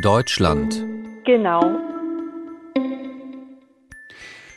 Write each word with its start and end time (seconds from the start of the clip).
Deutschland. 0.00 0.72
Genau. 1.26 1.62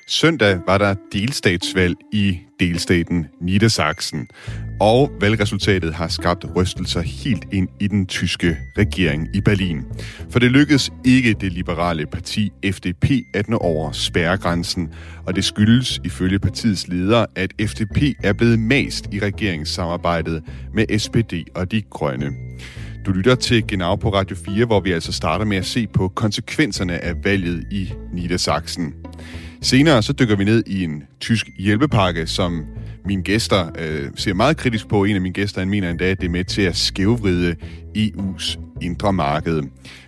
Søndag 0.07 0.59
var 0.67 0.77
der 0.77 0.95
delstatsvalg 1.13 1.95
i 2.13 2.39
delstaten 2.59 3.27
Niedersachsen, 3.41 4.27
og 4.79 5.11
valgresultatet 5.21 5.93
har 5.93 6.07
skabt 6.07 6.45
rystelser 6.55 7.01
helt 7.01 7.45
ind 7.53 7.69
i 7.79 7.87
den 7.87 8.05
tyske 8.05 8.57
regering 8.77 9.27
i 9.33 9.41
Berlin. 9.41 9.83
For 10.29 10.39
det 10.39 10.51
lykkedes 10.51 10.91
ikke 11.05 11.33
det 11.33 11.53
liberale 11.53 12.05
parti 12.05 12.51
FDP 12.71 13.05
at 13.33 13.49
nå 13.49 13.57
over 13.57 13.91
spærregrænsen, 13.91 14.93
og 15.27 15.35
det 15.35 15.45
skyldes 15.45 15.99
ifølge 16.03 16.39
partiets 16.39 16.87
leder, 16.87 17.25
at 17.35 17.53
FDP 17.61 17.97
er 18.23 18.33
blevet 18.33 18.59
mast 18.59 19.13
i 19.13 19.19
regeringssamarbejdet 19.19 20.43
med 20.73 20.99
SPD 20.99 21.33
og 21.55 21.71
De 21.71 21.81
Grønne. 21.81 22.31
Du 23.05 23.11
lytter 23.11 23.35
til 23.35 23.67
Genau 23.67 23.95
på 23.95 24.09
Radio 24.13 24.35
4, 24.45 24.65
hvor 24.65 24.79
vi 24.79 24.91
altså 24.91 25.11
starter 25.11 25.45
med 25.45 25.57
at 25.57 25.65
se 25.65 25.87
på 25.87 26.07
konsekvenserne 26.07 27.03
af 27.03 27.13
valget 27.23 27.63
i 27.71 27.93
Niedersachsen. 28.13 28.93
Senere 29.61 30.03
så 30.03 30.13
dykker 30.13 30.35
vi 30.35 30.43
ned 30.43 30.63
i 30.67 30.83
en 30.83 31.03
tysk 31.19 31.49
hjælpepakke, 31.57 32.27
som 32.27 32.65
mine 33.05 33.23
gæster 33.23 33.69
øh, 33.79 34.09
ser 34.15 34.33
meget 34.33 34.57
kritisk 34.57 34.87
på. 34.87 35.03
En 35.03 35.15
af 35.15 35.21
mine 35.21 35.33
gæster 35.33 35.61
han 35.61 35.69
mener 35.69 35.89
endda, 35.89 36.05
at 36.05 36.19
det 36.19 36.25
er 36.25 36.31
med 36.31 36.43
til 36.43 36.61
at 36.61 36.75
skævvride 36.75 37.55
EU's 37.97 38.59
indre 38.81 39.13
marked. 39.13 39.61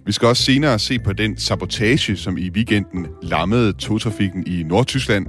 Vi 0.05 0.11
skal 0.11 0.27
også 0.27 0.43
senere 0.43 0.79
se 0.79 0.99
på 0.99 1.13
den 1.13 1.38
sabotage, 1.38 2.16
som 2.16 2.38
i 2.38 2.49
weekenden 2.49 3.07
lammede 3.23 3.73
togtrafikken 3.73 4.47
i 4.47 4.63
Nordtyskland. 4.63 5.27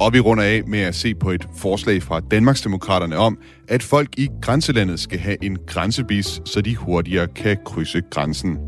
Og 0.00 0.12
vi 0.12 0.20
runder 0.20 0.44
af 0.44 0.62
med 0.66 0.80
at 0.80 0.94
se 0.94 1.14
på 1.14 1.30
et 1.30 1.48
forslag 1.56 2.02
fra 2.02 2.20
Danmarksdemokraterne 2.20 3.16
om, 3.16 3.38
at 3.72 3.82
folk 3.82 4.08
i 4.18 4.28
grænselandet 4.42 5.00
skal 5.00 5.18
have 5.18 5.44
en 5.44 5.58
grænsebis, 5.66 6.40
så 6.44 6.60
de 6.60 6.76
hurtigere 6.76 7.26
kan 7.26 7.56
krydse 7.64 8.02
grænsen. 8.10 8.58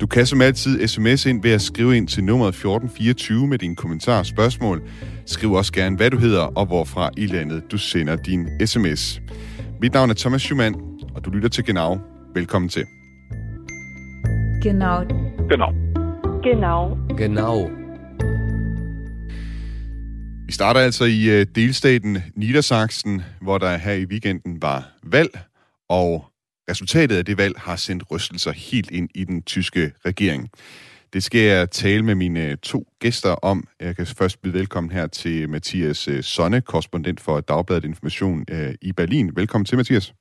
Du 0.00 0.06
kan 0.06 0.26
som 0.26 0.40
altid 0.40 0.88
sms 0.88 1.26
ind 1.26 1.42
ved 1.42 1.50
at 1.50 1.60
skrive 1.60 1.96
ind 1.96 2.08
til 2.08 2.24
nummeret 2.24 2.48
1424 2.48 3.46
med 3.46 3.58
dine 3.58 3.76
kommentarer 3.76 4.18
og 4.18 4.26
spørgsmål. 4.26 4.82
Skriv 5.26 5.52
også 5.52 5.72
gerne, 5.72 5.96
hvad 5.96 6.10
du 6.10 6.18
hedder 6.18 6.42
og 6.42 6.66
hvorfra 6.66 7.10
i 7.16 7.26
landet 7.26 7.62
du 7.72 7.78
sender 7.78 8.16
din 8.16 8.48
sms. 8.66 9.20
Mit 9.80 9.92
navn 9.92 10.10
er 10.10 10.14
Thomas 10.14 10.42
Schumann, 10.42 10.74
og 11.14 11.24
du 11.24 11.30
lytter 11.30 11.48
til 11.48 11.64
Genau. 11.64 11.98
Velkommen 12.34 12.68
til. 12.68 12.84
Genau. 14.62 15.04
Genau. 15.50 15.72
Genau. 16.42 16.96
Genau. 17.16 17.77
Vi 20.48 20.52
starter 20.52 20.80
altså 20.80 21.04
i 21.04 21.40
øh, 21.40 21.46
delstaten 21.54 22.18
Niedersachsen, 22.34 23.22
hvor 23.40 23.58
der 23.58 23.76
her 23.76 23.92
i 23.92 24.04
weekenden 24.04 24.62
var 24.62 24.90
valg, 25.02 25.38
og 25.88 26.24
resultatet 26.70 27.16
af 27.16 27.24
det 27.24 27.38
valg 27.38 27.54
har 27.58 27.76
sendt 27.76 28.10
rystelser 28.10 28.52
helt 28.52 28.90
ind 28.90 29.08
i 29.14 29.24
den 29.24 29.42
tyske 29.42 29.92
regering. 30.04 30.50
Det 31.12 31.22
skal 31.22 31.40
jeg 31.40 31.70
tale 31.70 32.02
med 32.02 32.14
mine 32.14 32.44
øh, 32.44 32.56
to 32.56 32.86
gæster 33.00 33.30
om. 33.30 33.68
Jeg 33.80 33.96
kan 33.96 34.06
først 34.06 34.42
byde 34.42 34.54
velkommen 34.54 34.90
her 34.90 35.06
til 35.06 35.48
Mathias 35.48 36.08
øh, 36.08 36.22
Sonne, 36.22 36.60
korrespondent 36.60 37.20
for 37.20 37.40
Dagbladet 37.40 37.84
Information 37.84 38.44
i 38.82 38.92
Berlin. 38.92 39.36
Velkommen 39.36 39.64
til, 39.64 39.76
Mathias. 39.76 40.14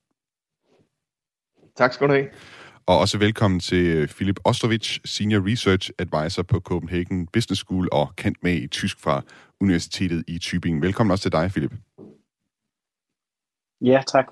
Tak 1.77 1.93
skal 1.93 2.07
du 2.07 2.13
have. 2.13 2.27
Og 2.87 2.99
også 2.99 3.17
velkommen 3.17 3.59
til 3.59 3.85
øh, 3.85 4.07
Philip 4.07 4.39
Ostrovich, 4.43 4.99
Senior 5.05 5.51
Research 5.51 5.89
Advisor 5.99 6.43
på 6.43 6.59
Copenhagen 6.59 7.27
Business 7.27 7.61
School 7.61 7.89
og 7.91 8.15
kendt 8.15 8.37
med 8.43 8.53
i 8.53 8.67
tysk 8.67 8.99
fra 8.99 9.21
Universitetet 9.61 10.23
i 10.27 10.39
Tübingen. 10.43 10.81
Velkommen 10.81 11.11
også 11.11 11.21
til 11.21 11.31
dig, 11.31 11.51
Philip. 11.51 11.71
Ja, 13.81 14.01
tak. 14.07 14.25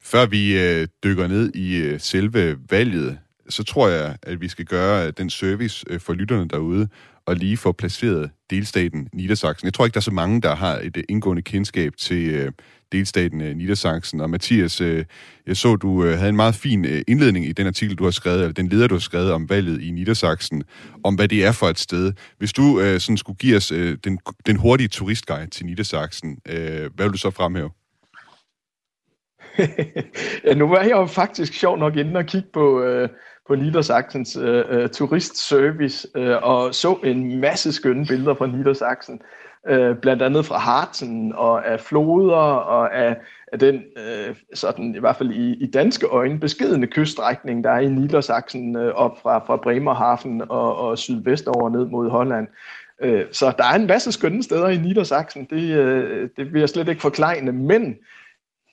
Før 0.00 0.26
vi 0.26 0.58
øh, 0.60 0.88
dykker 1.04 1.26
ned 1.26 1.54
i 1.54 1.76
øh, 1.76 2.00
selve 2.00 2.58
valget, 2.70 3.18
så 3.48 3.64
tror 3.64 3.88
jeg, 3.88 4.16
at 4.22 4.40
vi 4.40 4.48
skal 4.48 4.64
gøre 4.64 5.10
den 5.10 5.30
service 5.30 5.84
øh, 5.90 6.00
for 6.00 6.12
lytterne 6.12 6.48
derude, 6.48 6.88
og 7.26 7.36
lige 7.36 7.56
få 7.56 7.72
placeret 7.72 8.30
delstaten 8.50 9.08
Niedersachsen. 9.12 9.66
Jeg 9.66 9.74
tror 9.74 9.84
ikke, 9.84 9.94
der 9.94 10.00
er 10.00 10.02
så 10.02 10.10
mange, 10.10 10.40
der 10.40 10.54
har 10.54 10.78
et 10.78 10.96
øh, 10.96 11.04
indgående 11.08 11.42
kendskab 11.42 11.92
til 11.96 12.30
øh, 12.30 12.52
delstaten 12.92 13.40
øh, 13.40 13.56
Niedersachsen. 13.56 14.20
Og 14.20 14.30
Mathias, 14.30 14.80
jeg 15.46 15.56
så, 15.56 15.76
du 15.76 16.02
havde 16.02 16.28
en 16.28 16.36
meget 16.36 16.54
fin 16.54 16.84
indledning 17.08 17.46
i 17.46 17.52
den 17.52 17.66
artikel, 17.66 17.96
du 17.96 18.04
har 18.04 18.10
skrevet, 18.10 18.40
eller 18.40 18.52
den 18.52 18.68
leder, 18.68 18.86
du 18.86 18.94
har 18.94 19.00
skrevet 19.00 19.32
om 19.32 19.50
valget 19.50 19.82
i 19.82 19.90
Niedersachsen, 19.90 20.64
om 21.04 21.14
hvad 21.14 21.28
det 21.28 21.44
er 21.44 21.52
for 21.52 21.66
et 21.66 21.78
sted. 21.78 22.12
Hvis 22.38 22.52
du 22.52 22.80
sådan 22.98 23.16
skulle 23.16 23.36
give 23.36 23.56
os 23.56 23.68
den, 24.04 24.18
den 24.46 24.56
hurtige 24.56 24.88
turistguide 24.88 25.50
til 25.50 25.66
Niedersachsen, 25.66 26.38
hvad 26.44 27.04
vil 27.04 27.12
du 27.12 27.18
så 27.18 27.30
fremhæve? 27.30 27.70
ja, 30.44 30.54
nu 30.54 30.68
var 30.68 30.82
jeg 30.82 30.90
jo 30.90 31.06
faktisk 31.06 31.52
sjov 31.52 31.78
nok 31.78 31.96
inde 31.96 32.16
og 32.16 32.26
kigge 32.26 32.48
på, 32.52 32.82
øh, 32.82 33.08
på 33.48 33.54
Niedersachsens 33.54 34.36
øh, 34.36 34.64
øh, 34.68 34.88
turistservice 34.88 36.08
øh, 36.14 36.36
og 36.42 36.74
så 36.74 36.98
en 37.04 37.40
masse 37.40 37.72
skønne 37.72 38.06
billeder 38.06 38.34
fra 38.34 38.46
Niedersachsen. 38.46 39.20
Øh, 39.68 39.96
blandt 39.96 40.22
andet 40.22 40.46
fra 40.46 40.58
Harzen 40.58 41.32
og 41.32 41.66
af 41.66 41.80
floder 41.80 42.36
og 42.36 42.96
af, 42.96 43.16
af 43.52 43.58
den, 43.58 43.74
øh, 43.74 44.36
sådan 44.54 44.94
i 44.94 44.98
hvert 44.98 45.16
fald 45.16 45.30
i, 45.30 45.54
i 45.54 45.70
danske 45.70 46.06
øjne, 46.06 46.40
beskedende 46.40 46.86
kyststrækning, 46.86 47.64
der 47.64 47.70
er 47.70 47.80
i 47.80 47.88
Niedersachsen 47.88 48.76
øh, 48.76 48.94
op 48.94 49.18
fra, 49.22 49.38
fra 49.38 49.56
Bremerhaven 49.56 50.42
og, 50.48 50.76
og 50.76 50.98
sydvestover 50.98 51.68
ned 51.68 51.86
mod 51.86 52.10
Holland. 52.10 52.48
Øh, 53.00 53.24
så 53.32 53.52
der 53.58 53.64
er 53.64 53.74
en 53.74 53.86
masse 53.86 54.12
skønne 54.12 54.42
steder 54.42 54.68
i 54.68 54.76
Niedersachsen, 54.76 55.46
det, 55.50 55.76
øh, 55.76 56.28
det 56.36 56.52
vil 56.52 56.60
jeg 56.60 56.68
slet 56.68 56.88
ikke 56.88 57.02
forklejne, 57.02 57.52
men 57.52 57.96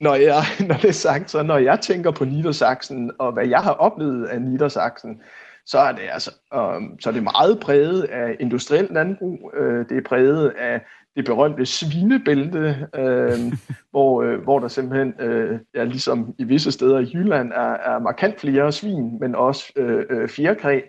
når, 0.00 0.14
jeg, 0.14 0.42
når 0.68 0.74
det 0.74 0.88
er 0.88 0.92
sagt, 0.92 1.30
så 1.30 1.42
når 1.42 1.58
jeg 1.58 1.80
tænker 1.80 2.10
på 2.10 2.24
Niedersachsen, 2.24 3.10
og 3.18 3.32
hvad 3.32 3.46
jeg 3.46 3.60
har 3.60 3.72
oplevet 3.72 4.26
af 4.26 4.42
Niedersachsen, 4.42 5.20
så 5.66 5.78
er 5.78 5.92
det 5.92 6.02
altså 6.12 6.30
um, 6.54 7.00
så 7.00 7.08
er 7.08 7.12
det 7.12 7.22
meget 7.22 7.60
præget 7.60 8.02
af 8.02 8.36
industrielt 8.40 8.92
landbrug. 8.92 9.52
Uh, 9.60 9.66
det 9.88 9.96
er 9.96 10.08
præget 10.08 10.48
af 10.48 10.80
det 11.16 11.24
berømte 11.24 11.66
svinebælte, 11.66 12.88
uh, 12.98 13.52
hvor, 13.90 14.22
uh, 14.22 14.42
hvor 14.42 14.58
der 14.58 14.68
simpelthen, 14.68 15.14
uh, 15.20 15.58
ja, 15.74 15.84
ligesom 15.84 16.34
i 16.38 16.44
visse 16.44 16.72
steder 16.72 16.98
i 16.98 17.10
Jylland, 17.14 17.52
er, 17.52 17.74
er 17.94 17.98
markant 17.98 18.40
flere 18.40 18.72
svin, 18.72 19.18
men 19.20 19.34
også 19.34 19.72
uh, 19.80 20.16
uh, 20.16 20.28
fjerkræ, 20.28 20.80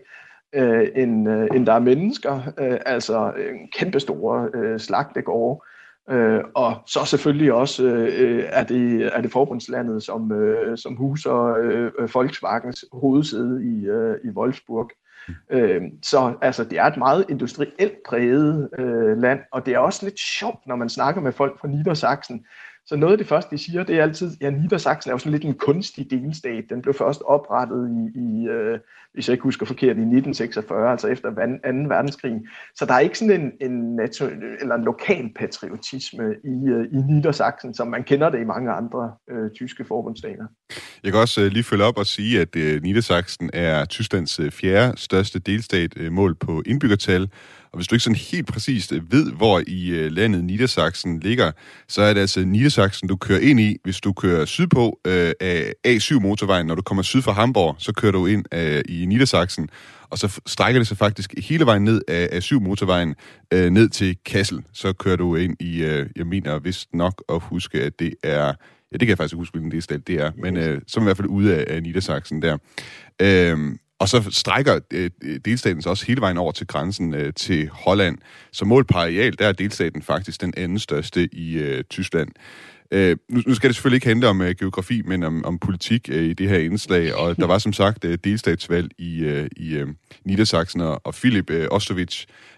uh, 0.57 0.87
end, 0.95 1.29
uh, 1.29 1.47
end 1.55 1.65
der 1.65 1.73
er 1.73 1.79
mennesker. 1.79 2.33
Uh, 2.35 2.77
altså 2.85 3.33
en 3.51 3.69
kæmpe 3.77 3.99
store 3.99 4.49
uh, 4.55 4.79
slagtegårde. 4.79 5.61
Øh, 6.09 6.43
og 6.55 6.75
så 6.85 7.05
selvfølgelig 7.05 7.53
også 7.53 7.83
øh, 7.83 8.43
er, 8.47 8.63
det, 8.63 9.09
er 9.15 9.21
det 9.21 9.31
forbundslandet, 9.31 10.03
som, 10.03 10.31
øh, 10.31 10.77
som 10.77 10.95
huser 10.95 11.55
øh, 11.61 12.13
Volkswagens 12.13 12.85
hovedsæde 12.93 13.63
i, 13.63 13.85
øh, 13.85 14.15
i 14.23 14.29
Wolfsburg. 14.29 14.91
Øh, 15.49 15.81
så 16.03 16.33
altså, 16.41 16.63
det 16.63 16.77
er 16.77 16.83
et 16.83 16.97
meget 16.97 17.25
industrielt 17.29 17.97
præget 18.09 18.69
øh, 18.79 19.17
land, 19.17 19.39
og 19.51 19.65
det 19.65 19.73
er 19.73 19.79
også 19.79 20.05
lidt 20.05 20.19
sjovt, 20.19 20.67
når 20.67 20.75
man 20.75 20.89
snakker 20.89 21.21
med 21.21 21.31
folk 21.31 21.59
fra 21.59 21.67
Niedersachsen, 21.67 22.45
så 22.87 22.95
noget 22.95 23.11
af 23.11 23.17
det 23.17 23.27
første, 23.27 23.55
de 23.55 23.63
siger, 23.63 23.83
det 23.83 23.99
er 23.99 24.03
altid, 24.03 24.31
ja, 24.41 24.49
Niedersachsen 24.49 25.09
er 25.09 25.13
jo 25.13 25.17
sådan 25.17 25.31
lidt 25.31 25.45
en 25.45 25.53
kunstig 25.53 26.11
delstat. 26.11 26.63
Den 26.69 26.81
blev 26.81 26.93
først 26.93 27.21
oprettet 27.21 27.89
i, 27.89 28.19
i 28.19 28.47
øh, 28.47 28.79
hvis 29.15 29.27
jeg 29.27 29.33
ikke 29.33 29.43
husker 29.43 29.65
forkert, 29.65 29.97
i 29.97 30.05
1946, 30.05 30.91
altså 30.91 31.07
efter 31.07 31.29
2. 31.29 31.35
verdenskrig. 31.87 32.41
Så 32.75 32.85
der 32.85 32.93
er 32.93 32.99
ikke 32.99 33.17
sådan 33.17 33.41
en, 33.41 33.71
en, 33.71 33.99
eller 34.61 34.75
en 34.75 34.83
lokal 34.83 35.31
patriotisme 35.35 36.35
i, 36.43 36.69
øh, 36.69 36.85
i 36.91 36.95
Niedersachsen, 36.95 37.73
som 37.73 37.87
man 37.87 38.03
kender 38.03 38.29
det 38.29 38.41
i 38.41 38.43
mange 38.43 38.71
andre 38.71 39.11
øh, 39.29 39.51
tyske 39.51 39.85
forbundsstater. 39.85 40.45
Jeg 41.03 41.11
kan 41.11 41.21
også 41.21 41.41
øh, 41.41 41.47
lige 41.47 41.63
følge 41.63 41.83
op 41.83 41.97
og 41.97 42.05
sige, 42.05 42.41
at 42.41 42.55
øh, 42.55 42.81
Niedersachsen 42.83 43.49
er 43.53 43.85
Tysklands 43.85 44.39
øh, 44.39 44.51
fjerde 44.51 44.97
største 44.97 45.39
delstat 45.39 45.93
øh, 45.97 46.11
mål 46.11 46.35
på 46.35 46.63
indbyggertal, 46.65 47.29
og 47.75 47.77
hvis 47.79 47.87
du 47.87 47.95
ikke 47.95 48.03
sådan 48.03 48.15
helt 48.15 48.47
præcist 48.47 48.91
øh, 48.91 49.11
ved, 49.11 49.31
hvor 49.31 49.61
i 49.67 49.89
øh, 49.89 50.11
landet 50.11 50.43
Niedersachsen 50.43 51.19
ligger, 51.19 51.51
så 51.87 52.01
er 52.01 52.13
det 52.13 52.21
altså 52.21 52.39
Niedersachsen, 52.39 53.07
du 53.07 53.15
kører 53.15 53.39
ind 53.39 53.59
i, 53.59 53.77
hvis 53.83 53.99
du 53.99 54.13
kører 54.13 54.45
sydpå 54.45 54.99
øh, 55.07 55.31
af 55.39 55.73
A7-motorvejen. 55.87 56.65
Når 56.67 56.75
du 56.75 56.81
kommer 56.81 57.03
syd 57.03 57.21
fra 57.21 57.31
Hamburg, 57.31 57.75
så 57.79 57.93
kører 57.93 58.11
du 58.11 58.25
ind 58.25 58.45
øh, 58.53 58.81
i 58.89 59.05
Niedersachsen, 59.05 59.69
og 60.09 60.17
så 60.17 60.39
strækker 60.45 60.79
det 60.79 60.87
sig 60.87 60.97
faktisk 60.97 61.33
hele 61.37 61.65
vejen 61.65 61.83
ned 61.83 62.01
af 62.07 62.39
A7-motorvejen 62.39 63.15
øh, 63.53 63.69
ned 63.69 63.89
til 63.89 64.17
Kassel. 64.25 64.63
Så 64.73 64.93
kører 64.93 65.15
du 65.15 65.35
ind 65.35 65.55
i, 65.59 65.83
øh, 65.83 66.09
jeg 66.15 66.27
mener 66.27 66.59
vist 66.59 66.93
nok 66.93 67.23
at 67.29 67.41
huske, 67.41 67.81
at 67.81 67.99
det 67.99 68.13
er 68.23 68.53
Ja, 68.91 68.97
det 68.97 69.07
kan 69.07 69.09
jeg 69.09 69.17
faktisk 69.17 69.35
huske, 69.35 69.51
hvilken 69.53 69.71
delstat 69.71 70.07
det 70.07 70.15
er, 70.15 70.31
men 70.37 70.57
øh, 70.57 70.81
så 70.87 70.99
er 70.99 71.03
i 71.03 71.05
hvert 71.05 71.17
fald 71.17 71.27
ude 71.27 71.55
af, 71.55 71.75
af 71.75 71.83
Niedersachsen 71.83 72.41
der. 72.41 72.57
Øhm, 73.21 73.79
og 73.99 74.09
så 74.09 74.29
strækker 74.31 74.79
øh, 74.93 75.09
delstaten 75.45 75.81
så 75.81 75.89
også 75.89 76.05
hele 76.05 76.21
vejen 76.21 76.37
over 76.37 76.51
til 76.51 76.67
grænsen 76.67 77.13
øh, 77.13 77.33
til 77.33 77.69
Holland. 77.69 78.17
Så 78.51 78.65
målt 78.65 78.87
på 78.87 78.97
areal, 78.97 79.39
der 79.39 79.47
er 79.47 79.51
delstaten 79.51 80.01
faktisk 80.01 80.41
den 80.41 80.53
anden 80.57 80.79
største 80.79 81.29
i 81.35 81.57
øh, 81.57 81.83
Tyskland. 81.83 82.29
Øh, 82.91 83.17
nu, 83.29 83.41
nu 83.47 83.55
skal 83.55 83.69
det 83.69 83.75
selvfølgelig 83.75 83.97
ikke 83.97 84.07
handle 84.07 84.27
om 84.27 84.41
øh, 84.41 84.55
geografi, 84.59 85.01
men 85.01 85.23
om, 85.23 85.45
om 85.45 85.59
politik 85.59 86.09
øh, 86.11 86.23
i 86.23 86.33
det 86.33 86.49
her 86.49 86.57
indslag, 86.57 87.15
og 87.15 87.37
der 87.37 87.47
var 87.47 87.57
som 87.57 87.73
sagt 87.73 88.05
øh, 88.05 88.17
delstatsvalg 88.23 88.91
i, 88.97 89.19
øh, 89.19 89.47
i 89.57 89.75
øh, 89.75 89.87
Niedersachsen, 90.25 90.81
og, 90.81 91.01
og 91.03 91.13
Philip 91.13 91.49
øh, 91.49 91.67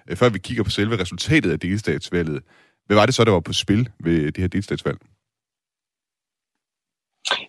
øh, 0.09 0.17
før 0.17 0.29
vi 0.29 0.39
kigger 0.39 0.63
på 0.63 0.69
selve 0.69 1.01
resultatet 1.01 1.51
af 1.51 1.59
delstatsvalget, 1.59 2.39
hvad 2.87 2.97
var 2.97 3.05
det 3.05 3.15
så, 3.15 3.23
der 3.23 3.31
var 3.31 3.39
på 3.39 3.53
spil 3.53 3.89
ved 4.03 4.25
det 4.25 4.37
her 4.37 4.47
delstatsvalg? 4.47 4.97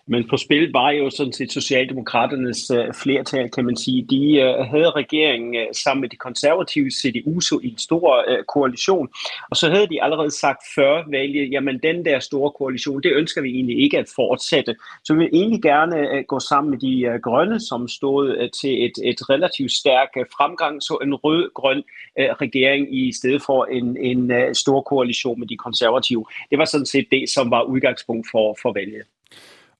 Men 0.07 0.27
på 0.29 0.37
spil 0.37 0.71
var 0.71 0.91
jo 0.91 1.09
sådan 1.09 1.33
set 1.33 1.51
Socialdemokraternes 1.51 2.71
øh, 2.71 2.93
flertal, 2.93 3.49
kan 3.49 3.65
man 3.65 3.77
sige. 3.77 4.07
De 4.09 4.35
øh, 4.35 4.65
havde 4.65 4.89
regeringen 4.89 5.55
øh, 5.55 5.67
sammen 5.83 6.01
med 6.01 6.09
de 6.09 6.15
konservative 6.15 6.91
CDU 6.91 7.39
så 7.39 7.59
i 7.63 7.67
en 7.67 7.77
stor 7.77 8.25
øh, 8.27 8.43
koalition, 8.43 9.09
og 9.49 9.57
så 9.57 9.69
havde 9.69 9.87
de 9.87 10.03
allerede 10.03 10.31
sagt 10.31 10.61
før 10.75 11.03
valget, 11.11 11.51
jamen 11.51 11.79
den 11.83 12.05
der 12.05 12.19
store 12.19 12.51
koalition, 12.51 13.03
det 13.03 13.11
ønsker 13.13 13.41
vi 13.41 13.49
egentlig 13.49 13.79
ikke 13.83 13.97
at 13.97 14.09
fortsætte. 14.15 14.75
Så 15.03 15.13
vi 15.13 15.19
vil 15.19 15.29
egentlig 15.33 15.61
gerne 15.61 15.97
øh, 16.13 16.23
gå 16.27 16.39
sammen 16.39 16.71
med 16.71 16.79
de 16.79 17.01
øh, 17.01 17.19
grønne, 17.21 17.59
som 17.59 17.87
stod 17.87 18.35
øh, 18.37 18.49
til 18.61 18.85
et, 18.85 18.93
et 19.03 19.29
relativt 19.29 19.71
stærk 19.71 20.09
øh, 20.17 20.25
fremgang, 20.37 20.83
så 20.83 20.97
en 21.03 21.15
rød-grøn 21.15 21.83
øh, 22.19 22.29
regering 22.29 22.97
i 22.97 23.13
stedet 23.13 23.41
for 23.45 23.65
en, 23.65 23.97
en 23.97 24.31
øh, 24.31 24.55
stor 24.55 24.81
koalition 24.81 25.39
med 25.39 25.47
de 25.47 25.57
konservative. 25.57 26.25
Det 26.49 26.57
var 26.57 26.65
sådan 26.65 26.85
set 26.85 27.07
det, 27.11 27.29
som 27.29 27.51
var 27.51 27.63
udgangspunkt 27.63 28.27
for, 28.31 28.57
for 28.61 28.73
valget. 28.73 29.03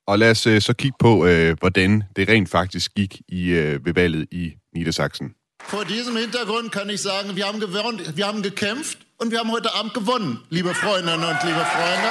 Og 0.09 0.19
lad 0.19 0.31
os 0.31 0.47
øh, 0.47 0.61
så 0.61 0.73
kigge 0.73 0.97
på, 0.99 1.25
øh, 1.25 1.55
hvordan 1.59 2.03
det 2.15 2.29
rent 2.29 2.49
faktisk 2.49 2.93
gik 2.95 3.21
i, 3.27 3.49
øh, 3.49 3.85
ved 3.85 3.93
valget 3.93 4.27
i 4.31 4.53
Niedersachsen. 4.75 5.27
Vor 5.71 5.83
diesem 5.83 6.15
Hintergrund 6.15 6.69
kann 6.69 6.89
ich 6.89 7.01
sagen, 7.01 7.35
wir 7.35 7.45
haben, 7.45 7.59
gewonnen, 7.59 7.99
wir 8.17 8.25
haben 8.25 8.41
gekämpft 8.41 8.97
und 9.19 9.31
wir 9.31 9.39
haben 9.39 9.51
heute 9.51 9.69
Abend 9.79 9.93
gewonnen, 9.93 10.39
liebe 10.49 10.73
Freundinnen 10.73 11.23
und 11.29 11.39
liebe 11.49 11.63
Freunde. 11.75 12.09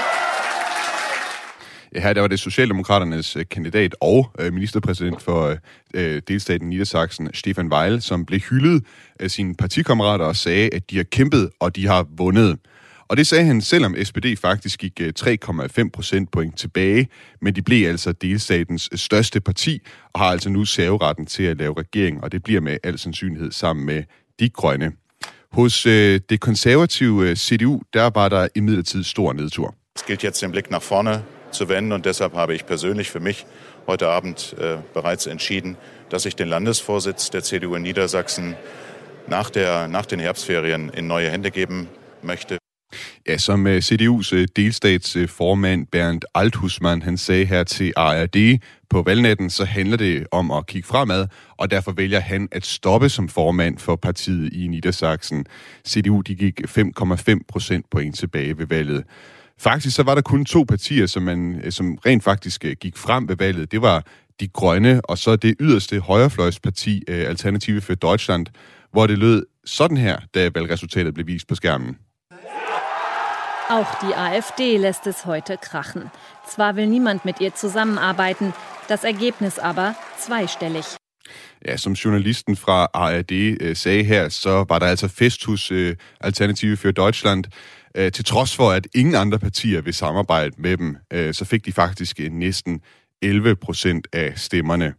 Ja, 1.95 2.01
her 2.01 2.13
der 2.13 2.21
var 2.21 2.29
det 2.29 2.41
Socialdemokraternes 2.41 3.37
øh, 3.37 3.45
kandidat 3.51 3.95
og 4.01 4.31
øh, 4.39 4.53
ministerpræsident 4.53 5.23
for 5.23 5.57
øh, 5.95 6.23
delstaten 6.29 6.69
Niedersachsen, 6.69 7.31
Stefan 7.35 7.73
Weil, 7.73 8.03
som 8.03 8.27
blev 8.27 8.41
hyldet 8.41 8.85
af 9.21 9.31
sine 9.31 9.55
partikammerater 9.55 10.25
og 10.25 10.37
sagde, 10.37 10.71
at 10.73 10.91
de 10.91 10.97
har 10.97 11.05
kæmpet, 11.05 11.51
og 11.61 11.77
de 11.77 11.87
har 11.87 12.07
vundet. 12.19 12.59
Og 13.09 13.17
det 13.17 13.27
sagde 13.27 13.45
han, 13.45 13.61
selvom 13.61 13.97
SPD 14.05 14.27
faktisk 14.43 14.79
gik 14.81 15.01
øh, 15.01 15.13
3,5 15.21 15.91
procentpoint 15.93 16.59
tilbage, 16.59 17.09
men 17.41 17.55
de 17.55 17.63
blev 17.63 17.89
altså 17.89 18.13
delstatens 18.13 18.89
øh, 18.93 18.99
største 18.99 19.41
parti, 19.41 19.81
og 20.13 20.21
har 20.21 20.27
altså 20.27 20.51
nu 20.51 20.65
serveretten 20.65 21.27
til 21.27 21.43
at 21.43 21.59
lave 21.59 21.75
regering, 21.79 22.23
og 22.25 22.33
det 22.33 22.43
bliver 22.43 22.61
med 22.61 22.77
al 22.83 22.99
sandsynlighed 22.99 23.53
sammen 23.53 23.87
med 23.87 24.03
de 24.41 24.49
grønne. 24.49 24.93
Hos 25.53 25.87
øh, 25.87 26.21
det 26.29 26.41
konservative 26.41 27.31
øh, 27.31 27.37
CDU, 27.37 27.81
der 27.95 28.11
var 28.15 28.29
der 28.29 28.49
imidlertid 28.55 29.05
stor 29.05 29.33
nedtur. 29.33 29.75
Es 29.97 30.05
gilt 30.07 30.25
jetzt 30.25 30.43
den 30.43 30.51
Blick 30.51 30.71
nach 30.71 30.83
vorne 30.91 31.23
zu 31.53 31.69
wenden 31.69 31.93
und 31.93 32.05
deshalb 32.05 32.35
habe 32.35 32.55
ich 32.55 32.67
persönlich 32.67 33.11
für 33.11 33.21
mich 33.21 33.47
heute 33.87 34.07
Abend 34.09 34.55
äh, 34.59 34.77
bereits 34.95 35.27
entschieden, 35.27 35.77
dass 36.11 36.27
ich 36.27 36.37
den 36.37 36.49
Landesvorsitz 36.49 37.31
der 37.31 37.43
CDU 37.43 37.75
in 37.75 37.83
Niedersachsen 37.83 38.55
nach, 39.27 39.51
der, 39.51 39.89
nach 39.89 40.07
den 40.07 40.21
Herbstferien 40.21 40.91
in 40.91 41.07
neue 41.07 41.31
Hände 41.31 41.51
geben 41.51 41.89
möchte. 42.23 42.58
Ja, 43.29 43.39
som 43.39 43.67
øh, 43.67 43.79
CDU's 43.79 44.35
øh, 44.35 44.49
delstatsformand 44.57 45.81
øh, 45.81 45.87
Bernd 45.87 46.23
Althusmann, 46.35 47.03
han 47.03 47.17
sagde 47.17 47.45
her 47.45 47.65
til 47.65 47.93
ARD 47.97 48.59
på 48.91 49.03
valgnatten, 49.03 49.51
så 49.51 49.65
handler 49.65 49.97
det 49.97 50.27
om 50.33 50.51
at 50.51 50.67
kigge 50.67 50.89
fremad, 50.89 51.27
og 51.57 51.71
derfor 51.71 51.93
vælger 51.93 52.21
han 52.21 52.49
at 52.53 52.67
stoppe 52.67 53.09
som 53.09 53.29
formand 53.29 53.79
for 53.79 53.97
partiet 53.97 54.53
i 54.53 54.67
Niedersachsen. 54.67 55.47
CDU 55.87 56.21
de 56.21 56.35
gik 56.35 56.61
5,5 56.79 57.39
procentpoint 57.49 58.19
tilbage 58.19 58.59
ved 58.59 58.67
valget. 58.67 59.05
Faktisk 59.59 59.97
så 59.97 60.03
var 60.03 60.15
der 60.15 60.23
kun 60.23 60.45
to 60.45 60.65
partier, 60.69 61.07
som, 61.07 61.23
man, 61.23 61.63
som 61.71 61.99
rent 62.07 62.25
faktisk 62.25 62.65
gik 62.81 62.97
frem 62.97 63.29
ved 63.29 63.37
valget. 63.37 63.73
Det 63.73 63.83
var 63.83 64.07
De 64.41 64.49
Grønne, 64.49 65.01
og 65.05 65.19
så 65.19 65.37
det 65.37 65.55
yderste 65.61 66.01
højrefløjsparti, 66.01 67.03
Alternative 67.09 67.81
for 67.81 67.95
Deutschland, 67.95 68.47
hvor 68.93 69.07
det 69.07 69.19
lød 69.19 69.47
sådan 69.65 69.97
her, 69.97 70.19
da 70.35 70.51
valgresultatet 70.55 71.15
blev 71.15 71.27
vist 71.27 71.49
på 71.49 71.55
skærmen. 71.55 71.97
Auch 73.71 73.95
die 74.01 74.15
AfD 74.15 74.79
lässt 74.79 75.07
es 75.07 75.27
heute 75.27 75.59
krachen. 75.59 76.11
Zwar 76.47 76.77
will 76.77 76.87
niemand 76.87 77.27
mit 77.27 77.39
ihr 77.41 77.55
zusammenarbeiten, 77.55 78.55
das 78.89 79.05
Ergebnis 79.05 79.59
aber 79.59 79.95
zweistellig. 80.19 80.85
Ja, 81.67 81.77
som 81.77 81.93
journalisten 81.93 82.57
fra 82.57 82.89
ARD 82.95 83.33
øh, 83.33 83.77
sagde 83.77 84.05
her, 84.05 84.29
så 84.29 84.65
var 84.69 84.79
der 84.79 84.87
altså 84.87 85.09
fest 85.09 85.45
hos 85.45 85.71
øh, 85.71 85.97
Alternative 86.21 86.77
for 86.77 86.91
Deutschland. 86.91 87.45
Øh, 87.95 88.13
til 88.13 88.25
trods 88.25 88.57
for, 88.57 88.71
at 88.71 88.87
ingen 88.95 89.15
andre 89.15 89.39
partier 89.39 89.81
vil 89.81 89.95
samarbejde 89.95 90.55
med 90.59 90.77
dem, 90.77 90.97
øh, 91.13 91.35
så 91.35 91.45
fik 91.45 91.65
de 91.65 91.73
faktisk 91.73 92.21
øh, 92.21 92.33
næsten 92.33 92.81
11 93.23 93.57
procent 93.57 94.09
af 94.13 94.33
stemmerne. 94.37 94.95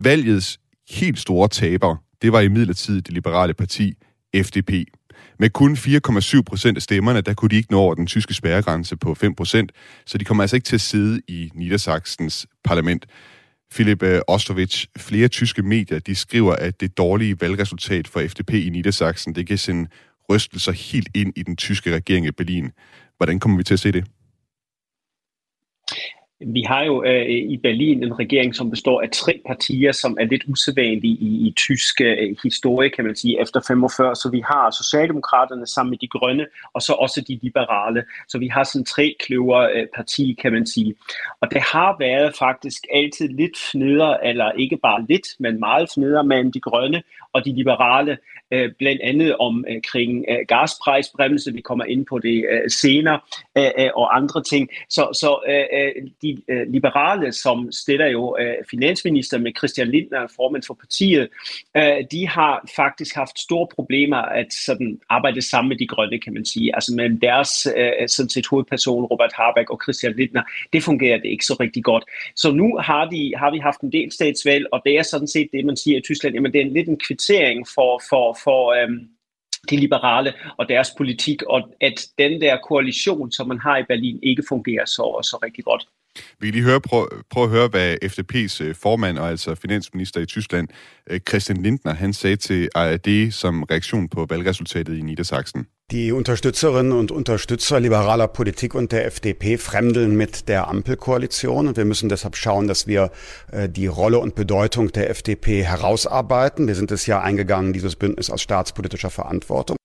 Valgets 0.00 0.60
helt 0.90 1.18
store 1.18 1.48
taber, 1.48 1.96
det 2.22 2.32
var 2.32 2.40
i 2.40 2.48
midlertid 2.48 3.02
det 3.02 3.14
liberale 3.14 3.54
parti 3.54 3.94
FDP. 4.36 4.70
Med 5.38 5.50
kun 5.50 5.72
4,7 5.74 6.42
procent 6.42 6.78
af 6.78 6.82
stemmerne, 6.82 7.20
der 7.20 7.34
kunne 7.34 7.48
de 7.48 7.56
ikke 7.56 7.72
nå 7.72 7.78
over 7.78 7.94
den 7.94 8.06
tyske 8.06 8.34
spærregrænse 8.34 8.96
på 8.96 9.14
5 9.14 9.34
procent, 9.34 9.72
så 10.06 10.18
de 10.18 10.24
kommer 10.24 10.42
altså 10.42 10.56
ikke 10.56 10.64
til 10.64 10.76
at 10.76 10.80
sidde 10.80 11.20
i 11.28 11.50
Niedersachsens 11.54 12.46
parlament. 12.64 13.06
Philip 13.74 14.02
øh, 14.02 14.20
Ostrovich, 14.28 14.86
flere 14.98 15.28
tyske 15.28 15.62
medier, 15.62 15.98
de 15.98 16.14
skriver, 16.14 16.56
at 16.56 16.80
det 16.80 16.98
dårlige 16.98 17.40
valgresultat 17.40 18.08
for 18.08 18.22
FDP 18.28 18.50
i 18.50 18.68
Niedersachsen, 18.68 19.34
det 19.34 19.46
kan 19.46 19.58
sende 19.58 19.88
rystelser 20.30 20.72
helt 20.72 21.08
ind 21.14 21.32
i 21.36 21.42
den 21.42 21.56
tyske 21.56 21.94
regering 21.94 22.26
i 22.26 22.30
Berlin. 22.30 22.70
Hvordan 23.16 23.40
kommer 23.40 23.56
vi 23.56 23.64
til 23.64 23.74
at 23.74 23.80
se 23.80 23.92
det? 23.92 24.04
Vi 26.40 26.62
har 26.62 26.82
jo 26.84 27.04
øh, 27.04 27.26
i 27.26 27.56
Berlin 27.56 28.02
en 28.04 28.18
regering, 28.18 28.54
som 28.54 28.70
består 28.70 29.02
af 29.02 29.10
tre 29.10 29.40
partier, 29.46 29.92
som 29.92 30.16
er 30.20 30.24
lidt 30.24 30.42
usædvanlige 30.48 31.14
i, 31.14 31.48
i 31.48 31.52
tysk 31.56 32.00
øh, 32.00 32.36
historie, 32.42 32.90
kan 32.90 33.04
man 33.04 33.16
sige, 33.16 33.40
efter 33.40 33.60
45. 33.68 34.14
Så 34.14 34.30
vi 34.30 34.40
har 34.40 34.70
Socialdemokraterne 34.70 35.66
sammen 35.66 35.90
med 35.90 35.98
de 35.98 36.08
grønne, 36.08 36.46
og 36.74 36.82
så 36.82 36.92
også 36.92 37.20
de 37.28 37.38
liberale. 37.42 38.04
Så 38.28 38.38
vi 38.38 38.48
har 38.48 38.64
sådan 38.64 38.84
tre 38.84 39.16
kløver 39.20 39.60
øh, 39.60 39.86
parti, 39.96 40.38
kan 40.42 40.52
man 40.52 40.66
sige. 40.66 40.94
Og 41.40 41.50
det 41.50 41.60
har 41.60 41.96
været 41.98 42.36
faktisk 42.38 42.82
altid 42.92 43.28
lidt 43.28 43.58
fneder, 43.72 44.16
eller 44.16 44.52
ikke 44.52 44.76
bare 44.76 45.04
lidt, 45.08 45.26
men 45.38 45.60
meget 45.60 45.88
fneder 45.94 46.22
mellem 46.22 46.52
de 46.52 46.60
grønne 46.60 47.02
og 47.32 47.44
de 47.44 47.54
liberale, 47.54 48.18
øh, 48.50 48.72
blandt 48.78 49.02
andet 49.02 49.36
omkring 49.36 50.24
øh, 50.28 50.34
øh, 50.34 50.44
gasprejsbremse, 50.48 51.52
vi 51.52 51.60
kommer 51.60 51.84
ind 51.84 52.06
på 52.06 52.18
det 52.18 52.44
øh, 52.50 52.70
senere, 52.70 53.20
øh, 53.58 53.70
øh 53.78 53.90
og 53.94 54.16
andre 54.16 54.42
ting. 54.42 54.68
Så, 54.88 55.02
så 55.20 55.30
øh, 55.48 55.66
øh 55.78 55.92
de 56.24 56.42
øh, 56.52 56.66
liberale, 56.76 57.32
som 57.32 57.72
stiller 57.72 58.06
jo 58.06 58.36
øh, 58.40 58.54
finansminister 58.70 59.38
med 59.38 59.52
Christian 59.58 59.88
Lindner, 59.88 60.26
formand 60.36 60.62
for 60.66 60.74
partiet, 60.74 61.28
øh, 61.76 61.98
de 62.12 62.28
har 62.28 62.68
faktisk 62.76 63.14
haft 63.14 63.38
store 63.38 63.66
problemer 63.74 64.16
at 64.16 64.52
sådan 64.66 65.00
arbejde 65.08 65.42
sammen 65.42 65.68
med 65.68 65.78
de 65.78 65.86
grønne, 65.86 66.18
kan 66.18 66.34
man 66.34 66.44
sige. 66.44 66.74
Altså 66.74 66.94
med 66.94 67.20
deres 67.20 67.52
øh, 67.76 68.08
sådan 68.08 68.30
set 68.30 68.46
hovedperson, 68.46 69.04
Robert 69.04 69.32
Habeck 69.38 69.70
og 69.70 69.80
Christian 69.84 70.16
Lindner, 70.16 70.42
det 70.72 70.82
fungerer 70.82 71.18
det 71.18 71.28
ikke 71.28 71.46
så 71.46 71.56
rigtig 71.60 71.84
godt. 71.84 72.04
Så 72.36 72.52
nu 72.52 72.78
har, 72.88 73.04
de, 73.04 73.32
har 73.36 73.50
vi 73.50 73.58
haft 73.58 73.80
en 73.80 73.92
del 73.92 74.12
statsvalg, 74.12 74.66
og 74.72 74.82
det 74.84 74.98
er 74.98 75.02
sådan 75.02 75.28
set 75.28 75.48
det, 75.52 75.64
man 75.64 75.76
siger 75.76 75.98
i 75.98 76.02
Tyskland, 76.02 76.34
jamen 76.34 76.52
det 76.52 76.60
er 76.60 76.64
en 76.64 76.72
lidt 76.72 76.88
en 76.88 77.00
kvittering 77.06 77.68
for, 77.74 78.02
for, 78.10 78.38
for 78.44 78.82
øhm, 78.82 79.08
de 79.70 79.76
liberale 79.76 80.34
og 80.56 80.68
deres 80.68 80.90
politik, 80.96 81.42
og 81.42 81.60
at 81.80 82.06
den 82.18 82.40
der 82.40 82.56
koalition, 82.68 83.32
som 83.32 83.48
man 83.48 83.58
har 83.58 83.76
i 83.78 83.82
Berlin, 83.88 84.18
ikke 84.22 84.42
fungerer 84.48 84.84
så, 84.84 85.20
så 85.22 85.38
rigtig 85.42 85.64
godt. 85.64 85.88
Vi 86.40 86.46
kan 86.46 86.54
lige 86.54 86.64
høre, 86.64 86.80
prøv, 86.80 87.08
prøv 87.30 87.44
at 87.44 87.50
høre, 87.50 87.68
hvad 87.68 87.96
FDP's 88.04 88.64
øh, 88.64 88.74
formand 88.74 89.18
og 89.18 89.28
altså 89.28 89.54
finansminister 89.54 90.20
i 90.20 90.26
Tyskland, 90.26 90.68
øh, 91.10 91.20
Christian 91.28 91.62
Lindner, 91.62 91.94
han 91.94 92.12
sagde 92.12 92.36
til 92.36 92.68
ARD 92.74 93.30
som 93.30 93.62
reaktion 93.62 94.08
på 94.08 94.26
valgresultatet 94.30 94.98
i 94.98 95.02
Niedersachsen. 95.02 95.66
Die 95.90 96.14
Unterstützerinnen 96.14 96.92
und 96.92 97.10
Unterstützer 97.10 97.78
liberaler 97.78 98.26
Politik 98.26 98.74
und 98.74 98.90
der 98.90 99.04
FDP 99.06 99.58
fremdeln 99.58 100.16
mit 100.16 100.48
der 100.48 100.68
Ampelkoalition 100.68 101.68
und 101.68 101.76
wir 101.76 101.84
müssen 101.84 102.08
deshalb 102.08 102.36
schauen, 102.36 102.68
dass 102.68 102.86
wir 102.86 103.10
äh, 103.52 103.68
die 103.68 103.86
Rolle 103.86 104.18
und 104.18 104.34
Bedeutung 104.34 104.92
der 104.92 105.10
FDP 105.10 105.62
herausarbeiten. 105.62 106.66
Wir 106.68 106.74
sind 106.74 106.90
es 106.90 107.04
ja 107.06 107.20
eingegangen, 107.20 107.74
dieses 107.74 107.96
Bündnis 107.96 108.30
aus 108.30 108.40
staatspolitischer 108.40 109.10
Verantwortung. 109.10 109.76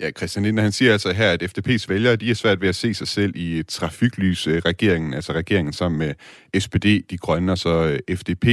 Ja, 0.00 0.10
Christian 0.10 0.44
Lindner, 0.44 0.62
han 0.62 0.72
siger 0.72 0.92
altså 0.92 1.12
her, 1.12 1.30
at 1.30 1.42
FDP's 1.42 1.84
vælgere, 1.88 2.16
de 2.16 2.30
er 2.30 2.34
svært 2.34 2.60
ved 2.60 2.68
at 2.68 2.76
se 2.76 2.94
sig 2.94 3.08
selv 3.08 3.32
i 3.36 3.62
trafiklys-regeringen, 3.62 5.12
øh, 5.12 5.16
altså 5.16 5.32
regeringen 5.32 5.72
sammen 5.72 5.98
med 5.98 6.14
SPD, 6.60 7.10
De 7.10 7.18
Grønne 7.18 7.52
og 7.52 7.58
så 7.58 7.98
øh, 8.08 8.16
FDP, 8.16 8.44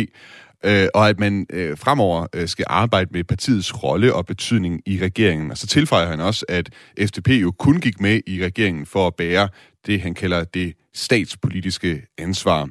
øh, 0.65 0.87
og 0.93 1.09
at 1.09 1.19
man 1.19 1.45
fremover 1.75 2.45
skal 2.45 2.65
arbejde 2.69 3.09
med 3.13 3.23
partiets 3.23 3.83
rolle 3.83 4.13
og 4.13 4.25
betydning 4.25 4.81
i 4.85 4.99
regeringen. 5.01 5.51
Og 5.51 5.57
så 5.57 5.67
tilføjer 5.67 6.07
han 6.07 6.19
også, 6.19 6.45
at 6.49 6.69
FDP 6.99 7.29
jo 7.29 7.51
kun 7.51 7.79
gik 7.79 7.99
med 7.99 8.21
i 8.27 8.45
regeringen 8.45 8.85
for 8.85 9.07
at 9.07 9.15
bære 9.15 9.49
det, 9.85 10.01
han 10.01 10.13
kalder 10.13 10.43
det 10.43 10.73
statspolitiske 10.93 12.07
ansvar. 12.17 12.69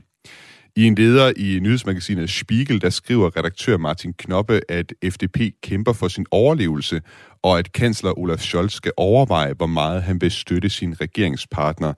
I 0.76 0.84
en 0.84 0.94
leder 0.94 1.32
i 1.36 1.58
nyhedsmagasinet 1.62 2.30
Spiegel, 2.30 2.80
der 2.80 2.90
skriver 2.90 3.36
redaktør 3.36 3.76
Martin 3.76 4.12
Knoppe, 4.12 4.60
at 4.68 4.92
FDP 5.04 5.40
kæmper 5.62 5.92
for 5.92 6.08
sin 6.08 6.26
overlevelse, 6.30 7.00
og 7.42 7.58
at 7.58 7.72
kansler 7.72 8.18
Olaf 8.18 8.38
Scholz 8.38 8.72
skal 8.72 8.92
overveje, 8.96 9.52
hvor 9.52 9.66
meget 9.66 10.02
han 10.02 10.20
vil 10.20 10.30
støtte 10.30 10.70
sin 10.70 11.00
regeringspartner. 11.00 11.92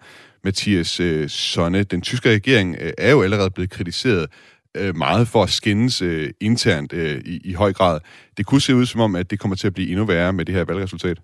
Mathias 0.45 1.01
øh, 1.01 1.29
Sonne, 1.29 1.83
den 1.83 2.01
tyske 2.01 2.31
regering 2.31 2.77
øh, 2.81 2.93
er 2.99 3.11
jo 3.11 3.23
allerede 3.23 3.51
blevet 3.51 3.71
kritiseret 3.71 4.27
øh, 4.75 4.97
meget 4.97 5.29
for 5.29 5.43
at 5.43 5.51
skændes 5.51 6.03
øh, 6.03 6.31
internt 6.41 6.93
øh, 6.93 7.21
i, 7.25 7.41
i 7.45 7.53
høj 7.53 7.73
grad. 7.73 8.01
Det 8.37 8.47
kunne 8.47 8.61
se 8.61 8.75
ud 8.75 8.87
som 8.87 9.01
om, 9.01 9.17
at 9.17 9.31
det 9.31 9.41
kommer 9.41 9.57
til 9.57 9.67
at 9.67 9.75
blive 9.75 9.89
endnu 9.89 10.05
værre 10.05 10.33
med 10.33 10.45
det 10.45 10.55
her 10.55 10.65
valgresultat. 10.65 11.19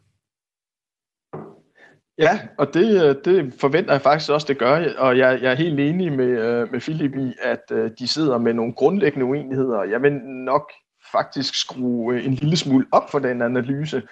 Ja, 2.20 2.40
og 2.58 2.74
det, 2.74 3.04
øh, 3.04 3.16
det 3.24 3.54
forventer 3.60 3.92
jeg 3.92 4.02
faktisk 4.02 4.30
også, 4.30 4.46
det 4.48 4.58
gør, 4.58 4.84
og 4.98 5.18
jeg, 5.18 5.38
jeg 5.42 5.50
er 5.50 5.56
helt 5.56 5.80
enig 5.80 6.12
med, 6.12 6.26
øh, 6.26 6.72
med 6.72 6.80
Philip 6.80 7.16
i, 7.16 7.34
at 7.42 7.62
øh, 7.72 7.90
de 7.98 8.08
sidder 8.08 8.38
med 8.38 8.54
nogle 8.54 8.72
grundlæggende 8.72 9.26
uenigheder. 9.26 9.82
Jeg 9.82 10.02
vil 10.02 10.12
nok 10.22 10.72
faktisk 11.12 11.54
skrue 11.54 12.22
en 12.22 12.34
lille 12.34 12.56
smule 12.56 12.86
op 12.92 13.10
for 13.10 13.18
den 13.18 13.42
analyse, 13.42 14.02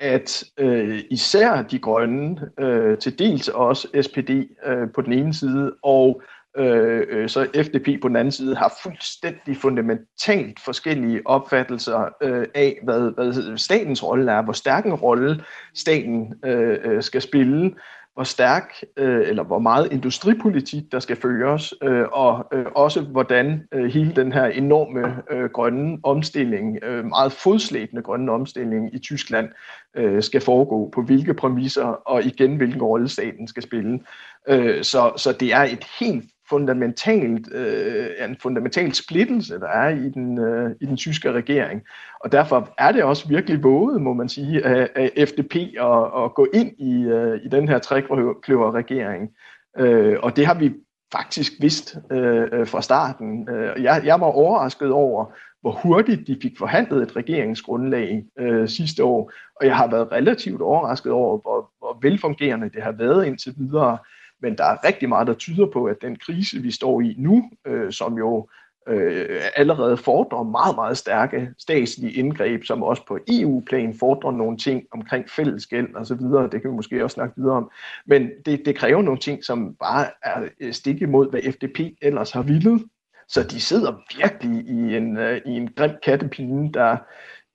at 0.00 0.44
øh, 0.58 1.00
især 1.10 1.62
de 1.62 1.78
grønne, 1.78 2.50
øh, 2.60 2.98
til 2.98 3.18
dels 3.18 3.48
også 3.48 3.88
SPD 4.02 4.30
øh, 4.66 4.88
på 4.94 5.02
den 5.02 5.12
ene 5.12 5.34
side, 5.34 5.72
og 5.82 6.22
øh, 6.56 7.06
øh 7.08 7.28
så 7.28 7.46
FDP 7.54 8.02
på 8.02 8.08
den 8.08 8.16
anden 8.16 8.32
side, 8.32 8.56
har 8.56 8.72
fuldstændig 8.82 9.56
fundamentalt 9.56 10.60
forskellige 10.60 11.22
opfattelser 11.24 12.08
øh, 12.22 12.46
af, 12.54 12.78
hvad, 12.82 13.14
hvad 13.14 13.56
statens 13.58 14.04
rolle 14.04 14.32
er, 14.32 14.42
hvor 14.42 14.52
stærk 14.52 14.86
en 14.86 14.94
rolle 14.94 15.44
staten 15.74 16.34
øh, 16.44 16.78
øh 16.84 17.02
skal 17.02 17.22
spille, 17.22 17.72
hvor 18.14 18.24
stærk 18.24 18.84
øh, 18.96 19.28
eller 19.28 19.42
hvor 19.42 19.58
meget 19.58 19.92
industripolitik 19.92 20.92
der 20.92 21.00
skal 21.00 21.16
føres, 21.16 21.74
øh, 21.82 22.06
og 22.12 22.48
øh, 22.52 22.66
også 22.74 23.00
hvordan 23.00 23.68
øh, 23.72 23.84
hele 23.84 24.16
den 24.16 24.32
her 24.32 24.44
enorme 24.44 25.22
øh, 25.30 25.50
grønne 25.50 25.98
omstilling, 26.02 26.78
øh, 26.82 27.04
meget 27.04 27.32
fodslæbende 27.32 28.02
grønne 28.02 28.32
omstilling 28.32 28.94
i 28.94 28.98
Tyskland, 28.98 29.48
øh, 29.96 30.22
skal 30.22 30.40
foregå, 30.40 30.90
på 30.94 31.02
hvilke 31.02 31.34
præmisser, 31.34 31.84
og 31.84 32.24
igen 32.24 32.56
hvilken 32.56 32.82
rolle 32.82 33.08
staten 33.08 33.48
skal 33.48 33.62
spille. 33.62 34.00
Øh, 34.48 34.84
så, 34.84 35.12
så 35.16 35.32
det 35.32 35.52
er 35.52 35.62
et 35.62 35.84
helt 36.00 36.24
fundamentalt, 36.50 37.52
øh, 37.52 38.06
en 38.28 38.36
fundamental 38.42 38.94
splittelse, 38.94 39.60
der 39.60 39.68
er 39.68 39.88
i 39.88 40.08
den, 40.08 40.38
øh, 40.38 40.70
i 40.80 40.86
den 40.86 40.96
tyske 40.96 41.32
regering. 41.32 41.82
Og 42.20 42.32
derfor 42.32 42.74
er 42.78 42.92
det 42.92 43.02
også 43.02 43.28
virkelig 43.28 43.62
våget, 43.62 44.02
må 44.02 44.12
man 44.12 44.28
sige, 44.28 44.66
af, 44.66 44.88
af 44.96 45.28
FDP 45.28 45.56
at, 45.56 46.24
at 46.24 46.34
gå 46.34 46.46
ind 46.54 46.72
i, 46.78 47.02
øh, 47.02 47.40
i 47.44 47.48
den 47.48 47.68
her 47.68 47.78
trekløver-regering. 47.78 49.30
Øh, 49.78 50.16
og 50.22 50.36
det 50.36 50.46
har 50.46 50.54
vi 50.54 50.72
faktisk 51.12 51.52
vidst 51.60 51.98
øh, 52.12 52.66
fra 52.66 52.82
starten. 52.82 53.48
Øh, 53.48 53.82
jeg, 53.82 54.02
jeg 54.04 54.20
var 54.20 54.26
overrasket 54.26 54.90
over, 54.90 55.32
hvor 55.60 55.70
hurtigt 55.70 56.26
de 56.26 56.38
fik 56.42 56.58
forhandlet 56.58 57.02
et 57.02 57.16
regeringsgrundlag 57.16 58.24
øh, 58.38 58.68
sidste 58.68 59.04
år, 59.04 59.32
og 59.60 59.66
jeg 59.66 59.76
har 59.76 59.86
været 59.86 60.12
relativt 60.12 60.62
overrasket 60.62 61.12
over, 61.12 61.38
hvor, 61.38 61.70
hvor 61.78 61.98
velfungerende 62.02 62.70
det 62.70 62.82
har 62.82 62.92
været 62.92 63.26
indtil 63.26 63.54
videre. 63.58 63.98
Men 64.42 64.58
der 64.58 64.64
er 64.64 64.84
rigtig 64.84 65.08
meget, 65.08 65.26
der 65.26 65.34
tyder 65.34 65.66
på, 65.66 65.84
at 65.84 65.96
den 66.02 66.16
krise, 66.16 66.62
vi 66.62 66.70
står 66.70 67.00
i 67.00 67.14
nu, 67.18 67.50
øh, 67.66 67.92
som 67.92 68.18
jo 68.18 68.48
øh, 68.88 69.40
allerede 69.56 69.96
fordrer 69.96 70.42
meget, 70.42 70.74
meget 70.74 70.96
stærke 70.96 71.50
statslige 71.58 72.12
indgreb, 72.12 72.64
som 72.64 72.82
også 72.82 73.06
på 73.06 73.18
EU-plan 73.28 73.94
fordrer 73.98 74.30
nogle 74.30 74.56
ting 74.56 74.84
omkring 74.92 75.30
fællesgæld 75.30 75.94
og 75.94 76.06
så 76.06 76.14
videre. 76.14 76.48
Det 76.52 76.62
kan 76.62 76.70
vi 76.70 76.76
måske 76.76 77.04
også 77.04 77.14
snakke 77.14 77.34
videre 77.36 77.56
om. 77.56 77.70
Men 78.06 78.30
det, 78.46 78.62
det 78.64 78.76
kræver 78.76 79.02
nogle 79.02 79.20
ting, 79.20 79.44
som 79.44 79.74
bare 79.74 80.06
er 80.22 80.48
øh, 80.60 80.72
stik 80.72 81.02
imod, 81.02 81.30
hvad 81.30 81.40
FDP 81.52 81.80
ellers 82.02 82.30
har 82.30 82.42
villet. 82.42 82.84
Så 83.28 83.42
de 83.42 83.60
sidder 83.60 83.92
virkelig 84.16 84.64
i 84.66 84.96
en, 84.96 85.16
øh, 85.16 85.40
i 85.46 85.50
en 85.50 85.68
grim 85.76 85.90
kattepine, 86.02 86.72
der 86.72 86.96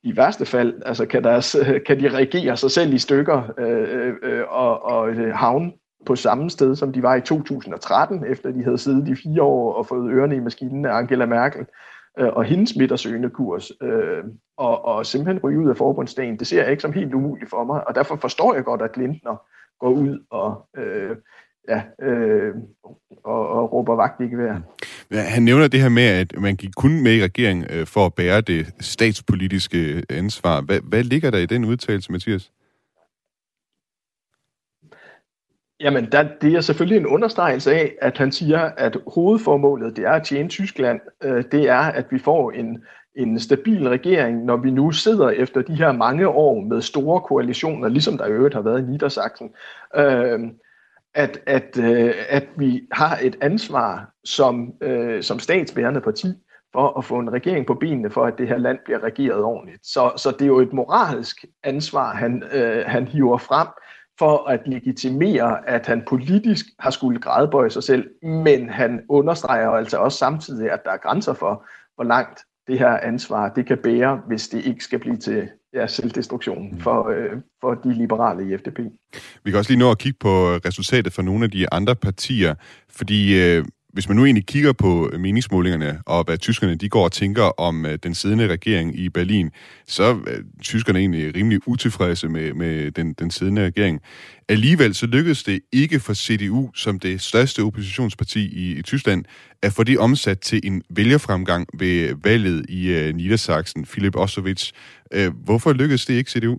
i 0.03 0.17
værste 0.17 0.45
fald 0.45 0.81
altså 0.85 1.05
kan, 1.05 1.23
deres, 1.23 1.55
øh, 1.55 1.83
kan 1.83 1.99
de 1.99 2.09
reagere 2.09 2.57
sig 2.57 2.71
selv 2.71 2.93
i 2.93 2.97
stykker 2.97 3.53
øh, 3.57 4.07
øh, 4.07 4.13
øh 4.21 4.43
og, 4.47 4.83
og 4.83 5.15
havne 5.37 5.71
på 6.05 6.15
samme 6.15 6.49
sted, 6.49 6.75
som 6.75 6.93
de 6.93 7.03
var 7.03 7.15
i 7.15 7.21
2013, 7.21 8.25
efter 8.27 8.51
de 8.51 8.63
havde 8.63 8.77
siddet 8.77 9.07
i 9.07 9.15
fire 9.15 9.41
år 9.41 9.73
og 9.73 9.87
fået 9.87 10.11
ørerne 10.11 10.35
i 10.35 10.39
maskinen 10.39 10.85
af 10.85 10.93
Angela 10.93 11.25
Merkel 11.25 11.65
øh, 12.19 12.27
og 12.27 12.43
hendes 12.43 12.75
midtersøgende 12.75 13.29
kurs, 13.29 13.71
øh, 13.81 14.23
og, 14.57 14.85
og 14.85 15.05
simpelthen 15.05 15.43
ryge 15.43 15.59
ud 15.59 15.69
af 15.69 15.77
forbundsdagen. 15.77 16.39
Det 16.39 16.47
ser 16.47 16.61
jeg 16.61 16.71
ikke 16.71 16.81
som 16.81 16.93
helt 16.93 17.13
umuligt 17.13 17.49
for 17.49 17.63
mig, 17.63 17.87
og 17.87 17.95
derfor 17.95 18.15
forstår 18.15 18.53
jeg 18.53 18.63
godt, 18.63 18.81
at 18.81 18.97
Lindner 18.97 19.41
går 19.79 19.89
ud 19.89 20.19
og, 20.29 20.67
øh, 20.77 21.15
ja, 21.69 21.81
øh, 22.01 22.53
og, 23.23 23.49
og 23.49 23.73
råber 23.73 23.95
vagt 23.95 24.21
ikke 24.21 24.37
værd. 24.37 24.61
Ja, 25.11 25.21
han 25.21 25.43
nævner 25.43 25.67
det 25.67 25.81
her 25.81 25.89
med, 25.89 26.03
at 26.03 26.33
man 26.37 26.55
gik 26.55 26.71
kun 26.77 27.03
med 27.03 27.13
i 27.13 27.23
regering 27.23 27.65
øh, 27.69 27.87
for 27.87 28.05
at 28.05 28.13
bære 28.13 28.41
det 28.41 28.73
statspolitiske 28.79 30.03
ansvar. 30.09 30.61
Hvad, 30.61 30.79
hvad 30.83 31.03
ligger 31.03 31.31
der 31.31 31.37
i 31.37 31.45
den 31.45 31.65
udtalelse, 31.65 32.11
Mathias? 32.11 32.51
Jamen, 35.79 36.11
der, 36.11 36.27
det 36.41 36.53
er 36.53 36.61
selvfølgelig 36.61 36.99
en 36.99 37.07
understregelse 37.07 37.73
af, 37.73 37.95
at 38.01 38.17
han 38.17 38.31
siger, 38.31 38.59
at 38.59 38.97
hovedformålet 39.07 39.95
det 39.95 40.05
er 40.05 40.11
at 40.11 40.23
tjene 40.23 40.49
Tyskland. 40.49 40.99
Øh, 41.23 41.43
det 41.51 41.69
er, 41.69 41.79
at 41.79 42.05
vi 42.11 42.19
får 42.19 42.51
en, 42.51 42.83
en 43.15 43.39
stabil 43.39 43.89
regering, 43.89 44.45
når 44.45 44.57
vi 44.57 44.71
nu 44.71 44.91
sidder 44.91 45.29
efter 45.29 45.61
de 45.61 45.75
her 45.75 45.91
mange 45.91 46.27
år 46.27 46.61
med 46.61 46.81
store 46.81 47.21
koalitioner, 47.21 47.87
ligesom 47.87 48.17
der 48.17 48.25
i 48.25 48.31
øvrigt 48.31 48.55
har 48.55 48.61
været 48.61 48.79
i 48.79 48.91
Niedersachsen. 48.91 49.49
Øh, 49.95 50.39
at, 51.13 51.39
at, 51.45 51.77
øh, 51.79 52.13
at 52.29 52.47
vi 52.57 52.87
har 52.91 53.19
et 53.21 53.37
ansvar 53.41 54.11
som, 54.23 54.73
øh, 54.81 55.23
som 55.23 55.39
statsbærende 55.39 56.01
parti 56.01 56.27
for 56.73 56.97
at 56.97 57.05
få 57.05 57.19
en 57.19 57.33
regering 57.33 57.65
på 57.65 57.73
benene, 57.73 58.09
for 58.09 58.25
at 58.25 58.37
det 58.37 58.47
her 58.47 58.57
land 58.57 58.77
bliver 58.85 59.03
regeret 59.03 59.43
ordentligt. 59.43 59.87
Så, 59.87 60.11
så 60.17 60.31
det 60.31 60.41
er 60.41 60.45
jo 60.45 60.59
et 60.59 60.73
moralsk 60.73 61.45
ansvar, 61.63 62.15
han, 62.15 62.43
øh, 62.53 62.83
han 62.87 63.07
hiver 63.07 63.37
frem, 63.37 63.67
for 64.19 64.49
at 64.49 64.61
legitimere, 64.65 65.69
at 65.69 65.85
han 65.85 66.03
politisk 66.07 66.65
har 66.79 66.91
skulle 66.91 67.19
grædebøje 67.19 67.69
sig 67.69 67.83
selv, 67.83 68.09
men 68.23 68.69
han 68.69 69.01
understreger 69.09 69.69
altså 69.69 69.97
også 69.97 70.17
samtidig, 70.17 70.71
at 70.71 70.79
der 70.85 70.91
er 70.91 70.97
grænser 70.97 71.33
for, 71.33 71.65
hvor 71.95 72.03
langt 72.03 72.39
det 72.67 72.79
her 72.79 72.97
ansvar 72.97 73.49
det 73.49 73.65
kan 73.65 73.77
bære, 73.77 74.21
hvis 74.27 74.47
det 74.47 74.65
ikke 74.65 74.83
skal 74.83 74.99
blive 74.99 75.17
til 75.17 75.49
ja, 75.73 75.87
selvdestruktion 75.87 76.71
mm. 76.71 76.79
for, 76.79 77.09
øh, 77.09 77.31
for 77.61 77.73
de 77.73 77.93
liberale 77.93 78.53
i 78.53 78.57
FDP. 78.57 78.79
Vi 79.43 79.51
kan 79.51 79.57
også 79.57 79.71
lige 79.71 79.79
nå 79.79 79.91
at 79.91 79.97
kigge 79.97 80.17
på 80.19 80.29
resultatet 80.65 81.13
for 81.13 81.21
nogle 81.21 81.43
af 81.43 81.51
de 81.51 81.73
andre 81.73 81.95
partier, 81.95 82.55
fordi 82.89 83.41
øh, 83.43 83.65
hvis 83.95 84.09
man 84.09 84.17
nu 84.17 84.25
egentlig 84.25 84.45
kigger 84.45 84.73
på 84.73 85.11
meningsmålingerne, 85.19 85.99
og 86.05 86.23
hvad 86.23 86.37
tyskerne 86.37 86.75
de 86.75 86.89
går 86.89 87.03
og 87.03 87.11
tænker 87.11 87.43
om 87.43 87.85
øh, 87.85 87.97
den 88.03 88.15
siddende 88.15 88.47
regering 88.47 88.99
i 88.99 89.09
Berlin, 89.09 89.51
så 89.87 90.03
er 90.03 90.15
øh, 90.27 90.43
tyskerne 90.61 90.99
egentlig 90.99 91.35
rimelig 91.35 91.59
utilfredse 91.67 92.27
med, 92.27 92.53
med 92.53 92.91
den, 92.91 93.13
den 93.13 93.31
siddende 93.31 93.65
regering. 93.65 94.01
Alligevel 94.49 94.95
så 94.95 95.05
lykkedes 95.05 95.43
det 95.43 95.59
ikke 95.71 95.99
for 95.99 96.13
CDU, 96.13 96.71
som 96.73 96.99
det 96.99 97.21
største 97.21 97.63
oppositionsparti 97.63 98.47
i, 98.47 98.77
i 98.77 98.81
Tyskland, 98.81 99.25
at 99.61 99.73
få 99.73 99.83
det 99.83 99.97
omsat 99.97 100.39
til 100.39 100.59
en 100.63 100.81
vælgerfremgang 100.89 101.67
ved 101.79 102.15
valget 102.23 102.65
i 102.69 103.09
uh, 103.09 103.15
Niedersachsen, 103.15 103.85
Philip 103.85 104.15
Ossowitz. 104.15 104.71
Uh, 105.17 105.27
hvorfor 105.43 105.73
lykkedes 105.73 106.05
det 106.05 106.13
ikke 106.13 106.31
CDU? 106.31 106.57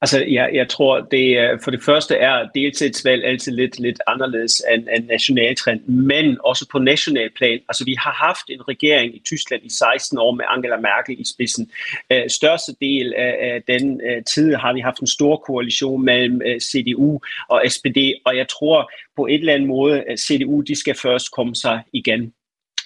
Altså, 0.00 0.24
jeg, 0.24 0.50
jeg 0.54 0.68
tror, 0.68 1.00
det 1.00 1.38
øh, 1.38 1.60
for 1.64 1.70
det 1.70 1.82
første 1.82 2.16
er 2.16 2.48
deltidsvalg 2.54 3.24
altid 3.24 3.52
lidt, 3.52 3.80
lidt 3.80 4.00
anderledes 4.06 4.62
end, 4.72 4.88
end 4.96 5.06
nationaltrend, 5.06 5.80
men 5.80 6.38
også 6.44 6.68
på 6.72 6.78
national 6.78 7.30
plan. 7.36 7.60
Altså, 7.68 7.84
vi 7.84 7.94
har 7.98 8.26
haft 8.26 8.46
en 8.48 8.68
regering 8.68 9.16
i 9.16 9.22
Tyskland 9.24 9.62
i 9.64 9.70
16 9.70 10.18
år 10.18 10.34
med 10.34 10.44
Angela 10.48 10.76
Merkel 10.76 11.20
i 11.20 11.24
spidsen. 11.24 11.70
Øh, 12.12 12.30
største 12.30 12.72
del 12.80 13.14
af, 13.16 13.36
af 13.40 13.62
den 13.68 14.00
øh, 14.00 14.24
tid 14.24 14.54
har 14.54 14.72
vi 14.72 14.80
haft 14.80 15.00
en 15.00 15.06
stor 15.06 15.36
koalition 15.36 16.04
mellem 16.04 16.40
CDU 16.60 17.20
og 17.48 17.62
SPD, 17.68 17.98
og 18.24 18.36
jeg 18.36 18.48
tror 18.48 18.90
på 19.16 19.26
et 19.26 19.34
eller 19.34 19.54
andet 19.54 19.68
måde, 19.68 20.02
at 20.02 20.20
CDU 20.20 20.60
de 20.60 20.74
skal 20.74 20.94
først 20.94 21.32
komme 21.32 21.54
sig 21.54 21.82
igen. 21.92 22.32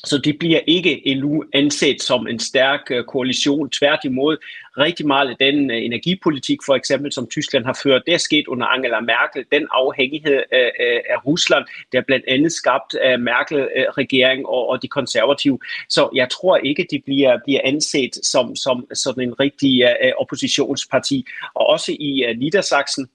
Så 0.04 0.19
det 0.19 0.38
bliver 0.38 0.61
ikke 0.66 1.09
endnu 1.09 1.45
anset 1.52 2.02
som 2.02 2.26
en 2.26 2.38
stærk 2.38 2.80
øh, 2.90 3.04
koalition. 3.04 3.71
Tværtimod, 3.71 4.37
rigtig 4.78 5.07
meget 5.07 5.28
af 5.28 5.37
den 5.40 5.71
øh, 5.71 5.85
energipolitik, 5.85 6.59
for 6.66 6.75
eksempel, 6.75 7.12
som 7.12 7.26
Tyskland 7.26 7.64
har 7.64 7.78
ført, 7.83 8.02
det 8.07 8.14
er 8.14 8.19
sket 8.19 8.47
under 8.47 8.66
Angela 8.66 9.00
Merkel. 9.00 9.45
Den 9.52 9.66
afhængighed 9.71 10.37
øh, 10.52 11.00
af 11.11 11.26
Rusland, 11.26 11.64
der 11.92 12.00
blandt 12.00 12.25
andet 12.28 12.52
skabt 12.52 12.95
af 12.95 13.19
Merkel-regering 13.19 14.47
og 14.47 14.83
de 14.83 14.88
konservative. 14.88 15.59
Så 15.88 16.09
jeg 16.14 16.30
tror 16.30 16.57
ikke, 16.57 16.87
de 16.90 17.02
bliver, 17.04 17.38
bliver 17.45 17.61
anset 17.64 18.14
som, 18.23 18.57
som 18.57 18.87
sådan 18.95 19.23
en 19.23 19.40
rigtig 19.40 19.85
oppositionsparti. 20.19 21.26
Og 21.54 21.66
også 21.66 21.92
i 21.92 22.35
Niedersachsen, 22.37 23.09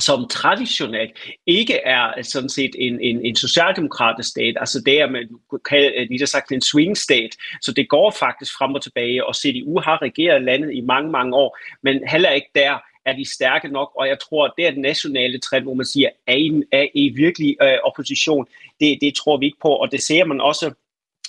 som 0.00 0.28
traditionelt 0.28 1.10
ikke 1.46 1.74
er 1.74 2.22
sådan 2.22 2.48
set 2.48 2.70
en, 2.78 3.00
en, 3.00 3.26
en 3.26 3.36
socialdemokratisk 3.36 4.28
stat, 4.28 4.54
altså 4.60 4.82
det 4.86 5.00
er, 5.00 5.10
man 5.10 5.28
kan 5.68 5.92
øh, 5.96 6.06
lige 6.08 6.26
sagt 6.26 6.52
en 6.52 6.60
swing 6.60 6.96
state, 6.96 7.36
så 7.62 7.72
det 7.72 7.88
går 7.88 8.10
faktisk 8.10 8.52
frem 8.58 8.74
og 8.74 8.82
tilbage, 8.82 9.26
og 9.26 9.34
CDU 9.34 9.80
har 9.80 10.02
regeret 10.02 10.42
landet 10.42 10.74
i 10.74 10.80
mange, 10.80 11.10
mange 11.10 11.36
år, 11.36 11.58
men 11.82 12.08
heller 12.08 12.30
ikke 12.30 12.50
der 12.54 12.78
er 13.06 13.16
de 13.16 13.32
stærke 13.32 13.68
nok, 13.68 13.92
og 13.98 14.08
jeg 14.08 14.18
tror, 14.18 14.54
det 14.56 14.66
er 14.66 14.70
den 14.70 14.82
nationale 14.82 15.38
trend, 15.38 15.64
hvor 15.64 15.74
man 15.74 15.86
siger, 15.86 16.08
er 16.26 16.36
I, 16.36 16.62
er 16.72 16.86
I 16.94 17.08
virkelig 17.08 17.56
øh, 17.62 17.78
opposition? 17.84 18.46
Det, 18.80 18.98
det 19.00 19.14
tror 19.14 19.36
vi 19.36 19.46
ikke 19.46 19.58
på, 19.62 19.68
og 19.68 19.92
det 19.92 20.02
ser 20.02 20.24
man 20.24 20.40
også 20.40 20.74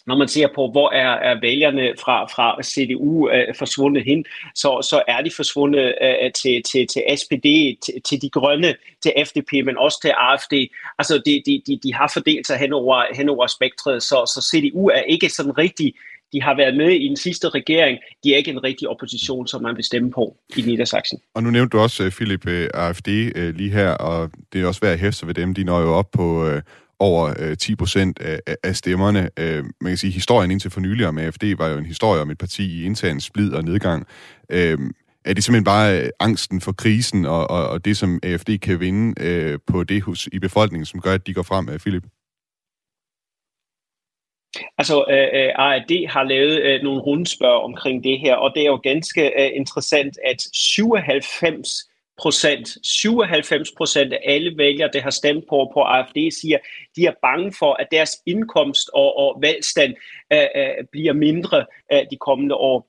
når 0.07 0.17
man 0.17 0.27
ser 0.27 0.47
på, 0.55 0.71
hvor 0.71 0.91
er, 0.91 1.13
er 1.29 1.39
vælgerne 1.41 1.93
fra, 2.03 2.25
fra 2.25 2.63
CDU 2.63 3.29
øh, 3.29 3.55
forsvundet 3.55 4.03
hen, 4.03 4.25
så, 4.55 4.87
så 4.89 5.03
er 5.07 5.21
de 5.21 5.31
forsvundet 5.35 5.93
øh, 6.01 6.31
til, 6.41 6.63
til, 6.71 6.87
til 6.87 7.01
SPD, 7.17 7.47
til, 7.85 7.93
til 8.05 8.21
de 8.21 8.29
grønne, 8.29 8.75
til 9.03 9.11
FDP, 9.25 9.51
men 9.65 9.77
også 9.77 10.01
til 10.01 10.11
AFD. 10.17 10.53
Altså, 10.99 11.21
de, 11.25 11.43
de, 11.45 11.61
de, 11.67 11.79
de 11.83 11.93
har 11.93 12.11
fordelt 12.13 12.47
sig 12.47 12.57
hen 12.57 12.73
over, 12.73 13.15
hen 13.15 13.29
over 13.29 13.47
spektret, 13.47 14.03
så, 14.03 14.17
så 14.33 14.39
CDU 14.49 14.87
er 14.87 15.01
ikke 15.01 15.29
sådan 15.29 15.57
rigtig 15.57 15.93
De 16.33 16.41
har 16.41 16.55
været 16.55 16.77
med 16.77 16.91
i 16.91 17.07
den 17.07 17.17
sidste 17.17 17.49
regering. 17.49 17.97
De 18.23 18.33
er 18.33 18.37
ikke 18.37 18.51
en 18.51 18.63
rigtig 18.63 18.87
opposition, 18.87 19.47
som 19.47 19.61
man 19.61 19.75
vil 19.75 19.83
stemme 19.83 20.11
på 20.11 20.37
i 20.57 20.61
Niedersachsen. 20.61 21.19
Og 21.33 21.43
nu 21.43 21.49
nævnte 21.49 21.77
du 21.77 21.81
også, 21.83 22.03
øh, 22.03 22.11
Philip, 22.11 22.47
øh, 22.47 22.69
AFD 22.73 23.07
øh, 23.35 23.55
lige 23.55 23.71
her, 23.71 23.91
og 23.91 24.31
det 24.53 24.61
er 24.61 24.67
også 24.67 24.81
værd 24.81 24.93
at 24.93 24.99
hæfte 24.99 25.27
ved 25.27 25.33
dem. 25.33 25.53
De 25.53 25.63
når 25.63 25.79
jo 25.79 25.93
op 25.93 26.11
på 26.11 26.49
over 26.99 27.33
øh, 27.39 27.57
10 27.57 27.75
procent 27.75 28.19
af, 28.19 28.39
af 28.63 28.75
stemmerne. 28.75 29.29
Øh, 29.39 29.63
man 29.81 29.91
kan 29.91 29.97
sige, 29.97 30.09
at 30.09 30.13
historien 30.13 30.51
indtil 30.51 30.71
for 30.71 30.79
nylig 30.79 31.07
om 31.07 31.17
AFD 31.17 31.43
var 31.57 31.67
jo 31.67 31.77
en 31.77 31.85
historie 31.85 32.21
om 32.21 32.29
et 32.29 32.37
parti 32.37 32.81
i 32.81 32.85
intern 32.85 33.19
splid 33.19 33.53
og 33.53 33.63
nedgang 33.63 34.07
øh, 34.49 34.77
er 35.27 35.33
det 35.33 35.43
simpelthen 35.43 35.63
bare 35.63 36.01
øh, 36.01 36.09
angsten 36.19 36.61
for 36.61 36.71
krisen 36.71 37.25
og, 37.25 37.49
og, 37.49 37.69
og 37.69 37.85
det, 37.85 37.97
som 37.97 38.19
AFD 38.23 38.57
kan 38.61 38.79
vinde 38.79 39.23
øh, 39.23 39.59
på 39.67 39.83
det 39.83 40.01
hos 40.03 40.29
i 40.31 40.39
befolkningen, 40.39 40.85
som 40.85 41.01
gør, 41.01 41.13
at 41.13 41.27
de 41.27 41.33
går 41.33 41.43
frem, 41.43 41.69
øh, 41.69 41.79
Philip? 41.79 42.03
Altså, 44.77 45.05
øh, 45.09 45.27
øh 45.39 45.51
ARD 45.55 46.09
har 46.09 46.23
lavet 46.23 46.61
øh, 46.61 46.81
nogle 46.83 47.01
rundspørg 47.01 47.63
omkring 47.63 48.03
det 48.03 48.19
her, 48.19 48.35
og 48.35 48.51
det 48.55 48.61
er 48.61 48.67
jo 48.67 48.79
ganske 48.83 49.21
øh, 49.41 49.51
interessant, 49.55 50.17
at 50.25 50.41
97 50.53 51.89
procent, 52.17 52.77
97 52.83 53.71
procent 53.77 54.13
af 54.13 54.19
alle 54.25 54.57
vælgere, 54.57 54.89
der 54.93 55.01
har 55.01 55.09
stemt 55.09 55.43
på, 55.49 55.71
på 55.73 55.81
AFD, 55.81 56.31
siger, 56.41 56.57
de 56.95 57.05
er 57.05 57.13
bange 57.21 57.53
for, 57.59 57.73
at 57.73 57.87
deres 57.91 58.11
indkomst 58.25 58.89
og, 58.93 59.17
og 59.17 59.37
velstand 59.41 59.95
øh, 60.33 60.47
øh, 60.55 60.85
bliver 60.91 61.13
mindre 61.13 61.65
øh, 61.93 62.01
de 62.11 62.17
kommende 62.17 62.55
år. 62.55 62.87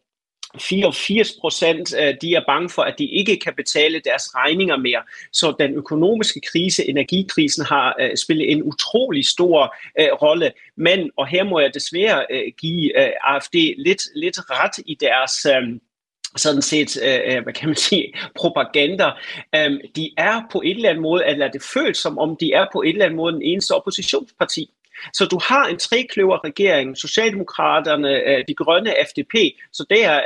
84 0.60 1.32
procent 1.40 1.94
øh, 1.98 2.14
de 2.22 2.34
er 2.34 2.42
bange 2.46 2.68
for, 2.68 2.82
at 2.82 2.94
de 2.98 3.04
ikke 3.04 3.36
kan 3.36 3.54
betale 3.54 4.00
deres 4.04 4.34
regninger 4.34 4.76
mere. 4.76 5.02
Så 5.32 5.54
den 5.58 5.74
økonomiske 5.74 6.40
krise, 6.52 6.88
energikrisen, 6.88 7.64
har 7.64 7.96
øh, 8.00 8.16
spillet 8.16 8.52
en 8.52 8.62
utrolig 8.62 9.26
stor 9.26 9.76
uh, 10.00 10.22
rolle. 10.22 10.52
Men, 10.76 11.10
og 11.16 11.26
her 11.26 11.44
må 11.44 11.60
jeg 11.60 11.74
desværre 11.74 12.26
uh, 12.34 12.52
give 12.58 12.92
uh, 12.98 13.34
AFD 13.34 13.54
lidt, 13.78 14.02
lidt 14.14 14.38
ret 14.50 14.84
i 14.86 14.94
deres... 14.94 15.46
Uh, 15.46 15.78
sådan 16.38 16.62
set, 16.62 16.98
øh, 17.02 17.36
øh, 17.36 17.42
hvad 17.42 17.52
kan 17.52 17.68
man 17.68 17.76
sige, 17.76 18.12
propaganda. 18.36 19.10
øh, 19.54 19.70
de 19.96 20.10
er 20.16 20.42
på 20.52 20.62
et 20.64 20.76
eller 20.76 20.88
andet 20.88 21.02
måde, 21.02 21.26
eller 21.26 21.48
det 21.48 21.62
føles 21.62 21.98
som 21.98 22.18
om, 22.18 22.36
de 22.40 22.52
er 22.52 22.66
på 22.72 22.82
et 22.82 22.88
eller 22.88 23.04
andet 23.04 23.16
måde 23.16 23.32
den 23.32 23.42
eneste 23.42 23.72
oppositionsparti. 23.72 24.70
Så 25.12 25.24
du 25.24 25.40
har 25.42 25.66
en 25.66 25.78
trekløver 25.78 26.44
regering, 26.44 26.96
Socialdemokraterne, 26.96 28.10
øh, 28.10 28.44
De 28.48 28.54
Grønne, 28.54 28.94
FDP, 29.10 29.34
så 29.72 29.84
det 29.90 30.04
er 30.04 30.20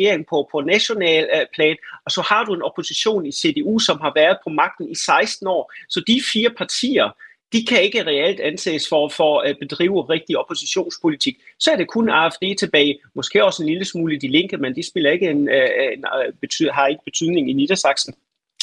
øh, 0.00 0.24
på, 0.28 0.48
på 0.52 0.60
national 0.60 1.28
øh, 1.34 1.46
plan, 1.54 1.76
og 2.04 2.10
så 2.10 2.22
har 2.22 2.44
du 2.44 2.54
en 2.54 2.62
opposition 2.62 3.26
i 3.26 3.32
CDU, 3.32 3.78
som 3.78 4.00
har 4.00 4.12
været 4.14 4.38
på 4.44 4.50
magten 4.50 4.90
i 4.90 4.94
16 4.94 5.46
år. 5.46 5.72
Så 5.88 6.02
de 6.06 6.20
fire 6.32 6.50
partier, 6.50 7.10
de 7.52 7.66
kan 7.66 7.82
ikke 7.82 8.06
reelt 8.06 8.40
anses 8.40 8.88
for, 8.88 9.08
for 9.08 9.40
at 9.40 9.56
bedrive 9.60 10.00
rigtig 10.02 10.38
oppositionspolitik. 10.38 11.36
Så 11.58 11.70
er 11.70 11.76
det 11.76 11.88
kun 11.88 12.08
AFD 12.08 12.44
tilbage, 12.58 12.98
måske 13.14 13.44
også 13.44 13.62
en 13.62 13.68
lille 13.68 13.84
smule 13.84 14.20
de 14.20 14.28
linke, 14.28 14.56
men 14.56 14.76
de 14.76 14.88
spiller 14.88 15.10
ikke 15.10 15.30
en, 15.30 15.36
en, 15.36 16.04
en, 16.42 16.70
har 16.72 16.86
ikke 16.86 17.04
betydning 17.04 17.50
i 17.50 17.52
Niedersachsen. 17.52 18.14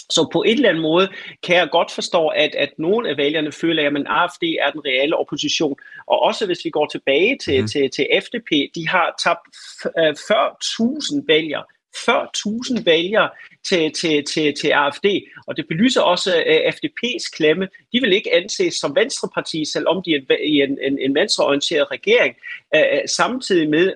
Så 0.10 0.30
på 0.34 0.44
et 0.44 0.52
eller 0.52 0.70
andet 0.70 0.82
måde 0.82 1.10
kan 1.44 1.56
jeg 1.56 1.70
godt 1.72 1.92
forstå, 1.92 2.28
at, 2.28 2.56
at 2.56 2.70
nogle 2.78 3.10
af 3.10 3.18
vælgerne 3.18 3.52
føler, 3.52 3.88
at 3.88 4.06
AFD 4.08 4.44
er 4.44 4.72
den 4.72 4.86
reelle 4.86 5.18
opposition. 5.18 5.76
Og 6.08 6.22
også 6.22 6.46
hvis 6.46 6.66
vi 6.66 6.70
går 6.70 6.86
tilbage 6.86 7.38
til, 7.38 7.62
mm. 7.62 7.68
til, 7.68 7.90
til 7.92 8.08
FDP, 8.22 8.50
de 8.76 8.88
har 8.88 9.16
tabt 9.24 9.56
40.000 9.86 11.18
øh, 11.18 11.28
vælgere 11.28 11.64
40.000 11.96 12.84
vælgere 12.84 13.30
til, 13.64 13.94
til, 13.94 14.24
til, 14.24 14.54
til 14.62 14.68
AFD, 14.68 15.06
og 15.48 15.58
det 15.58 15.68
belyser 15.68 16.02
også 16.02 16.44
øh, 16.48 16.62
uh, 16.68 16.74
FDP's 16.76 17.30
klemme. 17.36 17.68
De 17.94 18.02
vil 18.02 18.14
ikke 18.14 18.36
anses 18.36 18.74
som 18.74 18.96
venstreparti, 18.96 19.66
selvom 19.66 20.04
de 20.06 20.16
er 20.16 20.36
i 20.44 20.62
en, 20.62 20.78
en, 20.82 21.00
en 21.00 21.16
venstreorienteret 21.16 21.92
regering, 21.92 22.36
uh, 22.76 23.00
samtidig 23.08 23.70
med, 23.70 23.94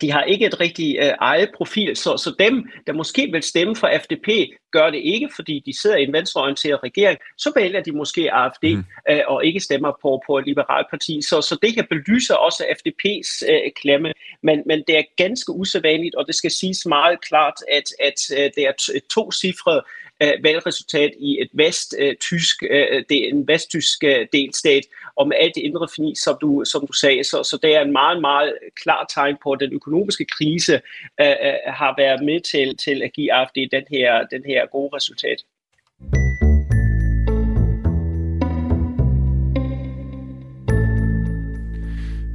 de 0.00 0.10
har 0.10 0.22
ikke 0.22 0.46
et 0.46 0.60
rigtig 0.60 0.98
uh, 1.02 1.10
eget 1.20 1.50
profil, 1.56 1.96
så, 1.96 2.16
så 2.16 2.34
dem, 2.38 2.70
der 2.86 2.92
måske 2.92 3.28
vil 3.32 3.42
stemme 3.42 3.76
for 3.76 3.90
FDP, 4.02 4.28
gør 4.72 4.90
det 4.90 4.98
ikke, 5.04 5.28
fordi 5.34 5.62
de 5.66 5.80
sidder 5.80 5.96
i 5.96 6.02
en 6.02 6.12
venstreorienteret 6.12 6.82
regering, 6.82 7.18
så 7.38 7.52
vælger 7.56 7.82
de 7.82 7.92
måske 7.92 8.32
AFD 8.32 8.64
mm. 8.64 8.84
uh, 9.12 9.18
og 9.26 9.44
ikke 9.44 9.60
stemmer 9.60 9.92
på, 10.02 10.22
på 10.26 10.38
et 10.38 10.46
liberalt 10.46 10.86
parti. 10.90 11.22
Så, 11.22 11.42
så 11.42 11.58
det 11.62 11.74
kan 11.74 11.86
belyse 11.90 12.38
også 12.38 12.64
FDP's 12.64 13.52
uh, 13.52 13.70
klemme, 13.76 14.12
men, 14.42 14.62
men 14.66 14.82
det 14.86 14.98
er 14.98 15.02
ganske 15.16 15.52
usædvanligt, 15.52 16.14
og 16.14 16.26
det 16.26 16.34
skal 16.34 16.50
siges 16.50 16.86
meget 16.86 17.20
klart, 17.20 17.54
at, 17.72 17.88
at 18.00 18.18
uh, 18.32 18.44
det 18.56 18.62
er 18.66 19.00
to 19.14 19.32
cifre 19.32 19.82
uh, 20.24 20.44
valgresultat 20.44 21.10
i 21.18 21.40
et 21.40 21.50
vest-tysk, 21.52 22.62
uh, 22.62 22.98
det 23.08 23.24
er 23.24 23.28
en 23.28 23.48
vesttysk 23.48 24.04
uh, 24.04 24.26
delstat, 24.32 24.84
og 25.16 25.28
med 25.28 25.36
alt 25.40 25.54
det 25.54 25.60
indre 25.60 25.88
finis, 25.96 26.18
som 26.18 26.36
du, 26.40 26.62
som 26.64 26.86
du 26.86 26.92
sagde. 26.92 27.24
Så, 27.24 27.42
så 27.42 27.58
det 27.62 27.76
er 27.76 27.80
en 27.80 27.92
meget, 27.92 28.20
meget 28.20 28.54
klar 28.82 29.06
tegn 29.14 29.36
på, 29.42 29.52
at 29.52 29.60
den 29.60 29.72
økonomiske 29.72 30.24
krise 30.24 30.74
øh, 31.20 31.36
øh 31.46 31.54
har 31.66 31.94
været 31.98 32.24
med 32.24 32.40
til, 32.40 32.76
til 32.76 33.02
at 33.02 33.12
give 33.12 33.32
AFD 33.32 33.58
den 33.72 33.84
her, 33.90 34.26
den 34.26 34.42
her 34.46 34.66
gode 34.66 34.96
resultat. 34.96 35.38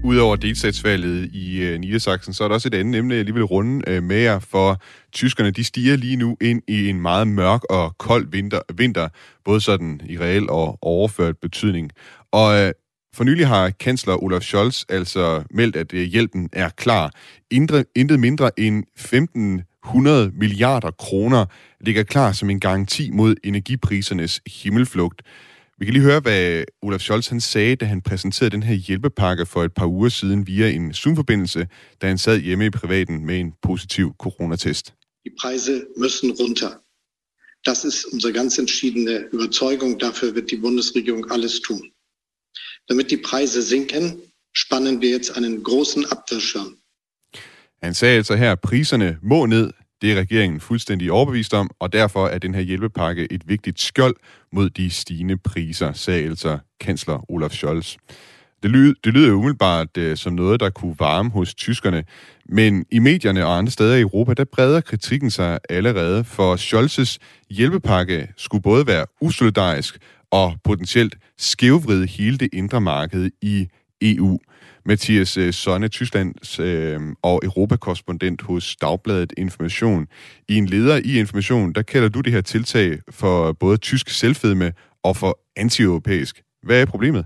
Udover 0.09 0.35
delstatsvalget 0.35 1.29
i 1.33 1.61
øh, 1.61 1.79
Niedersachsen, 1.79 2.33
så 2.33 2.43
er 2.43 2.47
der 2.47 2.55
også 2.55 2.67
et 2.67 2.73
andet 2.73 2.95
emne, 2.95 3.15
jeg 3.15 3.23
lige 3.23 3.33
vil 3.33 3.43
runde 3.43 3.89
øh, 3.89 4.03
med 4.03 4.17
jer, 4.17 4.39
for 4.39 4.81
tyskerne 5.11 5.51
de 5.51 5.63
stiger 5.63 5.95
lige 5.95 6.15
nu 6.15 6.37
ind 6.41 6.61
i 6.67 6.89
en 6.89 7.01
meget 7.01 7.27
mørk 7.27 7.63
og 7.63 7.97
kold 7.97 8.27
vinter, 8.31 8.61
vinter 8.73 9.09
både 9.45 9.61
sådan 9.61 10.01
i 10.09 10.19
reel 10.19 10.49
og 10.49 10.77
overført 10.81 11.37
betydning. 11.37 11.91
Og 12.31 12.59
øh, 12.59 12.71
for 13.15 13.23
nylig 13.23 13.47
har 13.47 13.69
kansler 13.69 14.23
Olaf 14.23 14.41
Scholz 14.41 14.83
altså 14.89 15.43
meldt, 15.51 15.75
at 15.75 15.93
øh, 15.93 16.03
hjælpen 16.03 16.49
er 16.53 16.69
klar. 16.69 17.11
Indre, 17.51 17.85
intet 17.95 18.19
mindre 18.19 18.59
end 18.59 18.83
1500 18.95 20.31
milliarder 20.33 20.91
kroner 20.91 21.45
ligger 21.81 22.03
klar 22.03 22.31
som 22.31 22.49
en 22.49 22.59
garanti 22.59 23.11
mod 23.11 23.35
energiprisernes 23.43 24.41
himmelflugt. 24.63 25.21
Vi 25.79 25.85
kan 25.85 25.93
lige 25.93 26.03
høre, 26.03 26.19
hvad 26.19 26.63
Olaf 26.81 27.01
Scholz 27.01 27.27
han 27.27 27.41
sagde, 27.41 27.75
da 27.75 27.85
han 27.85 28.01
præsenterede 28.01 28.51
den 28.51 28.63
her 28.63 28.73
hjælpepakke 28.73 29.45
for 29.45 29.63
et 29.63 29.73
par 29.73 29.85
uger 29.85 30.09
siden 30.09 30.47
via 30.47 30.69
en 30.69 30.93
Zoom-forbindelse, 30.93 31.67
da 32.01 32.07
han 32.07 32.17
sad 32.17 32.39
hjemme 32.39 32.65
i 32.65 32.69
privaten 32.69 33.25
med 33.25 33.39
en 33.39 33.53
positiv 33.61 34.13
coronatest. 34.19 34.93
Die 35.25 35.35
Preise 35.41 35.85
müssen 35.97 36.31
runter. 36.31 36.69
Das 37.65 37.85
ist 37.85 38.05
unsere 38.13 38.33
ganz 38.33 38.59
entschiedene 38.59 39.15
Überzeugung. 39.33 39.99
Dafür 39.99 40.35
wird 40.35 40.51
die 40.51 40.57
Bundesregierung 40.57 41.31
alles 41.31 41.61
tun. 41.61 41.91
Damit 42.89 43.11
die 43.11 43.21
Preise 43.29 43.61
sinken, 43.61 44.21
spannen 44.53 45.01
wir 45.01 45.09
jetzt 45.09 45.37
einen 45.37 45.63
großen 45.63 46.05
Abwehrschirm. 46.05 46.77
Han 47.83 47.93
sagde 47.93 48.17
altså 48.17 48.35
her, 48.35 48.51
at 48.51 48.61
priserne 48.61 49.17
må 49.21 49.45
ned. 49.45 49.71
Det 50.01 50.12
er 50.12 50.15
regeringen 50.15 50.59
fuldstændig 50.59 51.12
overbevist 51.12 51.53
om, 51.53 51.69
og 51.79 51.93
derfor 51.93 52.27
er 52.27 52.38
den 52.38 52.55
her 52.55 52.62
hjælpepakke 52.62 53.27
et 53.31 53.41
vigtigt 53.47 53.79
skjold 53.79 54.15
mod 54.51 54.69
de 54.69 54.89
stigende 54.89 55.38
priser, 55.38 55.93
sagde 55.93 56.25
altså 56.25 56.57
kansler 56.79 57.31
Olaf 57.31 57.51
Scholz. 57.51 57.95
Det 58.63 58.71
lyder, 58.71 58.93
det 59.03 59.13
lyder 59.13 59.33
umiddelbart 59.33 59.97
uh, 59.97 60.15
som 60.15 60.33
noget, 60.33 60.59
der 60.59 60.69
kunne 60.69 60.95
varme 60.99 61.29
hos 61.29 61.55
tyskerne, 61.55 62.03
men 62.49 62.85
i 62.91 62.99
medierne 62.99 63.45
og 63.45 63.57
andre 63.57 63.71
steder 63.71 63.95
i 63.95 64.01
Europa, 64.01 64.33
der 64.33 64.43
breder 64.43 64.81
kritikken 64.81 65.31
sig 65.31 65.59
allerede, 65.69 66.23
for 66.23 66.55
Scholz's 66.55 67.17
hjælpepakke 67.49 68.27
skulle 68.38 68.62
både 68.62 68.88
være 68.88 69.05
usolidarisk 69.21 69.97
og 70.31 70.53
potentielt 70.63 71.15
skævvride 71.38 72.07
hele 72.07 72.38
det 72.38 72.49
indre 72.53 72.81
marked 72.81 73.31
i 73.41 73.67
EU. 74.01 74.39
Mathias 74.85 75.37
øh, 75.37 75.53
Sonne, 75.53 75.87
Tysklands 75.87 76.59
øh, 76.59 76.99
og 77.21 77.41
Europakorrespondent 77.43 78.41
hos 78.41 78.75
Dagbladet 78.75 79.33
Information. 79.37 80.07
I 80.47 80.55
en 80.55 80.65
leder 80.65 81.01
i 81.05 81.19
Information, 81.19 81.73
der 81.73 81.81
kalder 81.81 82.09
du 82.09 82.21
det 82.21 82.33
her 82.33 82.41
tiltag 82.41 82.99
for 83.11 83.51
både 83.51 83.77
tysk 83.77 84.09
selvfedme 84.09 84.73
og 85.03 85.17
for 85.17 85.39
antieuropæisk. 85.55 86.41
Hvad 86.63 86.81
er 86.81 86.85
problemet? 86.85 87.25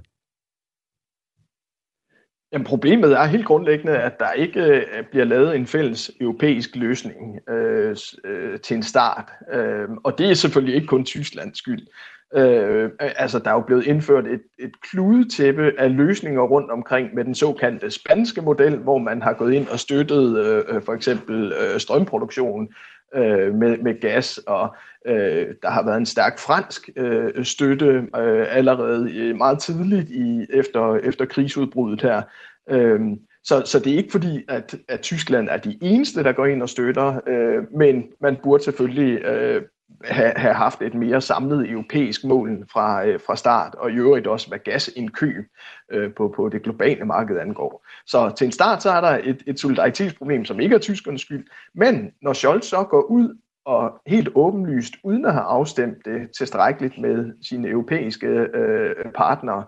Jamen, 2.54 2.66
problemet 2.66 3.12
er 3.12 3.26
helt 3.26 3.46
grundlæggende, 3.46 3.98
at 3.98 4.20
der 4.20 4.32
ikke 4.32 4.62
øh, 4.62 5.04
bliver 5.12 5.26
lavet 5.26 5.56
en 5.56 5.68
fælles 5.68 6.12
europæisk 6.22 6.76
løsning 6.76 7.50
øh, 7.50 7.98
øh, 8.26 8.60
til 8.60 8.76
en 8.76 8.84
start. 8.84 9.32
Øh, 9.54 9.90
og 10.04 10.18
det 10.18 10.30
er 10.30 10.34
selvfølgelig 10.34 10.76
ikke 10.76 10.88
kun 10.88 11.06
Tysklands 11.06 11.58
skyld. 11.58 11.88
Øh, 12.36 12.84
øh, 12.84 12.90
altså, 13.00 13.40
der 13.40 13.50
er 13.50 13.54
jo 13.54 13.62
blevet 13.62 13.86
indført 13.86 14.28
et, 14.28 14.42
et 14.60 14.82
kludetæppe 14.82 15.72
af 15.78 15.96
løsninger 15.96 16.42
rundt 16.42 16.72
omkring 16.72 17.16
med 17.16 17.26
den 17.26 17.36
såkaldte 17.36 17.92
spanske 17.92 18.42
model, 18.42 18.78
hvor 18.78 18.98
man 18.98 19.22
har 19.22 19.34
gået 19.34 19.54
ind 19.54 19.68
og 19.68 19.80
støttet 19.80 20.46
øh, 20.46 20.64
øh 20.76 20.82
for 20.82 20.94
eksempel 20.94 21.54
øh, 21.54 21.80
strømproduktionen 21.80 22.70
øh, 23.16 23.56
med, 23.56 23.78
med 23.78 24.02
gas, 24.02 24.38
og 24.38 24.76
øh, 25.06 25.48
der 25.62 25.70
har 25.70 25.86
været 25.86 25.98
en 25.98 26.06
stærk 26.06 26.40
fransk 26.40 26.90
øh, 26.96 27.46
støtte 27.46 27.86
øh, 27.86 28.46
allerede 28.50 29.34
meget 29.34 29.60
tidligt 29.60 30.10
i 30.10 30.46
efter, 30.50 30.96
efter 30.96 31.26
krigsudbruddet 31.26 32.02
her. 32.02 32.22
Øh, 32.70 33.00
så, 33.44 33.62
så 33.66 33.80
det 33.80 33.94
er 33.94 33.98
ikke 33.98 34.12
fordi, 34.12 34.44
at, 34.50 34.76
at 34.88 35.02
Tyskland 35.02 35.50
er 35.50 35.58
de 35.58 35.78
eneste, 35.82 36.24
der 36.24 36.32
går 36.32 36.46
ind 36.46 36.62
og 36.62 36.70
støtter, 36.70 37.20
øh, 37.28 37.64
men 37.78 38.04
man 38.22 38.38
burde 38.44 38.64
selvfølgelig 38.64 39.22
øh, 39.22 39.62
have, 40.04 40.34
have 40.36 40.54
haft 40.54 40.82
et 40.82 40.94
mere 40.94 41.22
samlet 41.22 41.70
europæisk 41.70 42.24
mål 42.24 42.68
fra, 42.72 43.06
øh, 43.06 43.20
fra 43.26 43.36
start, 43.36 43.76
og 43.76 43.92
i 43.92 43.96
øvrigt 43.96 44.28
også, 44.28 44.48
hvad 44.48 44.60
gasindkøb 44.60 45.46
øh, 45.92 46.14
på, 46.14 46.34
på 46.36 46.50
det 46.50 46.64
globale 46.64 47.06
marked 47.06 47.40
angår. 47.40 47.86
Så 48.06 48.34
til 48.38 48.46
en 48.46 48.52
start, 48.52 48.84
så 48.84 48.90
er 48.90 49.02
der 49.02 49.20
et, 49.24 49.44
et 49.48 49.60
solidaritetsproblem, 49.60 50.46
som 50.46 50.60
ikke 50.60 50.76
er 50.76 50.80
tyskernes 50.80 51.22
skyld, 51.22 51.48
men 51.76 52.12
når 52.22 52.34
Scholz 52.34 52.66
så 52.66 52.84
går 52.84 53.02
ud 53.02 53.38
og 53.66 54.02
helt 54.08 54.30
åbenlyst, 54.36 54.94
uden 55.04 55.26
at 55.26 55.34
have 55.34 55.46
afstemt 55.46 55.98
det 56.06 56.30
tilstrækkeligt 56.38 56.98
med 56.98 57.34
sine 57.42 57.70
europæiske 57.70 58.28
øh, 58.28 58.96
partnere, 59.16 59.66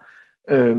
øh, 0.49 0.77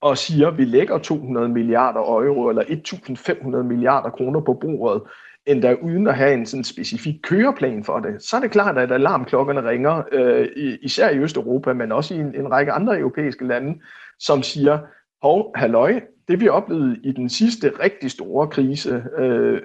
og 0.00 0.18
siger, 0.18 0.48
at 0.48 0.58
vi 0.58 0.64
lægger 0.64 0.98
200 0.98 1.48
milliarder 1.48 2.00
euro 2.00 2.48
eller 2.48 2.62
1.500 2.62 3.62
milliarder 3.62 4.10
kroner 4.10 4.40
på 4.40 4.54
bordet, 4.54 5.02
endda 5.46 5.74
uden 5.82 6.06
at 6.06 6.14
have 6.14 6.34
en 6.34 6.46
sådan 6.46 6.64
specifik 6.64 7.14
køreplan 7.22 7.84
for 7.84 8.00
det, 8.00 8.22
så 8.22 8.36
er 8.36 8.40
det 8.40 8.50
klart, 8.50 8.78
at 8.78 8.92
alarmklokkerne 8.92 9.68
ringer, 9.68 10.02
øh, 10.12 10.48
især 10.82 11.10
i 11.10 11.18
Østeuropa, 11.18 11.72
men 11.72 11.92
også 11.92 12.14
i 12.14 12.18
en, 12.18 12.34
en 12.34 12.50
række 12.50 12.72
andre 12.72 12.98
europæiske 12.98 13.46
lande, 13.46 13.80
som 14.18 14.42
siger, 14.42 14.78
hov, 15.22 15.52
halløj, 15.56 16.00
det 16.28 16.40
vi 16.40 16.48
oplevede 16.48 16.96
i 17.02 17.12
den 17.12 17.28
sidste 17.28 17.72
rigtig 17.82 18.10
store 18.10 18.48
krise, 18.48 19.04
øh, 19.18 19.60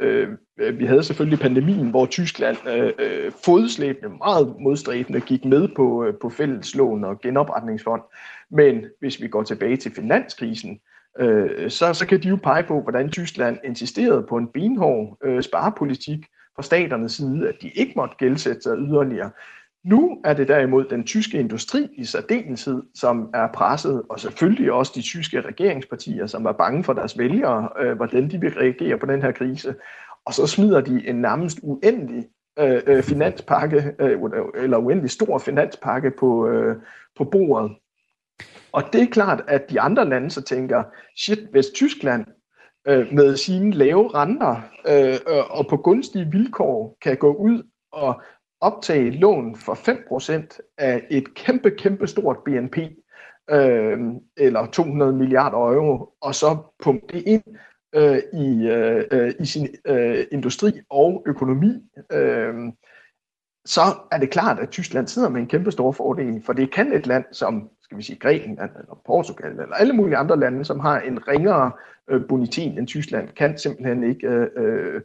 øh, 0.57 0.79
vi 0.79 0.85
havde 0.85 1.03
selvfølgelig 1.03 1.39
pandemien, 1.39 1.89
hvor 1.89 2.05
Tyskland 2.05 2.57
øh, 2.67 2.91
øh 2.99 3.31
fodslæbende, 3.45 4.17
meget 4.17 4.55
modstræbende, 4.59 5.19
gik 5.19 5.45
med 5.45 5.67
på, 5.75 6.05
øh, 6.05 6.13
på 6.21 6.29
fælleslån 6.29 7.03
og 7.03 7.21
genopretningsfond. 7.21 8.01
Men 8.51 8.85
hvis 8.99 9.21
vi 9.21 9.27
går 9.27 9.43
tilbage 9.43 9.77
til 9.77 9.91
finanskrisen, 9.91 10.71
øh, 10.71 10.98
øh, 11.19 11.69
så, 11.69 11.93
så 11.93 12.07
kan 12.07 12.23
de 12.23 12.27
jo 12.27 12.35
pege 12.43 12.63
på, 12.63 12.81
hvordan 12.81 13.09
Tyskland 13.09 13.57
insisterede 13.63 14.25
på 14.29 14.37
en 14.37 14.47
benhård 14.47 15.17
øh, 15.23 15.43
sparepolitik 15.43 16.25
fra 16.55 16.63
staternes 16.63 17.11
side, 17.11 17.49
at 17.49 17.55
de 17.61 17.69
ikke 17.69 17.93
måtte 17.95 18.15
gældsætte 18.17 18.61
sig 18.61 18.77
yderligere. 18.77 19.31
Nu 19.83 20.21
er 20.25 20.33
det 20.33 20.47
derimod 20.47 20.85
den 20.85 21.03
tyske 21.03 21.39
industri 21.39 21.87
i 21.93 22.05
særdeleshed, 22.05 22.83
som 22.95 23.29
er 23.33 23.47
presset, 23.53 24.03
og 24.09 24.19
selvfølgelig 24.19 24.71
også 24.71 24.91
de 24.95 25.01
tyske 25.01 25.41
regeringspartier, 25.41 26.27
som 26.27 26.45
er 26.45 26.51
bange 26.51 26.83
for 26.83 26.93
deres 26.93 27.17
vælgere, 27.17 27.69
øh, 27.79 27.95
hvordan 27.95 28.29
de 28.29 28.39
vil 28.39 28.53
reagere 28.53 28.97
på 28.97 29.05
den 29.05 29.21
her 29.21 29.31
krise. 29.31 29.75
Og 30.25 30.33
så 30.33 30.47
smider 30.47 30.81
de 30.81 31.07
en 31.07 31.15
nærmest 31.15 31.59
uendelig 31.63 32.25
øh, 32.59 32.81
øh 32.87 33.03
finanspakke, 33.03 33.95
øh, 33.99 34.19
eller 34.55 34.77
uendelig 34.77 35.11
stor 35.11 35.37
finanspakke 35.37 36.11
på, 36.11 36.47
øh, 36.47 36.75
på 37.17 37.23
bordet. 37.23 37.71
Og 38.71 38.83
det 38.93 39.01
er 39.01 39.07
klart, 39.11 39.43
at 39.47 39.69
de 39.69 39.81
andre 39.81 40.09
lande 40.09 40.31
så 40.31 40.41
tænker, 40.41 40.83
shit, 41.17 41.39
hvis 41.51 41.69
Tyskland 41.69 42.25
øh, 42.87 43.07
med 43.11 43.37
sine 43.37 43.71
lave 43.71 44.13
renter 44.13 44.55
øh, 44.87 45.35
øh 45.35 45.57
og 45.57 45.67
på 45.69 45.77
gunstige 45.77 46.31
vilkår 46.31 46.97
kan 47.01 47.17
gå 47.17 47.33
ud 47.33 47.63
og 47.91 48.21
optage 48.61 49.11
lån 49.11 49.55
for 49.55 49.73
5% 49.73 50.73
af 50.77 51.07
et 51.11 51.33
kæmpe, 51.33 51.71
kæmpe 51.71 52.07
stort 52.07 52.37
BNP, 52.45 52.77
øh, 53.51 53.99
eller 54.37 54.65
200 54.65 55.13
milliarder 55.13 55.57
euro, 55.57 56.13
og 56.21 56.35
så 56.35 56.57
pumpe 56.83 57.05
det 57.13 57.23
ind 57.27 57.43
øh, 57.95 58.19
i, 58.33 58.67
øh, 58.67 59.03
øh 59.11 59.33
i 59.39 59.45
sin 59.45 59.67
øh, 59.87 60.25
industri 60.31 60.71
og 60.89 61.23
økonomi, 61.27 61.73
øh, 62.11 62.53
så 63.69 63.81
er 64.11 64.17
det 64.17 64.29
klart, 64.29 64.59
at 64.59 64.69
Tyskland 64.69 65.07
sidder 65.07 65.29
med 65.29 65.41
en 65.41 65.47
kæmpe 65.47 65.71
stor 65.71 65.91
fordel, 65.91 66.43
for 66.45 66.53
det 66.53 66.71
kan 66.71 66.93
et 66.93 67.07
land 67.07 67.25
som 67.31 67.69
skal 67.81 67.97
vi 67.97 68.03
sige 68.03 68.19
Grækenland 68.19 68.71
eller 68.75 69.01
Portugal 69.05 69.51
eller 69.51 69.75
alle 69.75 69.93
mulige 69.93 70.17
andre 70.17 70.39
lande, 70.39 70.65
som 70.65 70.79
har 70.79 70.99
en 70.99 71.27
ringere 71.27 71.71
øh, 72.09 72.21
bonitet 72.29 72.77
end 72.77 72.87
Tyskland, 72.87 73.29
kan 73.29 73.57
simpelthen 73.57 74.03
ikke 74.03 74.27
øh, 74.27 74.47
øh, 74.57 75.01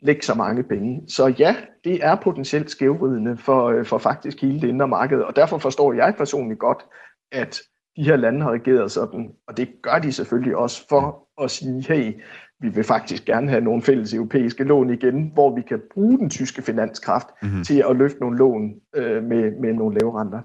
lægge 0.00 0.22
så 0.22 0.34
mange 0.34 0.62
penge. 0.62 1.02
Så 1.08 1.26
ja, 1.38 1.56
det 1.84 2.04
er 2.04 2.14
potentielt 2.14 2.70
skævvridende 2.70 3.36
for, 3.36 3.68
øh, 3.68 3.84
for 3.84 3.98
faktisk 3.98 4.40
hele 4.40 4.60
det 4.60 4.68
indre 4.68 4.88
marked, 4.88 5.20
og 5.20 5.36
derfor 5.36 5.58
forstår 5.58 5.92
jeg 5.92 6.14
personligt 6.18 6.60
godt, 6.60 6.84
at 7.32 7.60
de 7.96 8.04
her 8.04 8.16
lande 8.16 8.42
har 8.42 8.50
reageret 8.50 8.92
sådan, 8.92 9.30
og 9.48 9.56
det 9.56 9.68
gør 9.82 9.98
de 9.98 10.12
selvfølgelig 10.12 10.56
også 10.56 10.88
for 10.88 11.28
at 11.42 11.50
sige, 11.50 11.84
hey, 11.88 12.12
vi 12.60 12.68
vil 12.68 12.84
faktisk 12.84 13.24
gerne 13.24 13.48
have 13.48 13.60
nogle 13.60 13.82
fælles 13.82 14.14
europæiske 14.14 14.64
lån 14.64 14.90
igen, 14.90 15.30
hvor 15.34 15.54
vi 15.54 15.62
kan 15.68 15.80
bruge 15.94 16.18
den 16.18 16.30
tyske 16.30 16.62
finanskraft 16.62 17.26
mm-hmm. 17.42 17.64
til 17.64 17.84
at 17.90 17.96
løfte 17.96 18.20
nogle 18.20 18.38
lån 18.38 18.74
øh, 18.96 19.22
med, 19.22 19.60
med 19.60 19.72
nogle 19.72 19.98
lave 19.98 20.20
renter. 20.20 20.40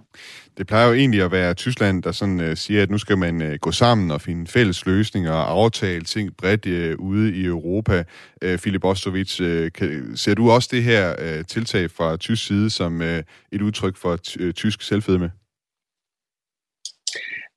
Det 0.57 0.67
plejer 0.67 0.87
jo 0.87 0.93
egentlig 0.93 1.21
at 1.21 1.31
være 1.31 1.53
Tyskland, 1.53 2.03
der 2.03 2.11
sådan 2.11 2.39
øh, 2.39 2.57
siger, 2.57 2.83
at 2.83 2.89
nu 2.89 2.97
skal 2.97 3.17
man 3.17 3.41
øh, 3.41 3.57
gå 3.61 3.71
sammen 3.71 4.11
og 4.11 4.21
finde 4.21 4.47
fælles 4.47 4.85
løsninger 4.85 5.31
og 5.31 5.51
aftale 5.51 6.01
ting 6.01 6.37
bredt 6.37 6.65
øh, 6.65 6.95
ude 6.99 7.35
i 7.35 7.45
Europa. 7.45 8.03
Øh, 8.41 8.57
Filip 8.57 8.85
Ostovic, 8.85 9.41
øh, 9.41 9.71
kan, 9.71 10.11
ser 10.15 10.33
du 10.35 10.51
også 10.51 10.69
det 10.71 10.83
her 10.83 11.15
øh, 11.19 11.45
tiltag 11.45 11.91
fra 11.91 12.17
tysk 12.17 12.47
side 12.47 12.69
som 12.69 13.01
øh, 13.01 13.23
et 13.51 13.61
udtryk 13.61 13.97
for 13.97 14.17
øh, 14.39 14.53
tysk 14.53 14.81
selvfedme? 14.81 15.31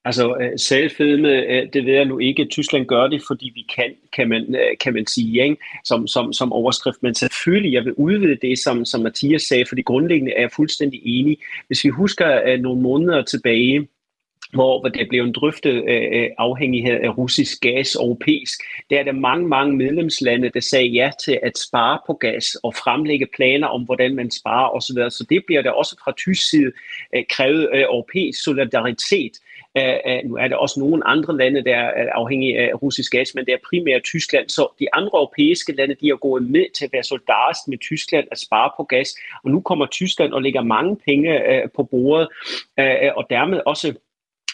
Altså 0.05 0.37
øh, 0.41 0.59
selvfedme, 0.59 1.29
øh, 1.29 1.69
det 1.73 1.87
ved 1.87 1.95
jeg 1.95 2.05
nu 2.05 2.19
ikke. 2.19 2.45
Tyskland 2.45 2.87
gør 2.87 3.07
det, 3.07 3.23
fordi 3.27 3.53
vi 3.55 3.67
kan, 3.77 3.95
kan 4.17 4.29
man, 4.29 4.55
øh, 4.55 4.79
kan 4.81 4.95
man 4.95 5.07
sige, 5.07 5.43
ikke? 5.43 5.57
Som, 5.85 6.07
som, 6.07 6.33
som 6.33 6.53
overskrift. 6.53 7.03
Men 7.03 7.15
selvfølgelig, 7.15 7.73
jeg 7.73 7.85
vil 7.85 7.93
udvide 7.93 8.39
det, 8.43 8.59
som, 8.59 8.85
som 8.85 9.01
Mathias 9.01 9.43
sagde, 9.43 9.65
fordi 9.69 9.83
grundlæggende 9.83 10.33
er 10.33 10.41
jeg 10.41 10.53
fuldstændig 10.53 11.01
enig. 11.05 11.39
Hvis 11.67 11.85
vi 11.85 11.89
husker 11.89 12.43
øh, 12.47 12.61
nogle 12.61 12.83
måneder 12.83 13.23
tilbage, 13.23 13.89
hvor, 14.53 14.83
der 14.83 15.09
blev 15.09 15.25
en 15.25 15.33
drøftet 15.33 15.85
øh, 15.89 16.03
øh, 16.13 16.29
afhængighed 16.39 17.01
af 17.01 17.19
russisk 17.19 17.61
gas 17.61 17.95
europæisk. 17.95 18.61
Der 18.91 18.99
er 18.99 19.05
der 19.05 19.13
mange, 19.13 19.49
mange 19.49 19.77
medlemslande, 19.77 20.51
der 20.55 20.61
sagde 20.61 20.87
ja 20.87 21.11
til 21.25 21.39
at 21.43 21.59
spare 21.59 21.99
på 22.07 22.13
gas 22.13 22.55
og 22.55 22.75
fremlægge 22.75 23.27
planer 23.37 23.67
om, 23.67 23.83
hvordan 23.83 24.15
man 24.15 24.31
sparer 24.31 24.69
osv. 24.69 24.97
Så 25.11 25.27
det 25.31 25.43
bliver 25.47 25.63
der 25.63 25.71
også 25.71 25.97
fra 26.05 26.13
tysk 26.17 26.51
side 26.51 26.73
øh, 27.17 27.25
krævet 27.31 27.69
øh, 27.75 27.81
europæisk 27.81 28.45
solidaritet 28.45 29.33
Uh, 29.79 30.29
nu 30.31 30.37
er 30.37 30.49
der 30.49 30.57
også 30.57 30.81
nogle 30.81 31.07
andre 31.07 31.37
lande, 31.37 31.65
der 31.65 31.77
er 31.77 32.13
afhængige 32.13 32.59
af 32.59 32.83
russisk 32.83 33.13
gas, 33.13 33.35
men 33.35 33.47
det 33.47 33.55
er 33.55 33.59
primært 33.69 34.03
Tyskland. 34.03 34.49
Så 34.49 34.69
de 34.79 34.95
andre 34.95 35.11
europæiske 35.15 35.73
lande, 35.73 35.95
de 35.95 36.09
har 36.09 36.17
gået 36.17 36.43
med 36.51 36.67
til 36.77 36.85
at 36.85 36.93
være 36.93 37.03
solidarisk 37.03 37.61
med 37.69 37.79
Tyskland 37.79 38.29
at 38.31 38.39
spare 38.39 38.71
på 38.77 38.85
gas. 38.85 39.09
Og 39.45 39.51
nu 39.51 39.61
kommer 39.61 39.87
Tyskland 39.87 40.33
og 40.33 40.43
lægger 40.43 40.63
mange 40.63 40.97
penge 40.97 41.51
øh, 41.51 41.69
på 41.77 41.83
bordet, 41.83 42.29
øh, 42.79 42.87
øh, 43.03 43.11
og 43.17 43.27
dermed 43.31 43.61
også 43.67 43.95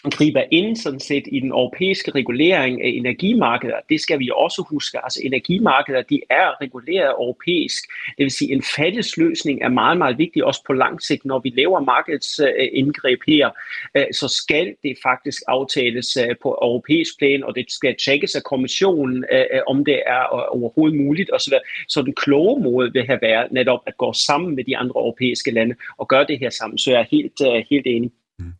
griber 0.03 0.43
ind 0.51 0.75
sådan 0.75 0.99
set 0.99 1.23
i 1.31 1.39
den 1.39 1.49
europæiske 1.49 2.11
regulering 2.11 2.83
af 2.83 2.87
energimarkeder. 2.87 3.75
Det 3.89 4.01
skal 4.01 4.19
vi 4.19 4.29
også 4.35 4.65
huske. 4.69 5.03
Altså 5.03 5.19
energimarkeder, 5.23 6.01
de 6.01 6.21
er 6.29 6.61
reguleret 6.61 7.09
europæisk. 7.09 7.83
Det 8.17 8.23
vil 8.23 8.31
sige, 8.31 8.51
en 8.51 8.63
fælles 8.75 9.17
løsning 9.17 9.61
er 9.61 9.69
meget, 9.69 9.97
meget 9.97 10.17
vigtig 10.17 10.43
også 10.43 10.63
på 10.67 10.73
lang 10.73 11.01
sigt. 11.01 11.25
Når 11.25 11.39
vi 11.39 11.49
laver 11.49 11.79
markedsindgreb 11.79 13.19
her, 13.27 13.49
øh, 13.97 14.05
så 14.11 14.27
skal 14.27 14.75
det 14.83 14.97
faktisk 15.03 15.41
aftales 15.47 16.17
øh, 16.17 16.35
på 16.41 16.49
europæisk 16.61 17.17
plan, 17.19 17.43
og 17.43 17.55
det 17.55 17.71
skal 17.71 17.95
tjekkes 18.05 18.35
af 18.35 18.43
kommissionen, 18.43 19.25
øh, 19.31 19.61
om 19.67 19.85
det 19.85 20.01
er 20.07 20.23
overhovedet 20.51 20.97
muligt 20.97 21.29
osv. 21.33 21.53
Så 21.87 22.01
den 22.01 22.13
kloge 22.13 22.63
måde 22.63 22.93
vil 22.93 23.05
have 23.05 23.19
været 23.21 23.51
netop 23.51 23.79
at 23.87 23.97
gå 23.97 24.13
sammen 24.13 24.55
med 24.55 24.63
de 24.63 24.77
andre 24.77 24.99
europæiske 25.01 25.51
lande 25.51 25.75
og 25.97 26.07
gøre 26.07 26.25
det 26.27 26.39
her 26.39 26.49
sammen. 26.49 26.77
Så 26.77 26.91
jeg 26.91 26.99
er 26.99 27.05
helt, 27.11 27.67
helt 27.69 27.87
enig. 27.87 28.11
Mm. 28.39 28.53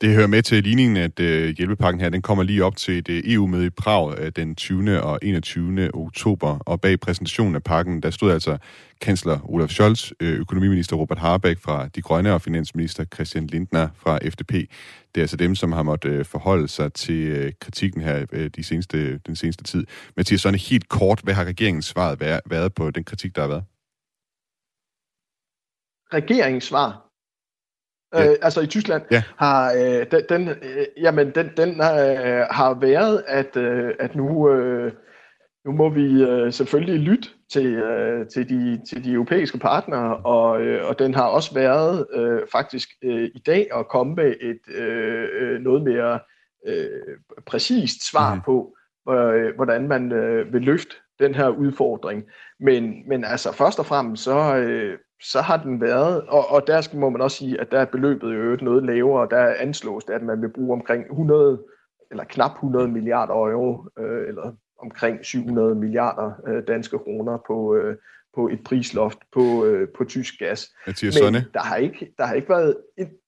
Det 0.00 0.14
hører 0.14 0.26
med 0.26 0.42
til 0.42 0.62
ligningen, 0.62 0.96
at 0.96 1.20
øh, 1.20 1.56
hjælpepakken 1.56 2.00
her, 2.00 2.08
den 2.08 2.22
kommer 2.22 2.44
lige 2.44 2.64
op 2.64 2.76
til 2.76 2.98
et 2.98 3.08
øh, 3.08 3.22
EU-møde 3.24 3.66
i 3.66 3.70
Prag 3.70 4.18
øh, 4.18 4.32
den 4.36 4.54
20. 4.54 5.02
og 5.02 5.18
21. 5.22 5.90
oktober, 5.94 6.58
og 6.58 6.80
bag 6.80 7.00
præsentationen 7.00 7.54
af 7.54 7.62
pakken, 7.62 8.02
der 8.02 8.10
stod 8.10 8.32
altså 8.32 8.58
kansler 9.00 9.50
Olaf 9.50 9.68
Scholz, 9.68 10.10
øh, 10.20 10.38
økonomiminister 10.38 10.96
Robert 10.96 11.18
Habeck 11.18 11.60
fra 11.60 11.88
De 11.88 12.02
Grønne 12.02 12.32
og 12.32 12.42
finansminister 12.42 13.04
Christian 13.14 13.46
Lindner 13.46 13.88
fra 13.96 14.18
FDP. 14.28 14.52
Det 15.14 15.20
er 15.20 15.20
altså 15.20 15.36
dem, 15.36 15.54
som 15.54 15.72
har 15.72 15.82
måttet 15.82 16.10
øh, 16.10 16.24
forholde 16.24 16.68
sig 16.68 16.92
til 16.92 17.26
øh, 17.26 17.52
kritikken 17.60 18.02
her 18.02 18.26
øh, 18.32 18.50
de 18.56 18.62
seneste, 18.62 19.18
den 19.18 19.36
seneste 19.36 19.64
tid. 19.64 19.86
Mathias, 20.16 20.40
sådan 20.40 20.58
helt 20.58 20.88
kort, 20.88 21.20
hvad 21.22 21.34
har 21.34 21.44
regeringens 21.44 21.86
svaret 21.86 22.20
været, 22.20 22.40
været 22.46 22.74
på 22.74 22.90
den 22.90 23.04
kritik, 23.04 23.36
der 23.36 23.40
har 23.40 23.48
været? 23.48 23.64
Regeringens 26.12 26.64
svar 26.64 27.11
Øh, 28.14 28.36
altså 28.42 28.60
i 28.60 28.66
Tyskland 28.66 29.02
ja. 29.10 29.22
har 29.36 29.72
øh, 29.72 30.06
den, 30.10 30.22
den 30.28 30.48
øh, 30.48 30.86
jamen 30.96 31.30
den 31.30 31.50
den 31.56 31.70
øh, 31.70 32.46
har 32.50 32.78
været 32.80 33.22
at 33.26 33.56
øh, 33.56 33.94
at 33.98 34.14
nu 34.14 34.50
øh, 34.50 34.92
nu 35.64 35.72
må 35.72 35.88
vi 35.88 36.22
øh, 36.22 36.52
selvfølgelig 36.52 37.00
lytte 37.00 37.28
til 37.52 37.66
øh, 37.66 38.26
til 38.26 38.48
de 38.48 38.80
til 38.88 39.04
de 39.04 39.12
europæiske 39.12 39.58
partnere 39.58 40.16
og 40.16 40.62
øh, 40.62 40.88
og 40.88 40.98
den 40.98 41.14
har 41.14 41.26
også 41.26 41.54
været 41.54 42.06
øh, 42.14 42.40
faktisk 42.52 42.88
øh, 43.04 43.30
i 43.34 43.42
dag 43.46 43.68
at 43.74 43.88
komme 43.88 44.14
med 44.14 44.34
et 44.40 44.74
øh, 44.74 45.28
øh 45.32 45.60
noget 45.60 45.82
mere 45.82 46.20
øh, 46.66 47.16
præcist 47.46 48.10
svar 48.10 48.34
mm. 48.34 48.40
på 48.40 48.76
øh, 49.10 49.54
hvordan 49.56 49.88
man 49.88 50.12
øh, 50.12 50.52
vil 50.52 50.62
løfte 50.62 50.94
den 51.18 51.34
her 51.34 51.48
udfordring. 51.48 52.24
Men, 52.60 53.08
men 53.08 53.24
altså 53.24 53.52
først 53.52 53.78
og 53.78 53.86
fremmest 53.86 54.22
så, 54.22 54.56
øh, 54.56 54.98
så 55.22 55.40
har 55.40 55.56
den 55.56 55.80
været, 55.80 56.22
og, 56.28 56.50
og 56.50 56.66
der 56.66 56.80
skal, 56.80 56.98
må 56.98 57.10
man 57.10 57.20
også 57.20 57.36
sige, 57.36 57.60
at 57.60 57.70
der 57.70 57.78
er 57.78 57.84
beløbet 57.84 58.34
jo 58.34 58.64
noget 58.64 58.86
lavere, 58.86 59.28
der 59.30 59.54
anslås 59.58 60.04
det, 60.04 60.14
at 60.14 60.22
man 60.22 60.42
vil 60.42 60.52
bruge 60.52 60.72
omkring 60.72 61.04
100 61.04 61.62
eller 62.10 62.24
knap 62.24 62.50
100 62.50 62.88
milliarder 62.88 63.34
euro, 63.34 63.88
øh, 63.98 64.28
eller 64.28 64.52
omkring 64.78 65.24
700 65.24 65.74
milliarder 65.74 66.32
øh, 66.46 66.62
danske 66.66 66.98
kroner 66.98 67.38
på, 67.46 67.74
øh, 67.74 67.96
på 68.34 68.48
et 68.48 68.60
prisloft 68.64 69.18
på, 69.32 69.64
øh, 69.64 69.88
på 69.96 70.04
tysk 70.04 70.38
gas. 70.38 70.66
Mathias 70.86 71.14
Men 71.14 71.22
Sonne. 71.22 71.46
der 71.54 71.60
har, 71.60 71.76
ikke, 71.76 72.14
der 72.18 72.26
har 72.26 72.34
ikke 72.34 72.48
været 72.48 72.76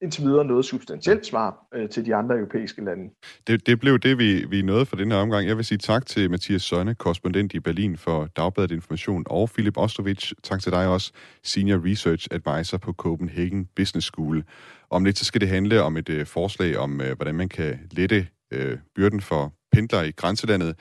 indtil 0.03 0.25
videre 0.25 0.45
noget 0.45 0.65
substantielt 0.65 1.27
svar 1.27 1.67
øh, 1.75 1.89
til 1.89 2.07
de 2.07 2.15
andre 2.15 2.37
europæiske 2.37 2.85
lande. 2.85 3.11
Det, 3.47 3.67
det 3.67 3.81
blev 3.81 3.99
det, 3.99 4.19
vi, 4.19 4.45
vi 4.45 4.63
nåede 4.63 4.87
for 4.87 4.97
denne 4.97 5.17
omgang. 5.17 5.49
Jeg 5.49 5.57
vil 5.57 5.65
sige 5.65 5.79
tak 5.79 6.07
til 6.07 6.31
Mathias 6.31 6.63
Sønne, 6.63 6.95
korrespondent 6.95 7.55
i 7.55 7.61
Berlin 7.61 7.97
for 7.97 8.29
Dagbladet 8.37 8.71
Information, 8.71 9.25
og 9.27 9.51
Philip 9.51 9.77
Ostrovic. 9.77 10.33
Tak 10.43 10.63
til 10.63 10.73
dig 10.73 10.89
også, 10.89 11.13
Senior 11.43 11.91
Research 11.91 12.29
Advisor 12.31 12.79
på 12.79 12.93
Copenhagen 12.93 13.69
Business 13.77 14.07
School. 14.07 14.45
Om 14.91 15.05
lidt 15.05 15.19
så 15.19 15.25
skal 15.25 15.41
det 15.41 15.49
handle 15.49 15.83
om 15.83 15.97
et 15.97 16.09
øh, 16.09 16.27
forslag 16.27 16.79
om, 16.79 17.01
øh, 17.01 17.17
hvordan 17.17 17.35
man 17.35 17.49
kan 17.49 17.79
lette 17.91 18.27
øh, 18.53 18.79
byrden 18.97 19.21
for 19.21 19.53
pendlere 19.73 20.09
i 20.09 20.13
grænselandet. 20.13 20.77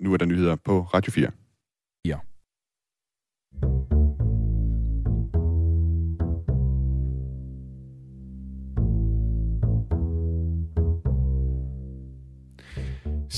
Nu 0.00 0.12
er 0.12 0.16
der 0.16 0.26
nyheder 0.26 0.56
på 0.56 0.80
Radio 0.80 1.12
4. 1.12 1.30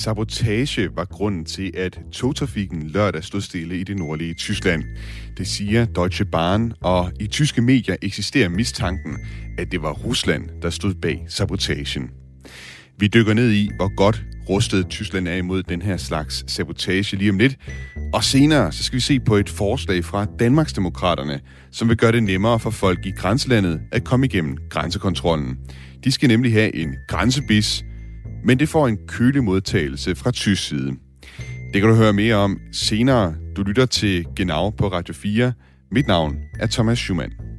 Sabotage 0.04 0.96
var 0.96 1.04
grunden 1.04 1.44
til, 1.44 1.72
at 1.76 2.00
togtrafikken 2.12 2.82
lørdag 2.82 3.24
stod 3.24 3.40
stille 3.40 3.78
i 3.78 3.84
det 3.84 3.96
nordlige 3.96 4.34
Tyskland. 4.34 4.84
Det 5.38 5.46
siger 5.46 5.84
Deutsche 5.84 6.24
Bahn, 6.24 6.72
og 6.80 7.12
i 7.20 7.26
tyske 7.26 7.62
medier 7.62 7.96
eksisterer 8.02 8.48
mistanken, 8.48 9.18
at 9.58 9.72
det 9.72 9.82
var 9.82 9.92
Rusland, 9.92 10.50
der 10.62 10.70
stod 10.70 10.94
bag 10.94 11.24
sabotagen. 11.28 12.10
Vi 12.98 13.06
dykker 13.06 13.34
ned 13.34 13.52
i, 13.52 13.70
hvor 13.76 13.96
godt 13.96 14.22
rustet 14.48 14.86
Tyskland 14.88 15.28
er 15.28 15.34
imod 15.34 15.62
den 15.62 15.82
her 15.82 15.96
slags 15.96 16.52
sabotage 16.52 17.16
lige 17.16 17.30
om 17.30 17.38
lidt. 17.38 17.56
Og 18.12 18.24
senere 18.24 18.72
så 18.72 18.84
skal 18.84 18.96
vi 18.96 19.00
se 19.00 19.20
på 19.20 19.36
et 19.36 19.48
forslag 19.48 20.04
fra 20.04 20.26
Danmarksdemokraterne, 20.38 21.40
som 21.72 21.88
vil 21.88 21.96
gøre 21.96 22.12
det 22.12 22.22
nemmere 22.22 22.58
for 22.58 22.70
folk 22.70 23.06
i 23.06 23.10
grænselandet 23.10 23.80
at 23.92 24.04
komme 24.04 24.26
igennem 24.26 24.56
grænsekontrollen. 24.70 25.58
De 26.04 26.12
skal 26.12 26.28
nemlig 26.28 26.52
have 26.52 26.74
en 26.74 26.94
grænsebis, 27.08 27.84
men 28.44 28.58
det 28.58 28.68
får 28.68 28.88
en 28.88 28.98
kølig 29.08 29.44
modtagelse 29.44 30.14
fra 30.14 30.30
tysk 30.30 30.68
side. 30.68 30.92
Det 31.72 31.80
kan 31.80 31.90
du 31.90 31.94
høre 31.94 32.12
mere 32.12 32.34
om 32.34 32.58
senere. 32.72 33.34
Du 33.56 33.62
lytter 33.62 33.86
til 33.86 34.26
Genau 34.36 34.70
på 34.70 34.88
Radio 34.88 35.14
4. 35.14 35.52
Mit 35.90 36.06
navn 36.06 36.36
er 36.60 36.66
Thomas 36.66 36.98
Schumann. 36.98 37.53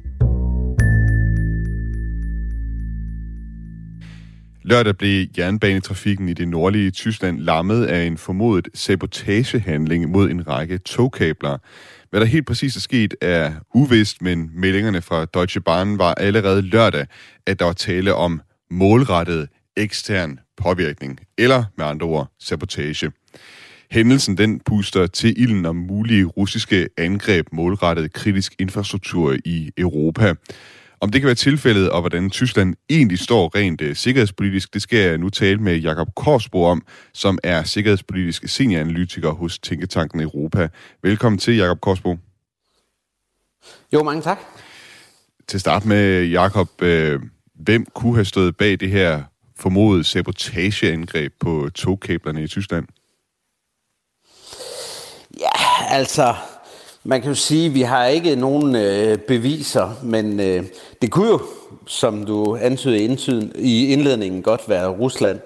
Lørdag 4.66 4.96
blev 4.96 5.26
jernbanetrafikken 5.38 6.28
i 6.28 6.32
det 6.32 6.48
nordlige 6.48 6.90
Tyskland 6.90 7.40
lammet 7.40 7.84
af 7.84 8.04
en 8.04 8.18
formodet 8.18 8.68
sabotagehandling 8.74 10.10
mod 10.10 10.30
en 10.30 10.48
række 10.48 10.78
togkabler. 10.78 11.58
Hvad 12.10 12.20
der 12.20 12.26
helt 12.26 12.46
præcis 12.46 12.76
er 12.76 12.80
sket 12.80 13.14
er 13.20 13.52
uvist, 13.74 14.22
men 14.22 14.50
meldingerne 14.54 15.02
fra 15.02 15.24
Deutsche 15.24 15.60
Bahn 15.60 15.98
var 15.98 16.14
allerede 16.14 16.62
lørdag, 16.62 17.06
at 17.46 17.58
der 17.58 17.64
var 17.64 17.72
tale 17.72 18.14
om 18.14 18.40
målrettet 18.70 19.48
ekstern 19.76 20.38
påvirkning, 20.56 21.20
eller 21.38 21.64
med 21.78 21.86
andre 21.86 22.06
ord 22.06 22.32
sabotage. 22.40 23.12
Hændelsen 23.90 24.38
den 24.38 24.60
puster 24.60 25.06
til 25.06 25.40
ilden 25.42 25.66
om 25.66 25.76
mulige 25.76 26.24
russiske 26.24 26.88
angreb 26.98 27.46
målrettet 27.52 28.12
kritisk 28.12 28.54
infrastruktur 28.58 29.36
i 29.44 29.70
Europa. 29.78 30.34
Om 31.00 31.10
det 31.10 31.20
kan 31.20 31.26
være 31.26 31.34
tilfældet, 31.34 31.90
og 31.90 32.00
hvordan 32.00 32.30
Tyskland 32.30 32.74
egentlig 32.90 33.18
står 33.18 33.54
rent 33.54 33.80
uh, 33.80 33.92
sikkerhedspolitisk, 33.94 34.74
det 34.74 34.82
skal 34.82 34.98
jeg 34.98 35.18
nu 35.18 35.30
tale 35.30 35.58
med 35.58 35.76
Jakob 35.76 36.08
Korsbo 36.16 36.64
om, 36.64 36.82
som 37.14 37.38
er 37.42 37.62
sikkerhedspolitisk 37.62 38.48
senioranalytiker 38.48 39.30
hos 39.30 39.58
Tænketanken 39.58 40.20
Europa. 40.20 40.68
Velkommen 41.02 41.38
til, 41.38 41.56
Jakob 41.56 41.80
Korsbo. 41.80 42.16
Jo, 43.92 44.02
mange 44.02 44.22
tak. 44.22 44.38
Til 45.48 45.60
start 45.60 45.84
med, 45.84 46.24
Jakob, 46.24 46.68
uh, 46.82 47.22
hvem 47.54 47.86
kunne 47.94 48.14
have 48.14 48.24
stået 48.24 48.56
bag 48.56 48.80
det 48.80 48.90
her 48.90 49.22
formodet 49.56 50.06
sabotageangreb 50.06 51.32
på 51.40 51.70
togkablerne 51.74 52.42
i 52.42 52.46
Tyskland? 52.46 52.86
Ja, 55.40 55.86
altså, 55.88 56.34
man 57.06 57.20
kan 57.20 57.28
jo 57.28 57.34
sige, 57.34 57.66
at 57.66 57.74
vi 57.74 57.82
har 57.82 58.06
ikke 58.06 58.36
nogen 58.36 58.76
øh, 58.76 59.18
beviser, 59.18 59.90
men 60.02 60.40
øh, 60.40 60.64
det 61.02 61.10
kunne 61.10 61.28
jo, 61.28 61.40
som 61.86 62.24
du 62.24 62.56
antydede 62.56 63.50
i 63.58 63.92
indledningen, 63.92 64.42
godt 64.42 64.68
være 64.68 64.88
Rusland. 64.88 65.40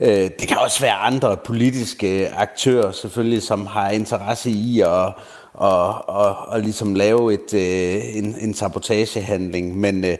Øh, 0.00 0.30
det 0.40 0.48
kan 0.48 0.58
også 0.58 0.80
være 0.80 0.94
andre 0.94 1.36
politiske 1.36 2.28
aktører, 2.28 2.92
selvfølgelig, 2.92 3.42
som 3.42 3.66
har 3.66 3.90
interesse 3.90 4.50
i 4.50 4.80
at 4.80 5.12
og, 5.52 6.08
og, 6.08 6.36
og 6.36 6.60
ligesom 6.60 6.94
lave 6.94 7.34
et, 7.34 7.54
øh, 7.54 8.16
en, 8.16 8.36
en 8.40 8.54
sabotagehandling. 8.54 9.78
Men 9.78 10.04
øh, 10.04 10.16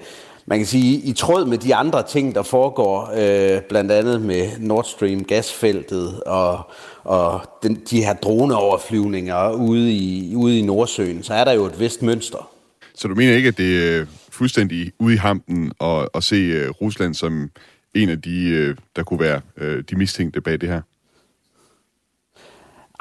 man 0.50 0.58
kan 0.58 0.66
sige, 0.66 1.00
i 1.00 1.12
tråd 1.12 1.46
med 1.46 1.58
de 1.58 1.74
andre 1.74 2.02
ting, 2.02 2.34
der 2.34 2.42
foregår, 2.42 3.10
øh, 3.10 3.62
blandt 3.62 3.92
andet 3.92 4.22
med 4.22 4.58
Nord 4.58 4.84
Stream 4.84 5.24
gasfeltet 5.24 6.22
og, 6.22 6.70
og 7.04 7.40
den, 7.62 7.74
de 7.90 8.04
her 8.04 8.14
droneoverflyvninger 8.14 9.52
ude 9.52 9.92
i, 9.92 10.34
ude 10.36 10.58
i 10.58 10.62
Nordsøen, 10.62 11.22
så 11.22 11.34
er 11.34 11.44
der 11.44 11.52
jo 11.52 11.64
et 11.64 11.80
vist 11.80 12.02
mønster. 12.02 12.50
Så 12.94 13.08
du 13.08 13.14
mener 13.14 13.36
ikke, 13.36 13.48
at 13.48 13.58
det 13.58 13.96
er 13.96 14.06
fuldstændig 14.30 14.92
ude 14.98 15.14
i 15.14 15.16
hampen 15.16 15.72
at, 15.80 16.08
at 16.14 16.24
se 16.24 16.68
uh, 16.68 16.70
Rusland 16.80 17.14
som 17.14 17.50
en 17.94 18.08
af 18.08 18.22
de, 18.22 18.66
uh, 18.70 18.76
der 18.96 19.02
kunne 19.02 19.20
være 19.20 19.40
uh, 19.60 19.78
de 19.90 19.96
mistænkte 19.96 20.40
bag 20.40 20.60
det 20.60 20.68
her? 20.68 20.80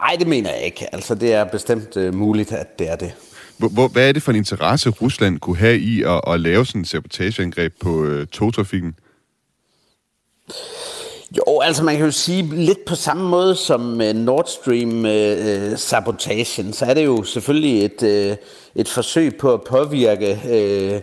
Nej, 0.02 0.16
det 0.20 0.28
mener 0.28 0.50
jeg 0.50 0.62
ikke. 0.62 0.96
Altså, 0.96 1.16
det 1.16 1.34
er 1.34 1.44
bestemt 1.44 1.98
uh, 1.98 2.14
muligt, 2.14 2.52
at 2.52 2.80
det 2.80 2.90
er 2.90 2.96
det. 2.96 3.16
Hvor, 3.60 3.88
hvad 3.88 4.10
er 4.10 4.12
det 4.12 4.24
for 4.24 4.32
en 4.32 4.38
interesse, 4.38 4.90
Rusland 4.90 5.40
kunne 5.40 5.58
have 5.58 5.80
i 5.80 6.04
at, 6.04 6.22
at 6.28 6.40
lave 6.40 6.66
sådan 6.66 6.82
en 6.82 6.86
sabotageangreb 6.86 7.74
på 7.82 8.04
øh, 8.04 8.28
togtrafikken? 8.28 8.96
Jo, 11.38 11.60
altså 11.60 11.84
man 11.84 11.96
kan 11.96 12.06
jo 12.06 12.12
sige 12.12 12.56
lidt 12.56 12.86
på 12.86 12.96
samme 12.96 13.30
måde 13.30 13.56
som 13.56 13.92
uh, 13.92 14.16
Nord 14.16 14.48
Stream-sabotagen, 14.48 16.66
øh, 16.66 16.70
øh 16.70 16.74
så 16.74 16.86
er 16.86 16.94
det 16.94 17.06
jo 17.06 17.24
selvfølgelig 17.24 17.86
et, 17.86 18.04
øh, 18.04 18.36
et 18.76 18.88
forsøg 18.88 19.36
på 19.36 19.54
at 19.54 19.64
påvirke 19.64 20.42
øh, 20.50 21.02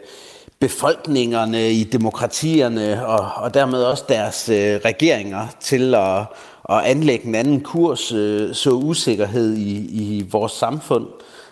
befolkningerne 0.60 1.72
i 1.72 1.84
demokratierne 1.84 3.06
og, 3.06 3.30
og 3.36 3.54
dermed 3.54 3.82
også 3.82 4.04
deres 4.08 4.48
øh, 4.48 4.80
regeringer 4.84 5.46
til 5.60 5.94
at, 5.94 6.20
at 6.70 6.84
anlægge 6.84 7.26
en 7.26 7.34
anden 7.34 7.60
kurs, 7.60 8.12
øh, 8.12 8.54
så 8.54 8.70
usikkerhed 8.70 9.56
i, 9.56 9.76
i 9.76 10.26
vores 10.30 10.52
samfund 10.52 11.06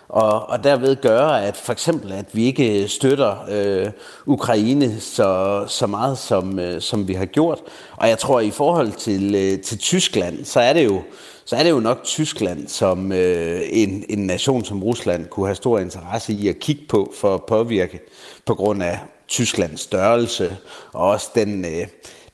og, 0.09 0.49
og 0.49 0.63
derved 0.63 0.95
gøre, 0.95 1.45
at 1.45 1.57
for 1.57 1.71
eksempel, 1.71 2.11
at 2.11 2.25
vi 2.33 2.45
ikke 2.45 2.87
støtter 2.87 3.35
øh, 3.49 3.91
Ukraine 4.25 4.99
så, 4.99 5.63
så 5.67 5.87
meget, 5.87 6.17
som, 6.17 6.59
øh, 6.59 6.81
som 6.81 7.07
vi 7.07 7.13
har 7.13 7.25
gjort. 7.25 7.59
Og 7.97 8.09
jeg 8.09 8.17
tror, 8.17 8.39
at 8.39 8.45
i 8.45 8.51
forhold 8.51 8.91
til, 8.91 9.35
øh, 9.35 9.61
til 9.61 9.77
Tyskland, 9.77 10.45
så 10.45 10.59
er 10.59 10.73
det 10.73 10.85
jo 10.85 11.01
så 11.47 11.55
er 11.55 11.63
det 11.63 11.69
jo 11.69 11.79
nok 11.79 12.03
Tyskland, 12.03 12.67
som 12.67 13.11
øh, 13.11 13.61
en, 13.69 14.05
en 14.09 14.19
nation 14.19 14.65
som 14.65 14.83
Rusland 14.83 15.27
kunne 15.27 15.45
have 15.45 15.55
stor 15.55 15.79
interesse 15.79 16.33
i 16.33 16.47
at 16.47 16.59
kigge 16.59 16.81
på 16.89 17.13
for 17.19 17.33
at 17.33 17.43
påvirke 17.43 17.99
på 18.45 18.55
grund 18.55 18.83
af 18.83 18.99
Tysklands 19.27 19.81
størrelse 19.81 20.57
og 20.93 21.09
også 21.09 21.29
den, 21.35 21.65
øh, 21.65 21.87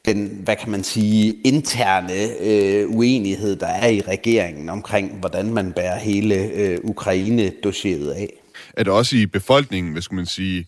den, 0.06 0.42
hvad 0.44 0.56
kan 0.56 0.72
man 0.72 0.84
sige, 0.84 1.34
interne 1.44 2.40
øh, 2.40 2.90
uenighed, 2.90 3.56
der 3.56 3.68
er 3.68 3.88
i 3.88 4.02
regeringen 4.02 4.70
omkring, 4.70 5.20
hvordan 5.20 5.54
man 5.54 5.74
bærer 5.74 6.00
hele 6.00 6.36
øh, 6.36 6.80
Ukraine-dossieret 6.84 8.12
af. 8.12 8.34
Er 8.74 8.84
det 8.84 8.94
også 8.94 9.16
i 9.16 9.26
befolkningen, 9.26 9.92
hvad 9.92 10.02
skal 10.02 10.16
man 10.16 10.26
sige, 10.26 10.66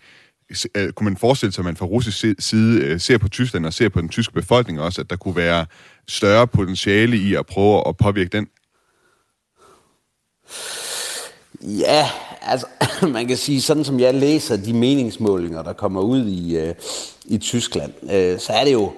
kunne 0.96 1.06
man 1.06 1.17
forestille 1.17 1.52
sig, 1.52 1.62
at 1.62 1.65
man 1.65 1.76
fra 1.76 1.86
russisk 1.86 2.26
side 2.39 2.82
øh, 2.82 3.00
ser 3.00 3.17
på 3.17 3.30
Tyskland 3.30 3.65
og 3.65 3.74
ser 3.74 3.89
på 3.89 4.02
den 4.02 4.10
tyske 4.10 4.34
befolkning 4.34 4.82
også, 4.82 5.02
at 5.02 5.10
der 5.10 5.15
kunne 5.15 5.36
være 5.36 5.65
større 6.08 6.48
potentiale 6.48 7.17
i 7.17 7.36
at 7.36 7.46
prøve 7.46 7.88
at 7.88 7.98
påvirke 7.98 8.30
den? 8.30 8.48
Ja, 11.62 12.10
altså 12.41 12.67
man 13.17 13.28
kan 13.28 13.38
sige, 13.38 13.62
sådan 13.62 13.84
som 13.84 14.00
jeg 14.00 14.13
læser 14.13 14.58
de 14.58 14.74
meningsmålinger, 14.74 15.63
der 15.63 15.74
kommer 15.74 16.02
ud 16.02 16.28
i, 16.28 16.58
øh, 16.58 16.76
i 17.26 17.38
Tyskland, 17.38 17.93
øh, 18.04 18.39
så 18.39 18.54
er 18.54 18.63
det 18.63 18.74
jo 18.74 18.93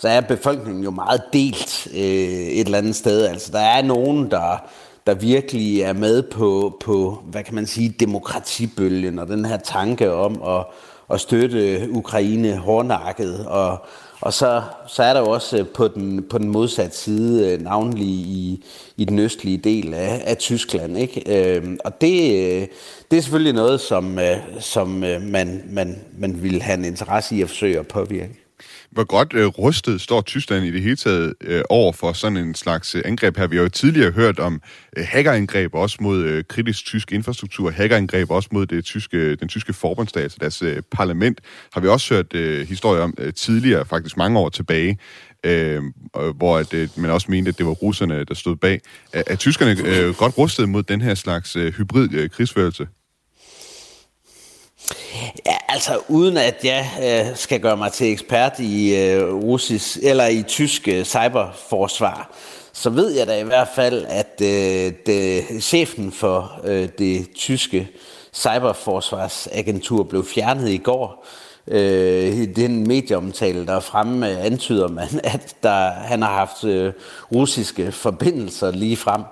så 0.00 0.08
er 0.08 0.20
befolkningen 0.20 0.84
jo 0.84 0.90
meget 0.90 1.22
delt 1.32 1.88
øh, 1.94 2.00
et 2.00 2.60
eller 2.60 2.78
andet 2.78 2.96
sted. 2.96 3.26
Altså, 3.26 3.52
der 3.52 3.60
er 3.60 3.82
nogen, 3.82 4.30
der, 4.30 4.64
der 5.06 5.14
virkelig 5.14 5.80
er 5.80 5.92
med 5.92 6.22
på, 6.22 6.76
på, 6.84 7.22
hvad 7.24 7.44
kan 7.44 7.54
man 7.54 7.66
sige, 7.66 7.88
demokratibølgen 7.88 9.18
og 9.18 9.28
den 9.28 9.44
her 9.44 9.56
tanke 9.56 10.12
om 10.12 10.42
at, 10.42 10.64
at 11.12 11.20
støtte 11.20 11.88
Ukraine 11.90 12.56
hårdnakket. 12.56 13.46
Og, 13.46 13.78
og 14.20 14.32
så, 14.32 14.62
så 14.88 15.02
er 15.02 15.12
der 15.12 15.20
jo 15.20 15.30
også 15.30 15.58
øh, 15.58 15.66
på 15.68 15.88
den, 15.88 16.24
på 16.30 16.38
den 16.38 16.48
modsatte 16.48 16.96
side, 16.96 17.52
øh, 17.52 17.62
navnlig 17.62 18.08
i, 18.08 18.64
i 18.96 19.04
den 19.04 19.18
østlige 19.18 19.58
del 19.58 19.94
af, 19.94 20.22
af 20.26 20.36
Tyskland. 20.36 20.98
Ikke? 20.98 21.56
Øh, 21.56 21.76
og 21.84 22.00
det, 22.00 22.20
øh, 22.20 22.66
det 23.10 23.16
er 23.16 23.22
selvfølgelig 23.22 23.54
noget, 23.54 23.80
som, 23.80 24.18
som 24.60 24.88
man, 25.22 25.62
man, 25.70 26.00
man 26.18 26.42
vil 26.42 26.62
have 26.62 26.78
en 26.78 26.84
interesse 26.84 27.36
i 27.36 27.42
at 27.42 27.48
forsøge 27.48 27.78
at 27.78 27.88
påvirke. 27.88 28.39
Hvor 28.90 29.04
godt 29.04 29.32
øh, 29.34 29.46
rustet 29.46 30.00
står 30.00 30.20
Tyskland 30.20 30.64
i 30.64 30.70
det 30.70 30.82
hele 30.82 30.96
taget 30.96 31.34
øh, 31.40 31.62
over 31.70 31.92
for 31.92 32.12
sådan 32.12 32.36
en 32.36 32.54
slags 32.54 32.94
øh, 32.94 33.02
angreb 33.04 33.36
her? 33.36 33.46
Vi 33.46 33.56
har 33.56 33.62
jo 33.62 33.68
tidligere 33.68 34.10
hørt 34.10 34.38
om 34.38 34.62
øh, 34.96 35.04
hackerangreb 35.04 35.74
også 35.74 35.96
mod 36.00 36.22
øh, 36.22 36.44
kritisk 36.44 36.84
tysk 36.84 37.12
infrastruktur, 37.12 37.70
hackerangreb 37.70 38.30
også 38.30 38.48
mod 38.52 38.66
det 38.66 38.84
tyske, 38.84 39.36
den 39.36 39.48
tyske 39.48 39.72
forbundsstat, 39.72 40.22
altså 40.22 40.38
deres 40.40 40.62
øh, 40.62 40.82
parlament, 40.92 41.40
har 41.72 41.80
vi 41.80 41.88
også 41.88 42.14
hørt 42.14 42.34
øh, 42.34 42.68
historier 42.68 43.02
om 43.02 43.14
øh, 43.18 43.34
tidligere, 43.34 43.86
faktisk 43.86 44.16
mange 44.16 44.38
år 44.38 44.48
tilbage, 44.48 44.98
øh, 45.44 45.82
hvor 46.36 46.58
at, 46.58 46.74
øh, 46.74 46.88
man 46.96 47.10
også 47.10 47.30
mente, 47.30 47.48
at 47.48 47.58
det 47.58 47.66
var 47.66 47.72
russerne, 47.72 48.24
der 48.24 48.34
stod 48.34 48.56
bag. 48.56 48.80
Er, 49.12 49.22
er 49.26 49.36
tyskerne 49.36 49.76
øh, 49.84 50.14
godt 50.14 50.38
rustet 50.38 50.68
mod 50.68 50.82
den 50.82 51.00
her 51.00 51.14
slags 51.14 51.56
øh, 51.56 51.72
hybrid 51.72 52.14
øh, 52.14 52.30
krigsførelse? 52.30 52.86
Ja, 55.46 55.56
altså 55.72 56.00
uden 56.08 56.36
at 56.36 56.64
jeg 56.64 56.86
øh, 57.02 57.36
skal 57.36 57.60
gøre 57.60 57.76
mig 57.76 57.92
til 57.92 58.12
ekspert 58.12 58.58
i 58.58 58.96
øh, 58.96 59.34
russisk 59.34 59.98
eller 60.02 60.26
i 60.26 60.42
tysk 60.42 60.88
øh, 60.88 61.04
cyberforsvar, 61.04 62.30
så 62.72 62.90
ved 62.90 63.10
jeg 63.10 63.26
da 63.26 63.40
i 63.40 63.44
hvert 63.44 63.68
fald, 63.74 64.06
at 64.08 64.40
øh, 64.42 64.92
det, 65.06 65.44
chefen 65.62 66.12
for 66.12 66.60
øh, 66.64 66.88
det 66.98 67.26
tyske 67.34 67.88
cyberforsvarsagentur 68.34 70.02
blev 70.02 70.26
fjernet 70.26 70.68
i 70.68 70.76
går. 70.76 71.26
Øh, 71.66 72.56
den 72.56 72.86
medieomtale, 72.86 73.66
der 73.66 73.72
er 73.76 73.80
fremme, 73.80 74.30
øh, 74.30 74.44
antyder 74.44 74.88
man, 74.88 75.08
at 75.34 75.56
der, 75.62 75.90
han 75.90 76.22
har 76.22 76.34
haft 76.34 76.64
øh, 76.64 76.92
russiske 77.32 77.92
forbindelser 77.92 78.70
lige 78.70 78.96
frem. 78.96 79.22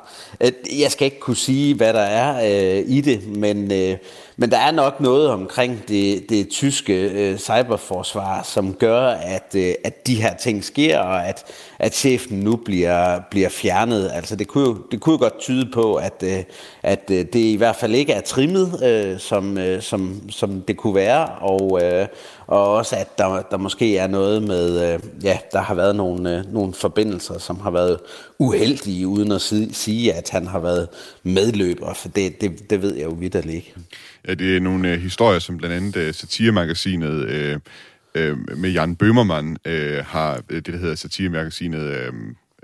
Øh, 0.40 0.52
jeg 0.80 0.90
skal 0.90 1.04
ikke 1.04 1.20
kunne 1.20 1.36
sige, 1.36 1.74
hvad 1.74 1.92
der 1.92 2.00
er 2.00 2.36
øh, 2.78 2.84
i 2.86 3.00
det, 3.00 3.36
men... 3.36 3.72
Øh, 3.72 3.96
men 4.40 4.50
der 4.50 4.58
er 4.58 4.70
nok 4.70 5.00
noget 5.00 5.28
omkring 5.28 5.88
det, 5.88 6.28
det 6.28 6.48
tyske 6.48 7.10
øh, 7.10 7.38
cyberforsvar, 7.38 8.42
som 8.42 8.74
gør, 8.74 9.06
at, 9.06 9.54
øh, 9.56 9.74
at 9.84 10.06
de 10.06 10.22
her 10.22 10.36
ting 10.36 10.64
sker, 10.64 10.98
og 10.98 11.28
at, 11.28 11.44
at 11.78 11.94
chefen 11.94 12.40
nu 12.40 12.56
bliver, 12.56 13.20
bliver 13.30 13.48
fjernet. 13.48 14.10
Altså 14.14 14.36
det 14.36 14.48
kunne, 14.48 14.64
jo, 14.64 14.76
det 14.90 15.00
kunne 15.00 15.12
jo 15.12 15.18
godt 15.18 15.38
tyde 15.38 15.70
på, 15.72 15.94
at, 15.94 16.22
øh, 16.24 16.44
at 16.82 17.10
øh, 17.10 17.26
det 17.32 17.34
i 17.34 17.56
hvert 17.56 17.76
fald 17.76 17.94
ikke 17.94 18.12
er 18.12 18.20
trimmet, 18.20 18.82
øh, 18.84 19.18
som, 19.18 19.58
øh, 19.58 19.82
som, 19.82 20.30
som 20.30 20.60
det 20.60 20.76
kunne 20.76 20.94
være, 20.94 21.26
og, 21.28 21.80
øh, 21.82 22.06
og 22.46 22.74
også 22.74 22.96
at 22.96 23.18
der, 23.18 23.42
der 23.50 23.56
måske 23.56 23.96
er 23.96 24.06
noget 24.06 24.42
med, 24.42 24.92
øh, 24.94 25.00
ja, 25.22 25.38
der 25.52 25.60
har 25.60 25.74
været 25.74 25.96
nogle, 25.96 26.38
øh, 26.38 26.52
nogle 26.52 26.74
forbindelser, 26.74 27.38
som 27.38 27.60
har 27.60 27.70
været 27.70 27.98
uheldige, 28.38 29.06
uden 29.06 29.32
at 29.32 29.42
sige, 29.72 30.14
at 30.14 30.30
han 30.30 30.46
har 30.46 30.58
været 30.58 30.88
medløber, 31.22 31.94
for 31.94 32.08
det, 32.08 32.40
det, 32.40 32.70
det 32.70 32.82
ved 32.82 32.94
jeg 32.94 33.04
jo 33.04 33.16
vidt 33.18 33.34
ikke. 33.34 33.74
Ja, 34.28 34.34
det 34.34 34.56
er 34.56 34.60
nogle 34.60 34.92
øh, 34.92 35.00
historier, 35.00 35.38
som 35.38 35.56
blandt 35.56 35.76
andet 35.76 35.96
øh, 35.96 36.14
satiremagasinet 36.14 37.24
øh, 37.28 37.58
øh, 38.14 38.38
med 38.56 38.70
Jan 38.70 38.96
Bømermann 38.96 39.56
øh, 39.64 40.04
har, 40.04 40.42
øh, 40.50 40.56
det 40.56 40.66
der 40.66 40.76
hedder 40.76 40.94
satiremagasinet 40.94 41.82
øh, 41.82 42.12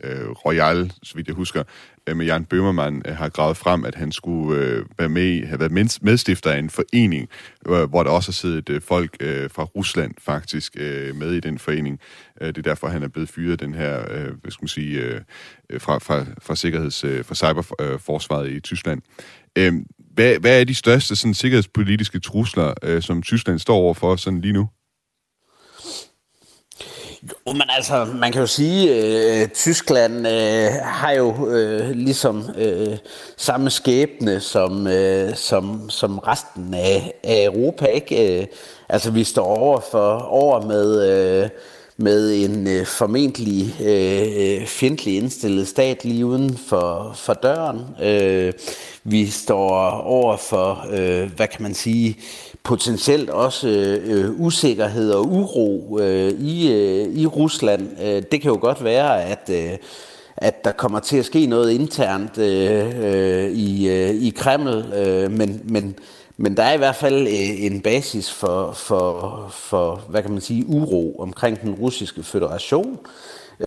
øh, 0.05 0.31
Royal, 0.31 0.93
så 1.03 1.15
vidt 1.15 1.27
jeg 1.27 1.35
husker, 1.35 1.63
øh, 2.07 2.17
med 2.17 2.27
Jan 2.27 2.45
Bømermann 2.45 3.03
øh, 3.07 3.17
har 3.17 3.29
gravet 3.29 3.57
frem, 3.57 3.85
at 3.85 3.95
han 3.95 4.13
skulle 4.13 4.63
øh, 4.63 4.85
være 4.99 5.09
med, 5.09 5.47
have 5.47 5.61
været 5.61 6.03
medstifter 6.03 6.51
af 6.51 6.59
en 6.59 6.71
forening, 6.71 7.29
øh, 7.69 7.83
hvor 7.83 8.03
der 8.03 8.11
også 8.11 8.29
har 8.29 8.33
siddet 8.33 8.69
øh, 8.69 8.81
folk 8.81 9.17
øh, 9.21 9.51
fra 9.51 9.65
Rusland 9.65 10.15
faktisk 10.19 10.77
øh, 10.77 11.17
med 11.17 11.33
i 11.33 11.41
den 11.41 11.59
forening. 11.59 12.01
Øh, 12.41 12.49
det 12.49 12.59
er 12.59 12.63
derfor, 12.63 12.89
han 12.89 13.03
er 13.03 13.09
blevet 13.09 13.29
fyret 13.29 13.61
den 13.61 13.75
her, 13.75 14.01
øh, 14.11 14.33
hvad 14.43 14.51
skal 14.51 14.63
man 14.63 14.69
sige, 14.69 15.01
øh, 15.01 15.21
øh 15.71 15.81
fra, 15.81 15.99
fra, 15.99 16.25
fra, 16.43 16.57
sikkerheds, 16.57 17.05
øh, 17.05 17.25
fra 17.25 17.35
cyberforsvaret 17.35 18.51
i 18.51 18.61
Tyskland. 18.61 19.03
Øh, 19.59 19.73
hvad, 20.15 20.39
hvad 20.39 20.61
er 20.61 20.65
de 20.65 20.75
største 20.75 21.17
sådan, 21.17 21.35
sikkerhedspolitiske 21.35 22.21
trusler, 22.21 22.75
øh, 22.83 23.03
som 23.03 23.23
Tyskland 23.23 23.59
står 23.59 23.77
overfor 23.77 24.17
sådan 24.17 24.41
lige 24.41 24.53
nu? 24.53 24.69
Jo, 27.23 27.53
men 27.53 27.63
altså, 27.69 28.05
man 28.05 28.33
kan 28.33 28.41
jo 28.41 28.47
sige, 28.47 28.95
at 28.95 29.43
øh, 29.43 29.49
Tyskland 29.49 30.27
øh, 30.27 30.71
har 30.83 31.13
jo 31.13 31.51
øh, 31.51 31.91
ligesom 31.91 32.45
øh, 32.57 32.97
samme 33.37 33.71
skæbne 33.71 34.41
som, 34.41 34.87
øh, 34.87 35.35
som, 35.35 35.91
som 35.91 36.19
resten 36.19 36.75
af, 36.75 37.13
af 37.25 37.45
Europa, 37.45 37.87
ikke? 37.87 38.41
Øh, 38.41 38.47
altså, 38.89 39.11
vi 39.11 39.25
står 39.25 39.45
over 39.45 39.81
for 39.91 40.19
over 40.19 40.67
med... 40.67 41.11
Øh, 41.43 41.51
med 41.97 42.35
en 42.45 42.67
øh, 42.67 42.87
formentlig 42.87 43.75
øh, 43.81 44.67
fjendtlig 44.67 45.17
indstillet 45.17 45.69
stat 45.69 46.05
lige 46.05 46.27
uden 46.27 46.59
for, 46.69 47.13
for 47.15 47.35
døren. 47.35 47.81
Øh, 48.03 48.53
vi 49.05 49.27
står 49.27 49.91
over 49.91 50.37
for, 50.37 50.87
øh, 50.91 51.31
hvad 51.37 51.49
kan 51.49 51.63
man 51.63 51.75
sige, 51.75 52.17
potentielt 52.63 53.31
også 53.31 53.69
øh, 54.05 54.41
usikkerhed 54.41 55.11
og 55.11 55.27
uro 55.27 55.99
øh, 56.01 56.33
i, 56.41 56.73
øh, 56.73 57.17
i 57.17 57.27
Rusland. 57.27 57.89
Øh, 58.03 58.23
det 58.33 58.41
kan 58.41 58.51
jo 58.51 58.59
godt 58.61 58.85
være, 58.85 59.23
at... 59.25 59.51
Øh, 59.51 59.79
at 60.37 60.65
der 60.65 60.73
kommer 60.73 61.01
til 61.01 61.17
at 61.17 61.25
ske 61.25 61.47
noget 61.47 61.71
internt 61.71 62.39
øh, 62.39 63.05
øh, 63.05 63.51
i, 63.51 63.89
øh, 63.89 64.11
i 64.11 64.31
Kreml, 64.37 64.93
øh, 64.95 65.31
men, 65.31 65.61
men, 65.65 65.97
men 66.37 66.57
der 66.57 66.63
er 66.63 66.73
i 66.73 66.79
hvert 66.79 66.97
fald 66.97 67.27
øh, 67.27 67.65
en 67.65 67.81
basis 67.81 68.33
for, 68.33 68.73
for, 68.73 69.47
for, 69.51 70.03
hvad 70.09 70.23
kan 70.23 70.33
man 70.33 70.41
sige, 70.41 70.67
uro 70.67 71.17
omkring 71.19 71.61
den 71.61 71.75
russiske 71.75 72.23
federation. 72.23 72.99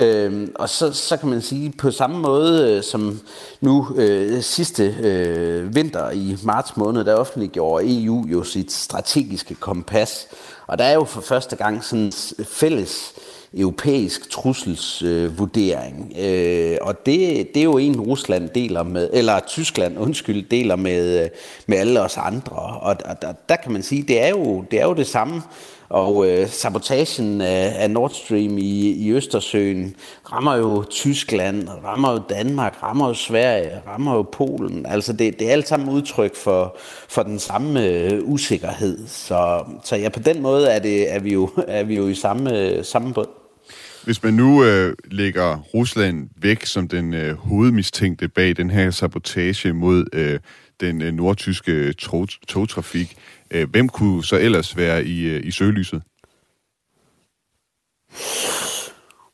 Øh, 0.01 0.47
og 0.55 0.69
så, 0.69 0.93
så 0.93 1.17
kan 1.17 1.29
man 1.29 1.41
sige, 1.41 1.73
på 1.77 1.91
samme 1.91 2.19
måde 2.19 2.75
øh, 2.75 2.83
som 2.83 3.19
nu 3.61 3.87
øh, 3.95 4.41
sidste 4.41 4.95
øh, 4.99 5.75
vinter 5.75 6.11
i 6.11 6.37
marts 6.43 6.77
måned, 6.77 7.03
der 7.03 7.15
offentliggjorde 7.15 8.03
EU 8.03 8.25
jo 8.27 8.43
sit 8.43 8.71
strategiske 8.71 9.55
kompas. 9.55 10.27
Og 10.67 10.77
der 10.77 10.83
er 10.83 10.93
jo 10.93 11.03
for 11.03 11.21
første 11.21 11.55
gang 11.55 11.83
sådan 11.83 12.11
fælles 12.43 13.13
europæisk 13.53 14.29
trusselsvurdering. 14.29 16.13
Øh, 16.19 16.77
og 16.81 17.05
det, 17.05 17.47
det 17.53 17.59
er 17.59 17.63
jo 17.63 17.77
en, 17.77 18.01
Rusland 18.01 18.49
deler 18.49 18.83
med, 18.83 19.09
eller 19.13 19.39
Tyskland, 19.39 19.97
undskyld, 19.97 20.49
deler 20.49 20.75
med, 20.75 21.23
øh, 21.23 21.29
med 21.67 21.77
alle 21.77 22.01
os 22.01 22.17
andre. 22.17 22.55
Og, 22.55 22.97
og 23.05 23.21
der, 23.21 23.33
der 23.49 23.55
kan 23.55 23.71
man 23.71 23.83
sige, 23.83 24.03
det 24.03 24.21
er 24.21 24.29
jo 24.29 24.65
det, 24.71 24.81
er 24.81 24.85
jo 24.85 24.93
det 24.93 25.07
samme. 25.07 25.41
Og 25.89 26.29
øh, 26.29 26.49
sabotagen 26.49 27.41
af, 27.41 27.75
af 27.83 27.91
Nord 27.91 28.09
Stream 28.09 28.57
i, 28.57 28.91
i 28.91 29.11
Østersøen 29.11 29.95
rammer 30.31 30.55
jo 30.55 30.83
Tyskland, 30.89 31.69
rammer 31.83 32.11
jo 32.11 32.21
Danmark, 32.29 32.83
rammer 32.83 33.07
jo 33.07 33.13
Sverige, 33.13 33.71
rammer 33.87 34.15
jo 34.15 34.21
Polen. 34.21 34.85
Altså 34.85 35.13
det, 35.13 35.39
det 35.39 35.47
er 35.47 35.51
alt 35.51 35.67
sammen 35.67 35.89
udtryk 35.89 36.35
for, 36.35 36.77
for 37.09 37.23
den 37.23 37.39
samme 37.39 37.85
øh, 37.85 38.19
usikkerhed. 38.23 39.07
Så, 39.07 39.63
så 39.83 39.95
ja, 39.95 40.09
på 40.09 40.19
den 40.19 40.41
måde 40.41 40.69
er, 40.69 40.79
det, 40.79 41.13
er, 41.13 41.19
vi, 41.19 41.33
jo, 41.33 41.49
er 41.67 41.83
vi 41.83 41.95
jo 41.95 42.07
i 42.07 42.15
samme, 42.15 42.83
samme 42.83 43.13
båd. 43.13 43.27
Hvis 44.03 44.23
man 44.23 44.33
nu 44.33 44.63
øh, 44.63 44.95
lægger 45.05 45.57
Rusland 45.73 46.29
væk 46.41 46.65
som 46.65 46.87
den 46.87 47.13
øh, 47.13 47.37
hovedmistænkte 47.37 48.27
bag 48.27 48.57
den 48.57 48.69
her 48.69 48.91
sabotage 48.91 49.73
mod 49.73 50.05
øh, 50.13 50.39
den 50.81 51.01
øh, 51.01 51.13
nordtyske 51.13 51.93
tog, 51.93 52.27
togtrafik, 52.47 53.17
øh, 53.51 53.69
hvem 53.69 53.89
kunne 53.89 54.23
så 54.23 54.35
ellers 54.35 54.77
være 54.77 55.05
i, 55.05 55.21
øh, 55.23 55.47
i 55.47 55.51
søgelyset? 55.51 56.01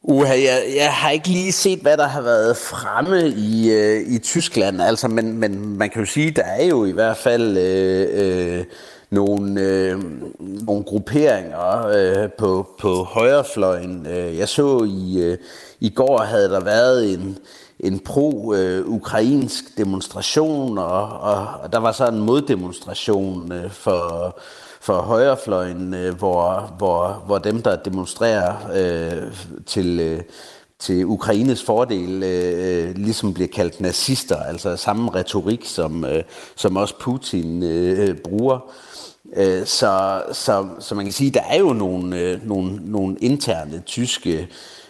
Uha, 0.06 0.34
jeg, 0.34 0.64
jeg 0.76 0.94
har 0.94 1.10
ikke 1.10 1.28
lige 1.28 1.52
set, 1.52 1.80
hvad 1.80 1.98
der 1.98 2.08
har 2.08 2.22
været 2.22 2.58
fremme 2.58 3.30
i, 3.30 3.72
øh, 3.72 4.02
i 4.08 4.20
Tyskland, 4.20 4.82
altså, 4.82 5.08
men, 5.08 5.38
men 5.38 5.78
man 5.78 5.90
kan 5.90 6.02
jo 6.02 6.06
sige, 6.06 6.32
der 6.32 6.44
er 6.44 6.66
jo 6.66 6.86
i 6.86 6.92
hvert 6.92 7.18
fald 7.18 7.58
øh, 7.58 8.08
øh, 8.14 8.66
nogle, 9.10 9.62
øh, 9.62 10.00
nogle 10.40 10.84
grupperinger 10.84 11.88
øh, 11.88 12.30
på, 12.38 12.70
på 12.80 13.04
højrefløjen. 13.04 14.08
Øh, 14.08 14.38
jeg 14.38 14.50
så 14.50 14.84
i, 14.84 15.22
øh, 15.22 15.38
i 15.80 15.90
går 15.90 16.18
havde 16.18 16.50
der 16.50 16.60
været 16.60 17.14
en, 17.14 17.38
en 17.84 18.00
pro-ukrainsk 18.00 19.78
demonstration, 19.78 20.78
og, 20.78 21.20
og, 21.20 21.48
og 21.64 21.74
der 21.74 21.80
var 21.80 21.92
så 21.92 22.08
en 22.08 22.20
moddemonstration 22.20 23.52
øh, 23.52 23.72
for, 23.72 24.40
for 24.82 25.02
højrefløjen, 25.02 25.94
øh, 25.94 26.16
hvor, 26.16 26.74
hvor, 26.78 27.24
hvor 27.26 27.38
dem, 27.38 27.62
der 27.62 27.76
demonstrerer 27.76 28.56
øh, 28.76 29.34
til... 29.66 30.00
Øh, 30.00 30.22
til 30.80 31.06
Ukraines 31.06 31.64
fordel 31.64 32.24
øh, 32.24 32.90
øh 32.90 32.96
ligesom 32.96 33.34
bliver 33.34 33.48
kaldt 33.48 33.82
nazister, 33.82 34.38
altså 34.38 34.76
samme 34.76 35.12
retorik, 35.16 35.66
som, 35.66 36.06
øh, 36.06 36.24
som 36.56 36.78
også 36.78 36.96
Putin 37.00 37.64
øh, 37.64 38.10
øh, 38.10 38.16
bruger. 38.16 38.60
Øh, 39.36 39.66
så, 39.66 40.24
så, 40.32 40.68
så 40.80 40.96
man 40.96 41.06
kan 41.06 41.14
sige, 41.14 41.32
der 41.32 41.44
er 41.50 41.60
jo 41.60 41.74
nogle, 41.74 42.20
øh, 42.20 42.48
nogle, 42.48 42.80
nogle 42.92 43.18
interne 43.22 43.84
tyske 43.86 44.48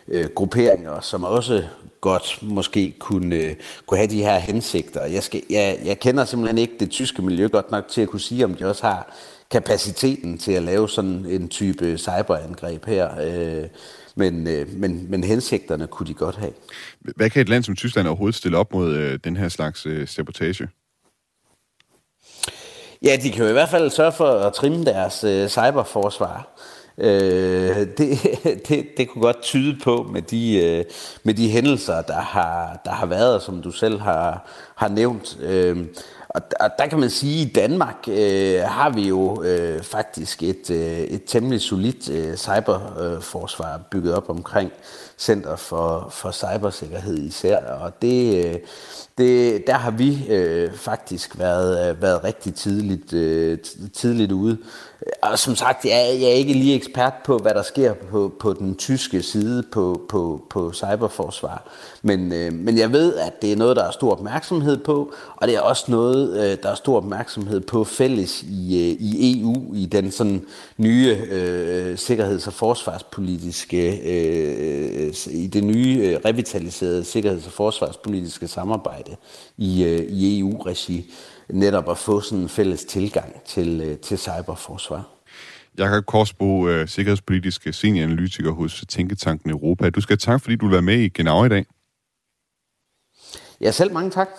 øh, 0.07 0.25
grupperinger, 0.35 1.01
som 1.01 1.23
også 1.23 1.63
godt 2.01 2.39
måske 2.41 2.95
kunne, 2.99 3.55
kunne 3.85 3.97
have 3.97 4.09
de 4.09 4.23
her 4.23 4.37
hensigter. 4.37 5.05
Jeg, 5.05 5.23
skal, 5.23 5.41
jeg, 5.49 5.79
jeg 5.85 5.99
kender 5.99 6.25
simpelthen 6.25 6.57
ikke 6.57 6.73
det 6.79 6.89
tyske 6.89 7.21
miljø 7.21 7.47
godt 7.47 7.71
nok 7.71 7.87
til 7.87 8.01
at 8.01 8.09
kunne 8.09 8.19
sige, 8.19 8.45
om 8.45 8.53
de 8.53 8.65
også 8.65 8.85
har 8.85 9.15
kapaciteten 9.51 10.37
til 10.37 10.51
at 10.51 10.63
lave 10.63 10.89
sådan 10.89 11.25
en 11.25 11.49
type 11.49 11.97
cyberangreb 11.97 12.85
her. 12.85 13.09
men, 14.15 14.43
men, 14.67 15.05
men 15.09 15.23
hensigterne 15.23 15.87
kunne 15.87 16.07
de 16.07 16.13
godt 16.13 16.35
have. 16.35 16.53
Hvad 16.99 17.29
kan 17.29 17.41
et 17.41 17.49
land 17.49 17.63
som 17.63 17.75
Tyskland 17.75 18.07
overhovedet 18.07 18.35
stille 18.35 18.57
op 18.57 18.73
mod 18.73 19.17
den 19.17 19.37
her 19.37 19.49
slags 19.49 19.87
sabotage? 20.11 20.67
Ja, 23.03 23.17
de 23.23 23.31
kan 23.31 23.43
jo 23.43 23.49
i 23.49 23.53
hvert 23.53 23.69
fald 23.69 23.89
sørge 23.89 24.11
for 24.11 24.29
at 24.29 24.53
trimme 24.53 24.85
deres 24.85 25.23
øh, 25.23 25.47
cyberforsvar. 25.47 26.47
Øh, 26.97 27.87
det, 27.97 28.19
det, 28.67 28.85
det 28.97 29.09
kunne 29.09 29.21
godt 29.21 29.41
tyde 29.41 29.79
på 29.83 30.09
med 30.11 30.21
de, 30.21 30.63
øh, 30.63 30.85
med 31.23 31.33
de 31.33 31.49
hændelser, 31.49 32.01
der 32.01 32.21
har, 32.21 32.81
der 32.85 32.91
har 32.91 33.05
været, 33.05 33.41
som 33.41 33.61
du 33.61 33.71
selv 33.71 33.99
har, 33.99 34.45
har 34.75 34.87
nævnt. 34.87 35.37
Øh, 35.41 35.77
og, 36.29 36.41
og 36.59 36.69
der 36.79 36.87
kan 36.87 36.99
man 36.99 37.09
sige, 37.09 37.41
at 37.41 37.47
i 37.47 37.51
Danmark 37.51 37.95
øh, 38.07 38.61
har 38.61 38.89
vi 38.89 39.07
jo 39.07 39.43
øh, 39.43 39.83
faktisk 39.83 40.43
et, 40.43 40.69
øh, 40.69 40.99
et 40.99 41.21
temmelig 41.25 41.61
solidt 41.61 42.09
øh, 42.09 42.37
cyberforsvar 42.37 43.81
bygget 43.91 44.15
op 44.15 44.29
omkring 44.29 44.71
Center 45.17 45.55
for, 45.55 46.07
for 46.11 46.31
Cybersikkerhed 46.31 47.17
især. 47.17 47.57
Og 47.57 48.01
det, 48.01 48.45
øh, 48.45 48.59
det, 49.17 49.67
der 49.67 49.73
har 49.73 49.91
vi 49.91 50.27
øh, 50.29 50.73
faktisk 50.73 51.39
været, 51.39 51.89
øh, 51.89 52.01
været 52.01 52.23
rigtig 52.23 52.55
tidligt, 52.55 53.13
øh, 53.13 53.57
tidligt 53.93 54.31
ude. 54.31 54.57
Og 55.21 55.39
som 55.39 55.55
sagt, 55.55 55.85
jeg 55.85 55.91
er, 55.91 56.13
jeg 56.13 56.23
er 56.23 56.33
ikke 56.33 56.53
lige 56.53 56.75
ekspert 56.75 57.13
på, 57.25 57.37
hvad 57.37 57.53
der 57.53 57.61
sker 57.61 57.93
på, 57.93 58.33
på 58.39 58.53
den 58.53 58.75
tyske 58.75 59.21
side 59.21 59.63
på, 59.71 60.01
på, 60.09 60.45
på 60.49 60.73
cyberforsvar. 60.73 61.63
Men, 62.01 62.33
øh, 62.33 62.53
men 62.53 62.77
jeg 62.77 62.91
ved, 62.91 63.15
at 63.15 63.41
det 63.41 63.51
er 63.51 63.55
noget, 63.55 63.75
der 63.75 63.83
er 63.83 63.91
stor 63.91 64.11
opmærksomhed 64.11 64.77
på, 64.77 65.13
og 65.35 65.47
det 65.47 65.55
er 65.55 65.61
også 65.61 65.85
noget, 65.87 66.51
øh, 66.51 66.57
der 66.63 66.69
er 66.69 66.75
stor 66.75 66.97
opmærksomhed 66.97 67.59
på 67.59 67.83
fælles 67.83 68.43
i, 68.43 68.91
øh, 68.91 68.97
i 68.99 69.41
EU, 69.41 69.73
i 69.73 69.85
den 69.85 70.11
sådan 70.11 70.45
nye 70.77 71.17
øh, 71.31 71.97
sikkerheds- 71.97 72.47
og 72.47 72.53
forsvarspolitiske, 72.53 73.99
øh, 73.99 75.07
øh 75.07 75.13
i 75.27 75.47
det 75.47 75.63
nye 75.63 75.99
øh, 76.03 76.19
revitaliserede 76.25 77.03
sikkerheds- 77.03 77.45
og 77.45 77.51
forsvarspolitiske 77.51 78.47
samarbejde 78.47 79.02
i, 79.57 79.83
øh, 79.83 79.99
i 79.99 80.39
EU-regi 80.39 81.13
netop 81.49 81.89
at 81.89 81.97
få 81.97 82.21
sådan 82.21 82.39
en 82.39 82.49
fælles 82.49 82.85
tilgang 82.85 83.43
til, 83.45 83.81
øh, 83.81 83.97
til 83.97 84.17
cyberforsvar. 84.17 85.09
Jakob 85.77 86.05
Korsbo, 86.05 86.67
øh, 86.69 86.87
sikkerhedspolitisk 86.87 87.67
senioranalytiker 87.71 88.51
hos 88.51 88.85
Tænketanken 88.89 89.49
Europa. 89.49 89.89
Du 89.89 90.01
skal 90.01 90.17
tak, 90.17 90.41
fordi 90.41 90.55
du 90.55 90.65
vil 90.65 90.73
være 90.73 90.81
med 90.81 90.99
i 90.99 91.09
Genau 91.09 91.45
i 91.45 91.49
dag. 91.49 91.65
Ja, 93.61 93.71
selv 93.71 93.93
mange 93.93 94.11
tak. 94.11 94.29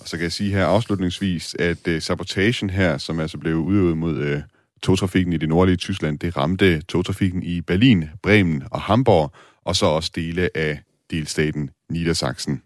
Og 0.00 0.08
så 0.08 0.16
kan 0.16 0.24
jeg 0.24 0.32
sige 0.32 0.52
her 0.52 0.66
afslutningsvis, 0.66 1.56
at 1.58 1.88
uh, 1.88 1.98
sabotagen 1.98 2.70
her, 2.70 2.98
som 2.98 3.20
altså 3.20 3.38
blev 3.38 3.56
udøvet 3.56 3.98
mod 3.98 4.34
uh, 4.34 4.40
togtrafikken 4.82 5.32
i 5.32 5.36
det 5.36 5.48
nordlige 5.48 5.76
Tyskland, 5.76 6.18
det 6.18 6.36
ramte 6.36 6.80
togtrafikken 6.80 7.42
i 7.42 7.60
Berlin, 7.60 8.04
Bremen 8.22 8.62
og 8.70 8.80
Hamburg, 8.80 9.32
og 9.64 9.76
så 9.76 9.86
også 9.86 10.10
dele 10.14 10.56
af 10.56 10.80
delstaten 11.10 11.70
Niedersachsen. 11.90 12.62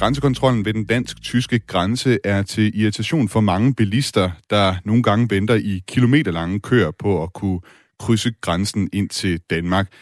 Grænsekontrollen 0.00 0.64
ved 0.64 0.74
den 0.74 0.84
dansk-tyske 0.84 1.58
grænse 1.58 2.18
er 2.24 2.42
til 2.42 2.80
irritation 2.80 3.28
for 3.28 3.40
mange 3.40 3.74
bilister, 3.74 4.30
der 4.50 4.74
nogle 4.84 5.02
gange 5.02 5.30
venter 5.30 5.54
i 5.54 5.82
kilometerlange 5.88 6.60
køer 6.60 6.90
på 6.98 7.22
at 7.22 7.32
kunne 7.32 7.60
krydse 7.98 8.32
grænsen 8.40 8.88
ind 8.92 9.08
til 9.08 9.40
Danmark. 9.50 9.92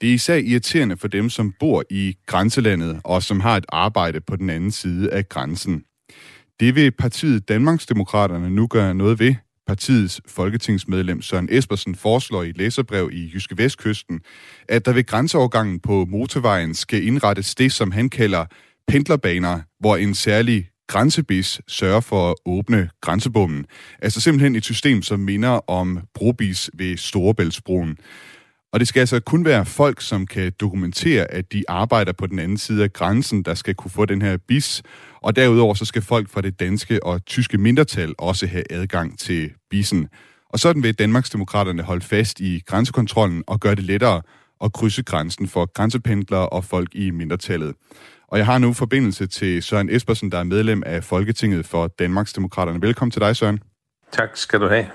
Det 0.00 0.10
er 0.10 0.14
især 0.14 0.34
irriterende 0.34 0.96
for 0.96 1.08
dem, 1.08 1.30
som 1.30 1.52
bor 1.60 1.84
i 1.90 2.14
grænselandet 2.26 3.00
og 3.04 3.22
som 3.22 3.40
har 3.40 3.56
et 3.56 3.64
arbejde 3.68 4.20
på 4.20 4.36
den 4.36 4.50
anden 4.50 4.70
side 4.70 5.12
af 5.12 5.28
grænsen. 5.28 5.82
Det 6.60 6.74
vil 6.74 6.90
partiet 6.90 7.48
Danmarksdemokraterne 7.48 8.50
nu 8.50 8.66
gøre 8.66 8.94
noget 8.94 9.18
ved. 9.18 9.34
Partiets 9.66 10.20
folketingsmedlem 10.28 11.22
Søren 11.22 11.48
Espersen 11.52 11.94
foreslår 11.94 12.42
i 12.42 12.48
et 12.48 12.56
læserbrev 12.58 13.10
i 13.12 13.30
Jyske 13.34 13.58
Vestkysten, 13.58 14.20
at 14.68 14.86
der 14.86 14.92
ved 14.92 15.04
grænseovergangen 15.04 15.80
på 15.80 16.04
motorvejen 16.04 16.74
skal 16.74 17.06
indrettes 17.06 17.54
det, 17.54 17.72
som 17.72 17.90
han 17.90 18.08
kalder 18.08 18.44
pendlerbaner, 18.86 19.60
hvor 19.80 19.96
en 19.96 20.14
særlig 20.14 20.68
grænsebis 20.86 21.60
sørger 21.68 22.00
for 22.00 22.30
at 22.30 22.34
åbne 22.46 22.90
grænsebommen. 23.00 23.66
Altså 24.02 24.20
simpelthen 24.20 24.56
et 24.56 24.64
system, 24.64 25.02
som 25.02 25.20
minder 25.20 25.70
om 25.70 26.00
brobis 26.14 26.70
ved 26.74 26.96
Storebæltsbroen. 26.96 27.98
Og 28.72 28.80
det 28.80 28.88
skal 28.88 29.00
altså 29.00 29.20
kun 29.20 29.44
være 29.44 29.66
folk, 29.66 30.00
som 30.00 30.26
kan 30.26 30.52
dokumentere, 30.60 31.24
at 31.24 31.52
de 31.52 31.64
arbejder 31.68 32.12
på 32.12 32.26
den 32.26 32.38
anden 32.38 32.58
side 32.58 32.82
af 32.82 32.92
grænsen, 32.92 33.42
der 33.42 33.54
skal 33.54 33.74
kunne 33.74 33.90
få 33.90 34.04
den 34.04 34.22
her 34.22 34.36
bis. 34.36 34.82
Og 35.22 35.36
derudover 35.36 35.74
så 35.74 35.84
skal 35.84 36.02
folk 36.02 36.30
fra 36.30 36.40
det 36.40 36.60
danske 36.60 37.04
og 37.04 37.24
tyske 37.24 37.58
mindretal 37.58 38.14
også 38.18 38.46
have 38.46 38.64
adgang 38.70 39.18
til 39.18 39.50
bisen. 39.70 40.08
Og 40.50 40.58
sådan 40.58 40.82
vil 40.82 40.94
Danmarksdemokraterne 40.94 41.82
holde 41.82 42.04
fast 42.04 42.40
i 42.40 42.62
grænsekontrollen 42.66 43.44
og 43.46 43.60
gøre 43.60 43.74
det 43.74 43.84
lettere 43.84 44.22
at 44.64 44.72
krydse 44.72 45.02
grænsen 45.02 45.48
for 45.48 45.72
grænsependlere 45.72 46.48
og 46.48 46.64
folk 46.64 46.94
i 46.94 47.10
mindretallet. 47.10 47.74
Og 48.28 48.38
jeg 48.38 48.46
har 48.46 48.58
nu 48.58 48.72
forbindelse 48.72 49.26
til 49.26 49.62
Søren 49.62 49.90
Espersen, 49.90 50.32
der 50.32 50.38
er 50.38 50.44
medlem 50.44 50.82
af 50.86 51.04
Folketinget 51.04 51.66
for 51.66 51.86
Danmarksdemokraterne. 51.86 52.82
Velkommen 52.82 53.10
til 53.10 53.20
dig, 53.20 53.36
Søren. 53.36 53.58
Tak 54.12 54.36
skal 54.36 54.60
du 54.60 54.68
have. 54.68 54.86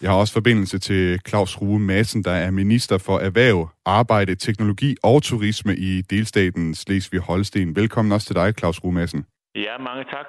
Jeg 0.00 0.10
har 0.10 0.16
også 0.16 0.32
forbindelse 0.32 0.78
til 0.78 1.20
Claus 1.28 1.60
Rue 1.60 1.80
Madsen, 1.80 2.24
der 2.24 2.30
er 2.30 2.50
minister 2.50 2.98
for 2.98 3.18
Erhverv, 3.18 3.70
Arbejde, 3.86 4.34
Teknologi 4.34 4.96
og 5.02 5.22
Turisme 5.22 5.76
i 5.76 6.02
delstaten 6.02 6.74
Slesvig-Holsten. 6.74 7.76
Velkommen 7.76 8.12
også 8.12 8.26
til 8.26 8.36
dig, 8.36 8.54
Claus 8.58 8.84
Rue 8.84 8.92
Madsen. 8.92 9.24
Ja, 9.66 9.78
mange 9.78 10.04
tak. 10.04 10.26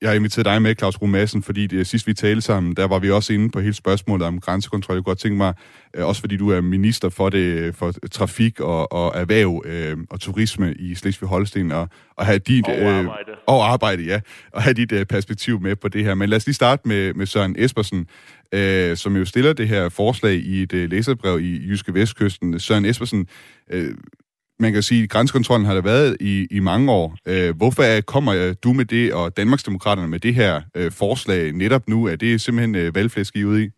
Jeg 0.00 0.10
har 0.10 0.14
inviteret 0.14 0.44
dig 0.44 0.62
med, 0.62 0.74
Claus 0.78 1.02
Rue 1.02 1.08
Madsen, 1.08 1.42
fordi 1.42 1.66
det 1.66 1.86
sidst 1.86 2.06
vi 2.06 2.14
talte 2.14 2.40
sammen, 2.40 2.76
der 2.76 2.86
var 2.86 2.98
vi 2.98 3.10
også 3.10 3.32
inde 3.32 3.50
på 3.50 3.60
hele 3.60 3.74
spørgsmålet 3.74 4.26
om 4.26 4.40
grænsekontrol. 4.40 4.96
Jeg 4.96 5.04
kunne 5.04 5.10
godt 5.10 5.18
tænke 5.18 5.36
mig, 5.36 5.54
øh, 5.94 6.06
også 6.06 6.20
fordi 6.20 6.36
du 6.36 6.50
er 6.50 6.60
minister 6.60 7.08
for 7.08 7.28
det 7.28 7.74
for 7.74 7.92
trafik 8.10 8.60
og, 8.60 8.92
og 8.92 9.20
erhverv 9.20 9.62
øh, 9.66 9.96
og 10.10 10.20
turisme 10.20 10.74
i 10.74 10.94
Slesvig-Holsten, 10.94 11.72
og, 11.72 11.88
og 12.16 12.26
have 12.26 12.38
dit... 12.38 12.68
Og 12.68 12.80
øh, 12.80 12.98
arbejde. 12.98 13.30
Øh, 13.30 13.36
og 13.46 13.72
arbejde, 13.72 14.02
ja. 14.02 14.20
Og 14.52 14.62
have 14.62 14.74
dit 14.74 14.92
øh, 14.92 15.06
perspektiv 15.06 15.60
med 15.60 15.76
på 15.76 15.88
det 15.88 16.04
her. 16.04 16.14
Men 16.14 16.28
lad 16.28 16.36
os 16.36 16.46
lige 16.46 16.54
starte 16.54 16.88
med, 16.88 17.14
med 17.14 17.26
Søren 17.26 17.56
Espersen, 17.58 18.08
øh, 18.52 18.96
som 18.96 19.16
jo 19.16 19.24
stiller 19.24 19.52
det 19.52 19.68
her 19.68 19.88
forslag 19.88 20.34
i 20.34 20.62
et 20.62 20.72
øh, 20.72 20.90
læserbrev 20.90 21.40
i 21.40 21.68
Jyske 21.68 21.94
Vestkysten. 21.94 22.60
Søren 22.60 22.84
Espersen, 22.84 23.26
øh, 23.70 23.94
man 24.60 24.72
kan 24.72 24.82
sige, 24.82 25.02
at 25.02 25.08
grænsekontrollen 25.08 25.66
har 25.66 25.74
der 25.74 25.82
været 25.82 26.16
i, 26.20 26.46
i 26.50 26.60
mange 26.60 26.92
år. 26.92 27.16
Øh, 27.26 27.56
hvorfor 27.56 28.00
kommer 28.06 28.54
du 28.64 28.72
med 28.72 28.84
det, 28.84 29.12
og 29.12 29.36
Danmarksdemokraterne 29.36 30.08
med 30.08 30.18
det 30.18 30.34
her 30.34 30.60
øh, 30.74 30.92
forslag 30.92 31.52
netop 31.52 31.88
nu? 31.88 32.06
Er 32.06 32.16
det 32.16 32.40
simpelthen 32.40 32.74
øh, 32.74 32.94
valgflæsk, 32.94 33.36
I 33.36 33.44
ude 33.44 33.64
i? 33.64 33.70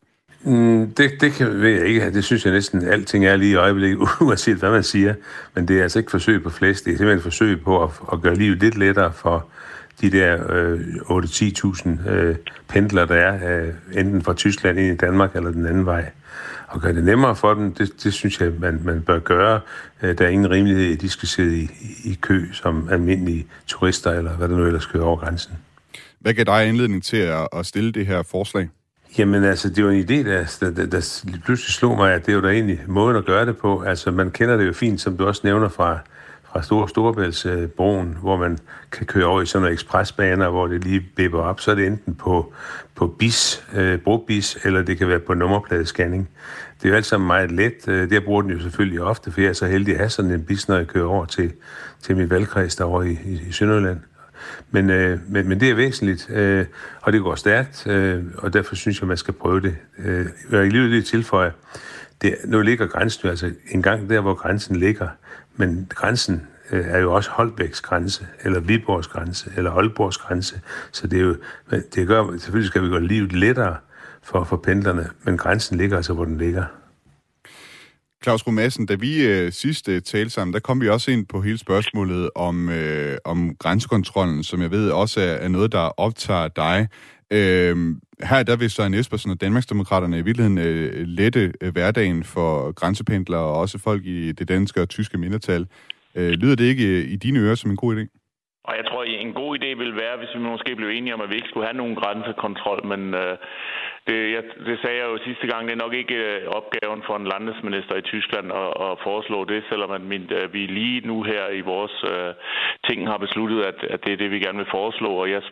Mm, 0.44 0.90
det, 0.96 1.10
det 1.20 1.32
kan, 1.32 1.60
ved 1.60 1.70
jeg 1.70 1.86
ikke. 1.86 2.12
Det 2.12 2.24
synes 2.24 2.44
jeg 2.44 2.52
næsten, 2.52 2.88
alting 2.88 3.26
er 3.26 3.36
lige 3.36 3.52
i 3.52 3.54
øjeblikket, 3.54 3.98
uanset 4.20 4.56
hvad 4.56 4.70
man 4.70 4.82
siger. 4.82 5.14
Men 5.54 5.68
det 5.68 5.78
er 5.78 5.82
altså 5.82 5.98
ikke 5.98 6.10
forsøg 6.10 6.42
på 6.42 6.50
flæsk. 6.50 6.84
Det 6.84 6.92
er 6.92 6.96
simpelthen 6.96 7.18
et 7.18 7.22
forsøg 7.22 7.60
på 7.60 7.82
at, 7.82 7.90
at 8.12 8.20
gøre 8.20 8.34
livet 8.34 8.58
lidt 8.60 8.78
lettere 8.78 9.12
for 9.12 9.46
de 10.00 10.10
der 10.10 10.52
øh, 10.52 10.80
8-10.000 10.80 12.10
øh, 12.10 12.36
pendler, 12.68 13.04
der 13.04 13.14
er 13.14 13.62
øh, 13.62 13.68
enten 13.92 14.22
fra 14.22 14.34
Tyskland 14.34 14.78
ind 14.78 14.92
i 14.94 14.96
Danmark 14.96 15.36
eller 15.36 15.50
den 15.50 15.66
anden 15.66 15.86
vej 15.86 16.10
og 16.70 16.80
gøre 16.80 16.94
det 16.94 17.04
nemmere 17.04 17.36
for 17.36 17.54
dem, 17.54 17.74
det, 17.74 18.04
det 18.04 18.12
synes 18.12 18.40
jeg, 18.40 18.52
man, 18.58 18.80
man 18.84 19.02
bør 19.02 19.18
gøre. 19.18 19.60
Øh, 20.02 20.18
der 20.18 20.24
er 20.24 20.28
ingen 20.28 20.50
rimelighed 20.50 20.84
i, 20.84 20.92
at 20.92 21.00
de 21.00 21.08
skal 21.08 21.28
sidde 21.28 21.58
i, 21.58 21.70
i 22.04 22.18
kø 22.20 22.52
som 22.52 22.88
almindelige 22.90 23.46
turister, 23.66 24.10
eller 24.10 24.30
hvad 24.30 24.48
der 24.48 24.56
nu 24.56 24.66
ellers 24.66 24.86
kører 24.86 25.04
over 25.04 25.16
grænsen. 25.16 25.52
Hvad 26.20 26.34
gav 26.34 26.44
dig 26.44 26.68
anledning 26.68 27.04
til 27.04 27.16
at, 27.16 27.48
at 27.52 27.66
stille 27.66 27.92
det 27.92 28.06
her 28.06 28.22
forslag? 28.22 28.68
Jamen 29.18 29.44
altså, 29.44 29.68
det 29.68 29.84
var 29.84 29.90
en 29.90 30.00
idé, 30.00 30.28
der, 30.28 30.56
der, 30.60 30.70
der, 30.70 30.86
der 30.86 31.38
pludselig 31.44 31.74
slog 31.74 31.96
mig, 31.96 32.14
at 32.14 32.26
det 32.26 32.34
var 32.34 32.40
da 32.40 32.48
egentlig 32.48 32.80
måden 32.86 33.16
at 33.16 33.24
gøre 33.24 33.46
det 33.46 33.56
på. 33.56 33.80
Altså, 33.80 34.10
man 34.10 34.30
kender 34.30 34.56
det 34.56 34.66
jo 34.66 34.72
fint, 34.72 35.00
som 35.00 35.16
du 35.16 35.26
også 35.26 35.40
nævner 35.44 35.68
fra, 35.68 35.98
fra 36.52 36.62
Stor 36.62 36.86
Storebæltsbroen, 36.86 38.16
hvor 38.20 38.36
man 38.36 38.58
kan 38.92 39.06
køre 39.06 39.24
over 39.24 39.42
i 39.42 39.46
sådan 39.46 39.62
nogle 39.62 39.72
ekspresbaner, 39.72 40.48
hvor 40.48 40.66
det 40.66 40.84
lige 40.84 41.00
bipper 41.00 41.38
op, 41.38 41.60
så 41.60 41.70
er 41.70 41.74
det 41.74 41.86
enten 41.86 42.14
på, 42.14 42.52
på 42.94 43.06
bis, 43.06 43.64
øh, 43.74 43.98
brobis, 43.98 44.58
eller 44.64 44.82
det 44.82 44.98
kan 44.98 45.08
være 45.08 45.18
på 45.18 45.34
nummerpladescanning. 45.34 46.28
Det 46.78 46.84
er 46.84 46.90
jo 46.90 46.96
alt 46.96 47.06
sammen 47.06 47.26
meget 47.26 47.52
let. 47.52 47.88
Øh, 47.88 48.00
der 48.00 48.06
det 48.06 48.24
bruger 48.24 48.42
den 48.42 48.50
jo 48.50 48.60
selvfølgelig 48.60 49.00
ofte, 49.02 49.32
for 49.32 49.40
jeg 49.40 49.48
er 49.48 49.52
så 49.52 49.66
heldig 49.66 49.94
at 49.94 49.98
have 49.98 50.10
sådan 50.10 50.30
en 50.30 50.44
bis, 50.44 50.68
når 50.68 50.76
jeg 50.76 50.86
kører 50.86 51.06
over 51.06 51.24
til, 51.24 51.52
til 52.02 52.16
min 52.16 52.30
valgkreds 52.30 52.76
derovre 52.76 53.08
i, 53.08 53.18
i, 53.24 53.42
i 53.48 53.52
Sønderjylland. 53.52 54.00
Men, 54.70 54.90
øh, 54.90 55.18
men, 55.28 55.48
men 55.48 55.60
det 55.60 55.70
er 55.70 55.74
væsentligt, 55.74 56.30
øh, 56.30 56.66
og 57.00 57.12
det 57.12 57.22
går 57.22 57.34
stærkt, 57.34 57.86
øh, 57.86 58.22
og 58.38 58.52
derfor 58.52 58.74
synes 58.74 59.00
jeg, 59.00 59.08
man 59.08 59.16
skal 59.16 59.34
prøve 59.34 59.60
det. 59.60 59.76
Øh, 59.98 60.26
jeg 60.50 60.60
vil 60.62 60.72
lige 60.72 61.02
tilføje, 61.02 61.52
det, 62.22 62.36
nu 62.44 62.62
ligger 62.62 62.86
grænsen 62.86 63.24
jo 63.24 63.30
altså 63.30 63.52
en 63.70 63.82
gang 63.82 64.10
der, 64.10 64.20
hvor 64.20 64.34
grænsen 64.34 64.76
ligger, 64.76 65.08
men 65.56 65.86
grænsen 65.88 66.46
øh, 66.70 66.84
er 66.86 66.98
jo 66.98 67.12
også 67.12 67.30
Holbæks 67.30 67.80
grænse, 67.80 68.26
eller 68.44 68.60
Viborgs 68.60 69.06
grænse, 69.06 69.52
eller 69.56 69.70
Aalborgs 69.70 70.18
grænse. 70.18 70.60
Så 70.92 71.06
det 71.06 71.18
er 71.18 71.22
jo, 71.22 71.36
det 71.94 72.06
gør, 72.06 72.38
selvfølgelig 72.38 72.68
skal 72.68 72.82
vi 72.82 72.88
gøre 72.88 73.06
livet 73.06 73.32
lettere 73.32 73.76
for, 74.22 74.44
for 74.44 74.56
pendlerne, 74.56 75.10
men 75.22 75.36
grænsen 75.36 75.78
ligger 75.78 75.96
altså, 75.96 76.12
hvor 76.12 76.24
den 76.24 76.38
ligger. 76.38 76.64
Claus 78.22 78.46
Rumassen, 78.46 78.86
da 78.86 78.94
vi 78.94 79.26
øh, 79.26 79.52
sidst 79.52 79.88
øh, 79.88 80.02
talte 80.02 80.30
sammen, 80.30 80.54
der 80.54 80.60
kom 80.60 80.80
vi 80.80 80.88
også 80.88 81.10
ind 81.10 81.26
på 81.26 81.40
hele 81.40 81.58
spørgsmålet 81.58 82.30
om, 82.34 82.68
øh, 82.68 83.18
om 83.24 83.56
grænsekontrollen, 83.58 84.44
som 84.44 84.62
jeg 84.62 84.70
ved 84.70 84.90
også 84.90 85.20
er, 85.20 85.24
er 85.24 85.48
noget, 85.48 85.72
der 85.72 86.00
optager 86.00 86.48
dig. 86.48 86.88
Øh, 87.30 87.96
her 88.22 88.42
der 88.42 88.56
vil 88.56 88.70
Søren 88.70 88.94
Espersen 88.94 89.30
og 89.30 89.40
Danmarksdemokraterne 89.40 90.18
i 90.18 90.22
virkeligheden 90.22 90.58
øh, 90.58 91.06
lette 91.06 91.52
øh, 91.60 91.72
hverdagen 91.72 92.24
for 92.24 92.72
grænsependlere 92.72 93.40
og 93.40 93.58
også 93.58 93.78
folk 93.78 94.06
i 94.06 94.32
det 94.32 94.48
danske 94.48 94.80
og 94.82 94.88
tyske 94.88 95.18
mindretal. 95.18 95.66
Øh, 96.14 96.30
lyder 96.30 96.54
det 96.54 96.64
ikke 96.64 96.86
øh, 96.86 97.10
i 97.10 97.16
dine 97.16 97.38
ører 97.38 97.54
som 97.54 97.70
en 97.70 97.76
god 97.76 97.96
idé? 97.96 98.19
Og 98.70 98.76
jeg 98.76 98.86
tror, 98.86 99.02
en 99.04 99.34
god 99.42 99.50
idé 99.58 99.68
ville 99.82 100.00
være, 100.04 100.16
hvis 100.16 100.34
vi 100.34 100.40
måske 100.40 100.76
blev 100.76 100.88
enige 100.88 101.14
om, 101.14 101.20
at 101.20 101.30
vi 101.30 101.36
ikke 101.36 101.48
skulle 101.48 101.66
have 101.66 101.80
nogen 101.82 101.96
grænsekontrol, 102.00 102.80
men 102.92 103.14
øh, 103.14 103.36
det, 104.08 104.18
jeg, 104.34 104.42
det 104.66 104.78
sagde 104.82 104.98
jeg 105.00 105.08
jo 105.12 105.18
sidste 105.24 105.46
gang, 105.50 105.62
det 105.66 105.72
er 105.74 105.84
nok 105.84 105.94
ikke 105.94 106.14
øh, 106.14 106.40
opgaven 106.58 107.02
for 107.06 107.16
en 107.16 107.30
landesminister 107.32 107.94
i 107.96 108.08
Tyskland 108.12 108.46
at, 108.62 108.70
at 108.86 108.98
foreslå 109.06 109.44
det, 109.44 109.60
selvom 109.68 109.90
at 109.90 110.00
min, 110.00 110.24
øh, 110.38 110.52
vi 110.54 110.62
lige 110.66 111.06
nu 111.10 111.22
her 111.22 111.48
i 111.48 111.60
vores 111.60 111.96
øh, 112.12 112.32
ting 112.88 113.08
har 113.08 113.18
besluttet, 113.18 113.60
at, 113.70 113.78
at 113.94 114.04
det 114.04 114.12
er 114.12 114.20
det, 114.22 114.30
vi 114.30 114.38
gerne 114.40 114.58
vil 114.62 114.74
foreslå. 114.78 115.10
Og 115.22 115.30
jeg, 115.30 115.42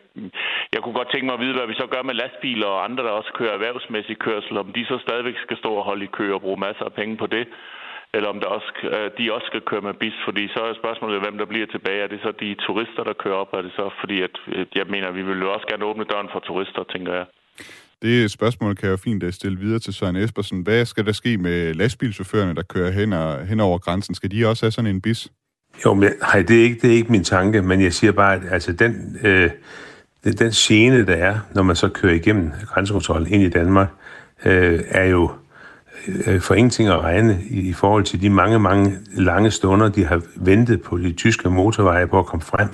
jeg 0.73 0.81
kunne 0.83 0.99
godt 0.99 1.11
tænke 1.11 1.27
mig 1.27 1.35
at 1.35 1.45
vide, 1.45 1.57
hvad 1.59 1.67
vi 1.67 1.75
så 1.83 1.87
gør 1.95 2.03
med 2.03 2.15
lastbiler 2.15 2.67
og 2.67 2.85
andre, 2.85 3.05
der 3.05 3.11
også 3.11 3.33
kører 3.39 3.53
erhvervsmæssig 3.55 4.19
kørsel, 4.19 4.59
om 4.59 4.73
de 4.73 4.85
så 4.85 4.99
stadigvæk 4.99 5.39
skal 5.39 5.57
stå 5.57 5.71
og 5.75 5.85
holde 5.85 6.05
i 6.05 6.15
kø 6.19 6.35
og 6.35 6.41
bruge 6.41 6.61
masser 6.67 6.85
af 6.85 6.93
penge 6.93 7.17
på 7.17 7.27
det 7.27 7.47
eller 8.15 8.29
om 8.29 8.41
der 8.41 8.49
også, 8.57 8.71
øh, 8.95 9.11
de 9.19 9.33
også 9.37 9.47
skal 9.47 9.63
køre 9.71 9.81
med 9.89 9.95
bis, 10.03 10.17
fordi 10.25 10.49
så 10.55 10.61
er 10.69 10.75
spørgsmålet, 10.83 11.21
hvem 11.25 11.39
der 11.39 11.47
bliver 11.53 11.67
tilbage. 11.67 12.03
Er 12.03 12.11
det 12.13 12.21
så 12.23 12.31
de 12.41 12.55
turister, 12.67 13.03
der 13.09 13.13
kører 13.23 13.39
op? 13.43 13.53
Er 13.53 13.63
det 13.63 13.73
så 13.81 13.91
fordi, 14.01 14.17
at 14.23 14.35
jeg 14.79 14.87
mener, 14.95 15.11
vi 15.19 15.23
vil 15.23 15.39
jo 15.45 15.53
også 15.53 15.67
gerne 15.71 15.85
åbne 15.85 16.05
døren 16.13 16.29
for 16.33 16.41
turister, 16.49 16.83
tænker 16.95 17.13
jeg. 17.19 17.27
Det 18.03 18.31
spørgsmål 18.31 18.75
kan 18.75 18.87
jeg 18.87 18.93
jo 18.93 18.97
fint 18.97 19.35
stille 19.35 19.59
videre 19.59 19.79
til 19.79 19.95
Søren 19.95 20.17
Espersen. 20.17 20.63
Hvad 20.63 20.85
skal 20.85 21.07
der 21.07 21.13
ske 21.13 21.39
med 21.39 21.75
lastbilchaufførerne, 21.75 22.55
der 22.55 22.63
kører 22.63 22.91
hen, 22.91 23.13
og, 23.13 23.47
hen 23.47 23.61
over 23.61 23.79
grænsen? 23.79 24.15
Skal 24.15 24.31
de 24.31 24.47
også 24.47 24.65
have 24.65 24.73
sådan 24.73 24.91
en 24.91 25.01
bis? 25.01 25.29
Jo, 25.85 25.95
men 25.95 26.11
hej, 26.33 26.43
det, 26.43 26.59
er 26.59 26.63
ikke, 26.63 26.79
det 26.83 26.91
er 26.91 26.95
ikke 26.95 27.13
min 27.13 27.25
tanke, 27.25 27.63
men 27.63 27.83
jeg 27.83 27.93
siger 27.93 28.13
bare, 28.13 28.35
at 28.35 28.43
altså, 28.51 28.73
den, 28.73 29.19
øh, 29.25 29.51
den, 30.25 30.53
scene, 30.53 31.07
der 31.07 31.17
er, 31.17 31.39
når 31.55 31.63
man 31.63 31.77
så 31.77 31.89
kører 31.89 32.15
igennem 32.15 32.53
grænsekontrol 32.67 33.27
ind 33.31 33.43
i 33.43 33.49
Danmark, 33.49 33.89
øh, 34.45 34.81
er 34.89 35.05
jo 35.05 35.25
øh, 35.25 35.31
Øh, 36.27 36.41
for 36.41 36.55
ingenting 36.55 36.89
at 36.89 37.01
regne 37.01 37.39
i, 37.51 37.73
forhold 37.73 38.05
til 38.05 38.23
de 38.23 38.31
mange, 38.31 38.59
mange 38.59 38.99
lange 39.13 39.51
stunder, 39.51 39.89
de 39.89 40.05
har 40.05 40.23
ventet 40.37 40.83
på 40.83 40.99
de 40.99 41.13
tyske 41.13 41.51
motorveje 41.51 42.07
på 42.07 42.19
at 42.19 42.27
komme 42.27 42.43
frem. 42.45 42.69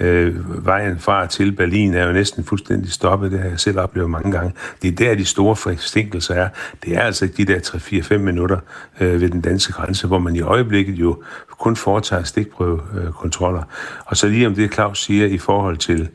Øh, 0.00 0.66
vejen 0.66 0.98
fra 0.98 1.26
til 1.26 1.52
Berlin 1.52 1.94
er 1.94 2.06
jo 2.06 2.12
næsten 2.12 2.44
fuldstændig 2.44 2.92
stoppet, 2.92 3.32
det 3.32 3.40
har 3.40 3.48
jeg 3.48 3.60
selv 3.60 3.78
oplevet 3.78 4.10
mange 4.10 4.32
gange. 4.32 4.52
Det 4.82 4.88
er 4.88 4.92
der, 4.92 5.14
de 5.14 5.24
store 5.24 5.56
forsinkelser 5.56 6.34
er. 6.34 6.48
Det 6.84 6.96
er 6.96 7.00
altså 7.00 7.24
ikke 7.24 7.36
de 7.36 7.52
der 7.52 7.58
3-4-5 7.58 8.16
minutter 8.16 8.58
øh, 9.00 9.20
ved 9.20 9.28
den 9.28 9.40
danske 9.40 9.72
grænse, 9.72 10.06
hvor 10.06 10.18
man 10.18 10.36
i 10.36 10.40
øjeblikket 10.40 10.94
jo 10.94 11.22
kun 11.58 11.76
foretager 11.76 12.22
stikprøvekontroller. 12.22 13.62
Og 14.04 14.16
så 14.16 14.28
lige 14.28 14.46
om 14.46 14.54
det, 14.54 14.74
Claus 14.74 15.04
siger 15.04 15.26
i 15.26 15.38
forhold 15.38 15.76
til 15.76 16.08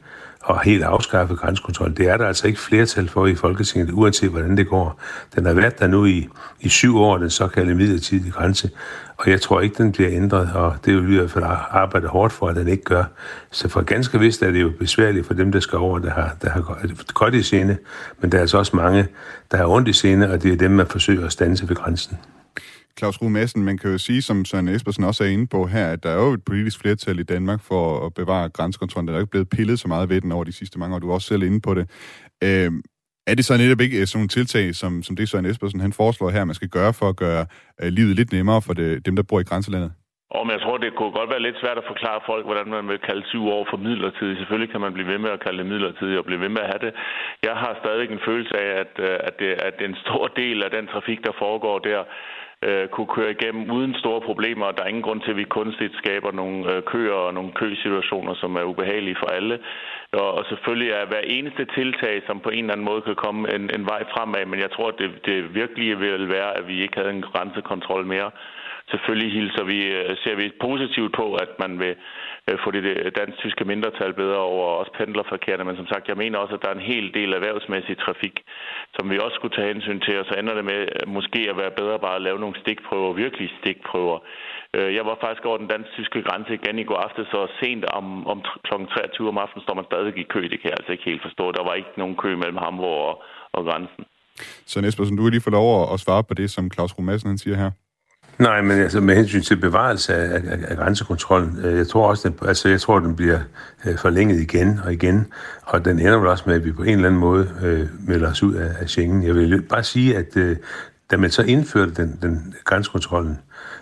og 0.45 0.61
helt 0.61 0.83
afskaffe 0.83 1.35
grænsekontrol. 1.35 1.97
Det 1.97 2.09
er 2.09 2.17
der 2.17 2.27
altså 2.27 2.47
ikke 2.47 2.59
flertal 2.59 3.09
for 3.09 3.27
i 3.27 3.35
Folketinget, 3.35 3.91
uanset 3.91 4.29
hvordan 4.29 4.57
det 4.57 4.67
går. 4.67 5.01
Den 5.35 5.45
har 5.45 5.53
været 5.53 5.79
der 5.79 5.87
nu 5.87 6.05
i, 6.05 6.27
i 6.59 6.69
syv 6.69 6.97
år, 6.97 7.17
den 7.17 7.29
såkaldte 7.29 7.75
midlertidige 7.75 8.31
grænse, 8.31 8.69
og 9.17 9.29
jeg 9.29 9.41
tror 9.41 9.61
ikke, 9.61 9.83
den 9.83 9.91
bliver 9.91 10.09
ændret, 10.11 10.49
og 10.53 10.75
det 10.85 10.93
vil 10.93 11.07
vi 11.07 11.13
i 11.15 11.17
hvert 11.17 11.31
fald 11.31 11.45
arbejde 11.71 12.07
hårdt 12.07 12.33
for, 12.33 12.47
at 12.47 12.55
den 12.55 12.67
ikke 12.67 12.83
gør. 12.83 13.03
Så 13.51 13.69
for 13.69 13.81
ganske 13.81 14.19
vist 14.19 14.41
er 14.41 14.51
det 14.51 14.61
jo 14.61 14.71
besværligt 14.79 15.27
for 15.27 15.33
dem, 15.33 15.51
der 15.51 15.59
skal 15.59 15.79
over, 15.79 15.99
der 15.99 16.09
har, 16.09 16.35
der 16.41 16.49
har 16.49 16.61
godt 17.13 17.33
i 17.33 17.43
scene, 17.43 17.77
men 18.21 18.31
der 18.31 18.37
er 18.37 18.41
altså 18.41 18.57
også 18.57 18.75
mange, 18.75 19.07
der 19.51 19.57
har 19.57 19.65
ondt 19.67 19.87
i 19.87 19.93
scene, 19.93 20.31
og 20.31 20.43
det 20.43 20.53
er 20.53 20.57
dem, 20.57 20.71
man 20.71 20.87
forsøger 20.87 21.25
at 21.25 21.31
stanse 21.31 21.69
ved 21.69 21.75
grænsen. 21.75 22.17
Claus 22.99 23.21
Ruh 23.21 23.31
Madsen, 23.31 23.65
man 23.65 23.77
kan 23.77 23.91
jo 23.91 23.97
sige, 23.97 24.21
som 24.21 24.45
Søren 24.45 24.67
Espersen 24.67 25.03
også 25.03 25.23
er 25.23 25.27
inde 25.27 25.47
på 25.47 25.65
her, 25.65 25.87
at 25.93 26.03
der 26.03 26.09
er 26.09 26.19
jo 26.25 26.33
et 26.33 26.45
politisk 26.45 26.79
flertal 26.81 27.19
i 27.19 27.23
Danmark 27.23 27.61
for 27.61 28.05
at 28.05 28.13
bevare 28.13 28.49
grænsekontrollen. 28.49 29.07
Der 29.07 29.13
er 29.13 29.17
jo 29.17 29.23
ikke 29.23 29.31
blevet 29.31 29.49
pillet 29.49 29.79
så 29.79 29.87
meget 29.87 30.09
ved 30.09 30.21
den 30.21 30.31
over 30.31 30.43
de 30.43 30.51
sidste 30.51 30.79
mange 30.79 30.95
år. 30.95 30.99
Du 30.99 31.09
er 31.09 31.13
også 31.13 31.27
selv 31.27 31.43
inde 31.43 31.61
på 31.61 31.73
det. 31.73 31.85
Øh, 32.43 32.71
er 33.27 33.35
det 33.35 33.45
så 33.45 33.53
netop 33.57 33.81
ikke 33.81 33.97
øh, 33.99 34.05
sådan 34.07 34.17
nogle 34.19 34.35
tiltag, 34.37 34.75
som, 34.81 35.03
som 35.03 35.15
det 35.15 35.29
Søren 35.29 35.45
Espersen 35.45 35.79
han 35.79 35.93
foreslår 35.93 36.29
her, 36.29 36.45
man 36.45 36.59
skal 36.59 36.69
gøre 36.77 36.93
for 36.99 37.07
at 37.09 37.17
gøre 37.25 37.43
øh, 37.81 37.89
livet 37.97 38.15
lidt 38.15 38.31
nemmere 38.31 38.61
for 38.67 38.73
det, 38.73 39.05
dem, 39.05 39.15
der 39.15 39.23
bor 39.29 39.39
i 39.39 39.49
grænselandet? 39.49 39.91
Og 40.35 40.41
men 40.45 40.53
jeg 40.55 40.61
tror, 40.61 40.77
det 40.77 40.95
kunne 40.95 41.17
godt 41.19 41.33
være 41.33 41.45
lidt 41.47 41.61
svært 41.61 41.77
at 41.81 41.89
forklare 41.91 42.19
folk, 42.29 42.43
hvordan 42.45 42.67
man 42.77 42.87
vil 42.91 42.99
kalde 43.07 43.21
20 43.21 43.53
år 43.57 43.63
for 43.69 43.77
midlertidigt. 43.87 44.39
Selvfølgelig 44.39 44.71
kan 44.71 44.81
man 44.85 44.93
blive 44.93 45.11
ved 45.13 45.19
med 45.25 45.31
at 45.35 45.43
kalde 45.45 45.59
det 45.61 45.71
midlertidigt 45.73 46.21
og 46.21 46.25
blive 46.25 46.41
ved 46.45 46.51
med 46.55 46.61
at 46.65 46.71
have 46.73 46.83
det. 46.85 46.93
Jeg 47.47 47.55
har 47.63 47.73
stadig 47.81 48.11
en 48.11 48.25
følelse 48.27 48.55
af, 48.65 48.69
at, 48.83 48.93
øh, 49.07 49.17
at, 49.27 49.33
det, 49.39 49.51
at 49.67 49.75
en 49.87 49.95
stor 50.05 50.23
del 50.41 50.57
af 50.65 50.71
den 50.77 50.85
trafik, 50.93 51.19
der 51.27 51.33
foregår 51.43 51.77
der, 51.79 52.01
øh, 52.67 52.87
kunne 52.87 53.11
køre 53.17 53.31
igennem 53.31 53.71
uden 53.71 53.93
store 53.93 54.21
problemer, 54.21 54.65
og 54.65 54.77
der 54.77 54.83
er 54.83 54.87
ingen 54.87 55.07
grund 55.07 55.21
til, 55.21 55.31
at 55.31 55.37
vi 55.37 55.43
kunstigt 55.43 55.95
skaber 56.01 56.31
nogle 56.31 56.73
øh, 56.73 56.83
køer 56.83 57.13
og 57.27 57.33
nogle 57.33 57.51
køsituationer, 57.51 58.33
som 58.35 58.55
er 58.55 58.63
ubehagelige 58.63 59.17
for 59.19 59.29
alle. 59.37 59.59
Og, 60.11 60.31
og 60.37 60.45
selvfølgelig 60.49 60.91
er 60.91 61.05
hver 61.05 61.23
eneste 61.37 61.65
tiltag, 61.65 62.21
som 62.27 62.39
på 62.39 62.49
en 62.49 62.63
eller 62.63 62.73
anden 62.73 62.89
måde 62.91 63.01
kan 63.01 63.15
komme 63.15 63.55
en, 63.55 63.63
en 63.77 63.85
vej 63.85 64.03
fremad, 64.13 64.45
men 64.45 64.59
jeg 64.59 64.71
tror, 64.71 64.87
at 64.87 64.97
det, 64.97 65.09
det 65.25 65.55
virkelig 65.55 65.99
vil 65.99 66.29
være, 66.29 66.57
at 66.57 66.67
vi 66.67 66.81
ikke 66.81 66.97
havde 66.99 67.13
en 67.15 67.21
grænsekontrol 67.21 68.05
mere. 68.05 68.31
Selvfølgelig 68.93 69.31
hilser 69.39 69.63
vi, 69.71 69.79
øh, 69.99 70.17
ser 70.23 70.35
vi 70.41 70.45
positivt 70.67 71.11
på, 71.19 71.25
at 71.43 71.51
man 71.63 71.71
vil 71.83 71.95
øh, 72.47 72.57
få 72.63 72.69
det 72.75 72.83
øh, 72.83 73.11
dansk-tyske 73.19 73.65
mindretal 73.71 74.13
bedre 74.21 74.41
over 74.53 74.65
også 74.79 74.91
pendlerforkerne, 74.99 75.63
men 75.63 75.75
som 75.75 75.87
sagt, 75.91 76.07
jeg 76.11 76.21
mener 76.23 76.37
også, 76.39 76.55
at 76.55 76.61
der 76.63 76.69
er 76.69 76.77
en 76.77 76.91
hel 76.93 77.05
del 77.17 77.29
erhvervsmæssig 77.33 77.95
trafik, 78.05 78.35
som 78.95 79.05
vi 79.11 79.23
også 79.25 79.35
skulle 79.35 79.55
tage 79.55 79.73
hensyn 79.73 79.99
til, 80.05 80.15
og 80.21 80.25
så 80.29 80.33
ender 80.39 80.55
det 80.59 80.65
med 80.71 80.79
måske 81.17 81.41
at 81.51 81.57
være 81.61 81.77
bedre 81.79 81.99
bare 82.05 82.15
at 82.15 82.25
lave 82.27 82.39
nogle 82.43 82.59
stikprøver, 82.63 83.19
virkelig 83.23 83.47
stikprøver. 83.59 84.17
Jeg 84.97 85.05
var 85.09 85.17
faktisk 85.23 85.45
over 85.45 85.57
den 85.57 85.71
dansk-tyske 85.73 86.21
grænse 86.27 86.53
igen 86.53 86.79
i 86.79 86.87
går 86.89 86.99
aftes, 87.05 87.27
så 87.27 87.39
sent 87.61 87.85
om, 87.99 88.27
om 88.27 88.37
kl. 88.67 88.73
23 88.95 89.27
om 89.33 89.37
aftenen 89.37 89.63
står 89.63 89.75
man 89.79 89.89
stadig 89.91 90.17
i 90.17 90.31
kø. 90.33 90.41
Det 90.53 90.59
kan 90.61 90.69
jeg 90.71 90.77
altså 90.79 90.91
ikke 90.91 91.09
helt 91.11 91.21
forstå. 91.27 91.45
Der 91.51 91.63
var 91.67 91.73
ikke 91.73 91.93
nogen 91.97 92.15
kø 92.23 92.35
mellem 92.35 92.57
Hamburg 92.65 92.99
og, 93.09 93.15
og 93.55 93.61
grænsen. 93.67 94.03
Så 94.71 94.81
Nespersen, 94.81 95.17
du 95.17 95.23
vil 95.23 95.31
lige 95.31 95.47
få 95.47 95.49
lov 95.59 95.93
at 95.93 95.99
svare 95.99 96.23
på 96.23 96.33
det, 96.33 96.47
som 96.51 96.71
Claus 96.71 96.97
Romassen 96.97 97.29
han 97.29 97.37
siger 97.37 97.57
her. 97.63 97.71
Nej, 98.39 98.61
men 98.61 98.79
altså 98.79 98.99
med 98.99 99.15
hensyn 99.15 99.41
til 99.41 99.55
bevarelse 99.55 100.15
af, 100.15 100.35
af, 100.35 100.59
af 100.67 100.77
grænsekontrollen, 100.77 101.59
øh, 101.63 101.77
jeg 101.77 101.87
tror 101.87 102.09
også, 102.09 102.29
den, 102.29 102.47
altså 102.47 102.69
jeg 102.69 102.81
tror, 102.81 102.99
den 102.99 103.15
bliver 103.15 103.39
øh, 103.85 103.97
forlænget 103.97 104.39
igen 104.39 104.79
og 104.83 104.93
igen, 104.93 105.27
og 105.63 105.85
den 105.85 105.99
ender 105.99 106.17
vel 106.17 106.27
også 106.27 106.43
med, 106.47 106.55
at 106.55 106.65
vi 106.65 106.71
på 106.71 106.83
en 106.83 106.89
eller 106.89 107.07
anden 107.07 107.19
måde 107.19 107.49
øh, 107.63 107.87
melder 108.07 108.31
os 108.31 108.43
ud 108.43 108.53
af, 108.53 108.71
af 108.79 108.89
Schengen. 108.89 109.23
Jeg 109.23 109.35
vil 109.35 109.61
bare 109.61 109.83
sige, 109.83 110.17
at 110.17 110.37
øh, 110.37 110.57
da 111.11 111.17
man 111.17 111.31
så 111.31 111.41
indførte 111.41 111.91
den, 111.91 112.19
den 112.21 112.55
grænsekontrollen 112.63 113.39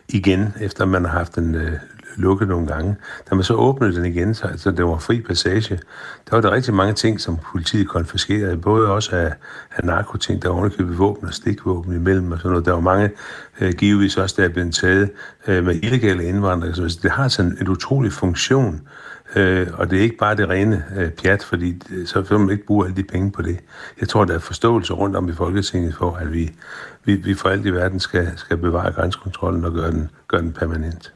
igen, 0.09 0.53
efter 0.61 0.85
man 0.85 1.05
har 1.05 1.11
haft 1.11 1.35
den 1.35 1.55
øh, 1.55 1.71
lukket 2.16 2.47
nogle 2.47 2.68
gange. 2.68 2.95
Da 3.30 3.36
man 3.36 3.43
så 3.43 3.53
åbnede 3.53 3.95
den 3.95 4.05
igen, 4.05 4.34
så 4.34 4.47
altså, 4.47 4.72
det 4.72 4.86
var 4.86 4.97
fri 4.97 5.22
passage, 5.22 5.80
der 6.30 6.36
var 6.36 6.41
der 6.41 6.51
rigtig 6.51 6.74
mange 6.74 6.93
ting, 6.93 7.22
som 7.22 7.38
politiet 7.51 7.88
konfiskerede, 7.88 8.57
både 8.57 8.91
også 8.91 9.16
af, 9.16 9.34
af 9.76 9.86
narkoting, 9.86 10.41
der 10.41 10.49
var 10.49 10.55
underkøbet 10.55 10.97
våben 10.97 11.28
og 11.28 11.34
stikvåben 11.34 11.95
imellem 11.95 12.32
og 12.32 12.38
sådan 12.38 12.51
noget. 12.51 12.66
Der 12.66 12.72
var 12.72 12.80
mange, 12.80 13.11
øh, 13.61 13.74
givetvis 13.74 14.18
også, 14.18 14.36
der 14.38 14.43
er 14.47 14.49
blevet 14.49 14.74
taget 14.74 15.11
øh, 15.47 15.66
med 15.66 15.76
illegale 15.84 16.24
indvandrere. 16.24 16.74
Så 16.76 16.99
det 17.03 17.11
har 17.11 17.28
sådan 17.28 17.57
en 17.61 17.68
utrolig 17.68 18.14
funktion, 18.14 18.82
øh, 19.36 19.68
og 19.74 19.89
det 19.89 19.99
er 19.99 20.03
ikke 20.03 20.18
bare 20.18 20.36
det 20.36 20.49
rene 20.49 20.84
øh, 20.97 21.11
pjat, 21.11 21.43
fordi 21.43 21.82
øh, 21.91 22.07
så 22.07 22.22
vil 22.22 22.39
man 22.39 22.49
ikke 22.49 22.66
bruge 22.66 22.86
alle 22.86 22.95
de 22.95 23.03
penge 23.03 23.32
på 23.32 23.41
det. 23.41 23.59
Jeg 24.01 24.09
tror, 24.09 24.26
der 24.26 24.34
er 24.34 24.39
forståelse 24.39 24.93
rundt 24.93 25.16
om 25.16 25.30
i 25.30 25.34
Folketinget 25.34 25.95
for, 25.95 26.16
at 26.16 26.34
vi, 26.34 26.51
vi, 27.05 27.16
vi 27.16 27.34
for 27.34 27.49
alt 27.49 27.66
i 27.66 27.70
verden 27.70 27.99
skal, 27.99 28.32
skal 28.36 28.57
bevare 28.57 28.91
grænsekontrollen 28.91 29.66
og 29.66 29.74
gøre 29.74 29.91
den, 29.91 30.09
gøre 30.28 30.41
den 30.41 30.51
permanent. 30.51 31.14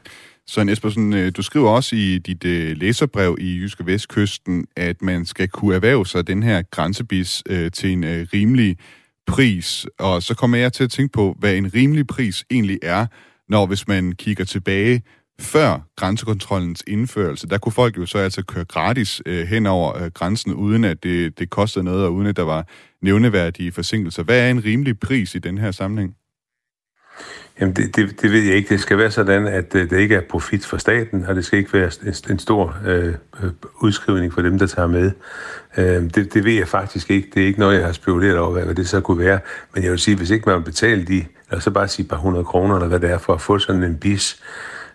Søren 0.48 0.68
Espersen, 0.68 1.12
øh, 1.12 1.32
du 1.36 1.42
skriver 1.42 1.70
også 1.70 1.96
i 1.96 2.18
dit 2.18 2.44
øh, 2.44 2.76
læserbrev 2.76 3.36
i 3.40 3.56
Jyske 3.56 3.86
Vestkysten, 3.86 4.66
at 4.76 5.02
man 5.02 5.26
skal 5.26 5.48
kunne 5.48 5.74
erhverve 5.74 6.06
sig 6.06 6.26
den 6.26 6.42
her 6.42 6.62
grænsebis 6.62 7.42
øh, 7.48 7.70
til 7.70 7.92
en 7.92 8.04
rimelig 8.04 8.76
pris. 9.26 9.86
Og 9.98 10.22
så 10.22 10.34
kommer 10.34 10.56
jeg 10.56 10.72
til 10.72 10.84
at 10.84 10.90
tænke 10.90 11.12
på, 11.12 11.36
hvad 11.38 11.54
en 11.54 11.74
rimelig 11.74 12.06
pris 12.06 12.44
egentlig 12.50 12.78
er, 12.82 13.06
når 13.48 13.66
hvis 13.66 13.88
man 13.88 14.12
kigger 14.12 14.44
tilbage 14.44 15.02
før 15.40 15.80
grænsekontrollens 15.96 16.82
indførelse, 16.86 17.46
der 17.46 17.58
kunne 17.58 17.72
folk 17.72 17.96
jo 17.96 18.06
så 18.06 18.18
altså 18.18 18.42
køre 18.42 18.64
gratis 18.64 19.22
øh, 19.26 19.46
hen 19.46 19.66
over 19.66 20.02
øh, 20.02 20.10
grænsen, 20.10 20.54
uden 20.54 20.84
at 20.84 21.02
det, 21.02 21.38
det 21.38 21.50
kostede 21.50 21.84
noget, 21.84 22.04
og 22.04 22.14
uden 22.14 22.26
at 22.26 22.36
der 22.36 22.42
var 22.42 22.66
nævneværdige 23.02 23.72
forsinkelser. 23.72 24.22
Hvad 24.22 24.40
er 24.40 24.50
en 24.50 24.64
rimelig 24.64 25.00
pris 25.00 25.34
i 25.34 25.38
den 25.38 25.58
her 25.58 25.70
sammenhæng? 25.70 26.14
Jamen, 27.60 27.74
det, 27.74 27.96
det, 27.96 28.22
det 28.22 28.32
ved 28.32 28.42
jeg 28.42 28.56
ikke. 28.56 28.68
Det 28.68 28.80
skal 28.80 28.98
være 28.98 29.10
sådan, 29.10 29.46
at 29.46 29.74
øh, 29.74 29.90
det 29.90 29.98
ikke 29.98 30.14
er 30.14 30.20
profit 30.30 30.66
for 30.66 30.76
staten, 30.76 31.24
og 31.24 31.34
det 31.34 31.44
skal 31.44 31.58
ikke 31.58 31.72
være 31.72 31.90
en, 32.06 32.14
en 32.30 32.38
stor 32.38 32.76
øh, 32.86 33.14
øh, 33.42 33.50
udskrivning 33.80 34.32
for 34.32 34.42
dem, 34.42 34.58
der 34.58 34.66
tager 34.66 34.88
med. 34.88 35.10
Øh, 35.76 36.02
det, 36.14 36.34
det 36.34 36.44
ved 36.44 36.52
jeg 36.52 36.68
faktisk 36.68 37.10
ikke. 37.10 37.28
Det 37.34 37.42
er 37.42 37.46
ikke 37.46 37.60
noget, 37.60 37.76
jeg 37.78 37.86
har 37.86 37.92
spekuleret 37.92 38.38
over, 38.38 38.64
hvad 38.64 38.74
det 38.74 38.88
så 38.88 39.00
kunne 39.00 39.18
være. 39.18 39.40
Men 39.74 39.82
jeg 39.82 39.90
vil 39.90 39.98
sige, 39.98 40.16
hvis 40.16 40.30
ikke 40.30 40.48
man 40.48 40.62
betaler 40.62 41.04
de, 41.04 41.24
eller 41.50 41.60
så 41.60 41.70
bare 41.70 41.88
sige 41.88 42.08
par 42.08 42.16
hundrede 42.16 42.44
kroner, 42.44 42.74
eller 42.74 42.88
hvad 42.88 43.00
det 43.00 43.10
er, 43.10 43.18
for 43.18 43.34
at 43.34 43.40
få 43.40 43.58
sådan 43.58 43.82
en 43.82 43.96
bis, 43.96 44.42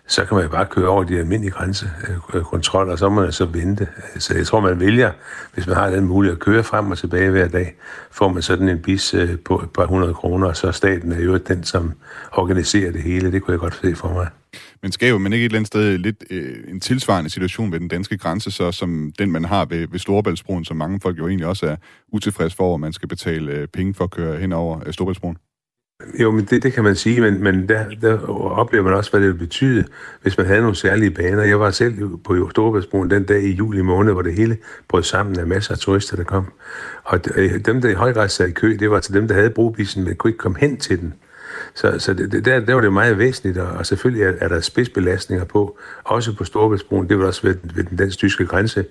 så 0.06 0.24
kan 0.24 0.34
man 0.34 0.44
jo 0.44 0.50
bare 0.50 0.66
køre 0.66 0.88
over 0.88 1.04
de 1.04 1.18
almindelige 1.18 1.50
grænsekontroller, 1.50 2.92
og 2.92 2.98
så 2.98 3.08
må 3.08 3.20
man 3.20 3.32
så 3.32 3.44
vente. 3.44 3.88
Så 4.18 4.34
jeg 4.34 4.46
tror, 4.46 4.60
man 4.60 4.80
vælger, 4.80 5.12
hvis 5.54 5.66
man 5.66 5.76
har 5.76 5.90
den 5.90 6.04
mulighed 6.04 6.36
at 6.36 6.40
køre 6.40 6.64
frem 6.64 6.90
og 6.90 6.98
tilbage 6.98 7.30
hver 7.30 7.48
dag, 7.48 7.74
får 8.10 8.28
man 8.28 8.42
sådan 8.42 8.68
en 8.68 8.82
bis 8.82 9.14
øh, 9.14 9.38
på 9.38 9.60
et 9.60 9.70
par 9.70 9.86
hundrede 9.86 10.14
kroner, 10.14 10.46
og 10.46 10.56
så 10.56 10.72
staten 10.72 11.12
er 11.12 11.20
jo 11.20 11.36
den, 11.36 11.64
som 11.64 11.92
organiserer 12.32 12.92
det 12.92 13.02
hele. 13.02 13.32
Det 13.32 13.42
kunne 13.42 13.52
jeg 13.52 13.60
godt 13.60 13.78
se 13.82 13.94
for 13.94 14.12
mig. 14.12 14.28
Men 14.82 14.92
skaber 14.92 15.18
man 15.18 15.32
ikke 15.32 15.44
et 15.44 15.48
eller 15.48 15.58
andet 15.58 15.66
sted 15.66 15.98
lidt 15.98 16.24
øh, 16.30 16.56
en 16.68 16.80
tilsvarende 16.80 17.30
situation 17.30 17.72
ved 17.72 17.80
den 17.80 17.88
danske 17.88 18.18
grænse, 18.18 18.50
så 18.50 18.72
som 18.72 19.12
den, 19.18 19.32
man 19.32 19.44
har 19.44 19.64
ved, 19.64 19.88
ved 19.90 19.98
Storebæltsbroen, 19.98 20.64
som 20.64 20.76
mange 20.76 21.00
folk 21.00 21.18
jo 21.18 21.28
egentlig 21.28 21.46
også 21.46 21.66
er 21.66 21.76
utilfredse 22.12 22.56
for, 22.56 22.74
at 22.74 22.80
man 22.80 22.92
skal 22.92 23.08
betale 23.08 23.52
øh, 23.52 23.68
penge 23.68 23.94
for 23.94 24.04
at 24.04 24.10
køre 24.10 24.36
hen 24.36 24.52
over 24.52 24.80
øh, 24.86 24.92
Storebæltsbroen? 24.92 25.36
Jo, 26.20 26.30
men 26.30 26.44
det, 26.44 26.62
det 26.62 26.72
kan 26.72 26.84
man 26.84 26.96
sige, 26.96 27.20
men, 27.20 27.42
men 27.42 27.68
der, 27.68 27.88
der 28.02 28.26
oplever 28.28 28.84
man 28.84 28.94
også, 28.94 29.10
hvad 29.10 29.20
det 29.20 29.28
vil 29.28 29.38
betyde, 29.38 29.84
hvis 30.22 30.38
man 30.38 30.46
havde 30.46 30.60
nogle 30.60 30.76
særlige 30.76 31.10
baner. 31.10 31.42
Jeg 31.42 31.60
var 31.60 31.70
selv 31.70 32.18
på 32.24 32.50
Storebæltsbroen 32.50 33.10
den 33.10 33.24
dag 33.24 33.42
i 33.42 33.50
juli 33.50 33.82
måned, 33.82 34.12
hvor 34.12 34.22
det 34.22 34.34
hele 34.34 34.56
brød 34.88 35.02
sammen 35.02 35.38
af 35.38 35.46
masser 35.46 35.72
af 35.72 35.78
turister, 35.78 36.16
der 36.16 36.24
kom. 36.24 36.52
Og 37.04 37.20
øh, 37.34 37.58
dem, 37.58 37.80
der 37.80 37.88
i 37.88 37.94
høj 37.94 38.12
grad 38.12 38.28
sad 38.28 38.48
i 38.48 38.52
kø, 38.52 38.76
det 38.80 38.90
var 38.90 39.00
til 39.00 39.14
dem, 39.14 39.28
der 39.28 39.34
havde 39.34 39.50
brobisen, 39.50 40.04
men 40.04 40.16
kunne 40.16 40.28
ikke 40.28 40.38
komme 40.38 40.58
hen 40.58 40.76
til 40.76 41.00
den. 41.00 41.14
Så, 41.74 41.98
så 41.98 42.14
det, 42.14 42.44
der, 42.44 42.60
der 42.60 42.74
var 42.74 42.80
det 42.80 42.92
meget 42.92 43.18
væsentligt, 43.18 43.58
og 43.58 43.86
selvfølgelig 43.86 44.22
er, 44.22 44.32
er 44.40 44.48
der 44.48 44.60
spidsbelastninger 44.60 45.44
på, 45.44 45.78
også 46.04 46.32
på 46.34 46.44
Storebæltsbroen, 46.44 47.08
det 47.08 47.18
var 47.18 47.26
også 47.26 47.42
ved, 47.42 47.56
ved 47.74 47.84
den 47.84 47.96
dansk-tyske 47.96 48.46
grænse, 48.46 48.84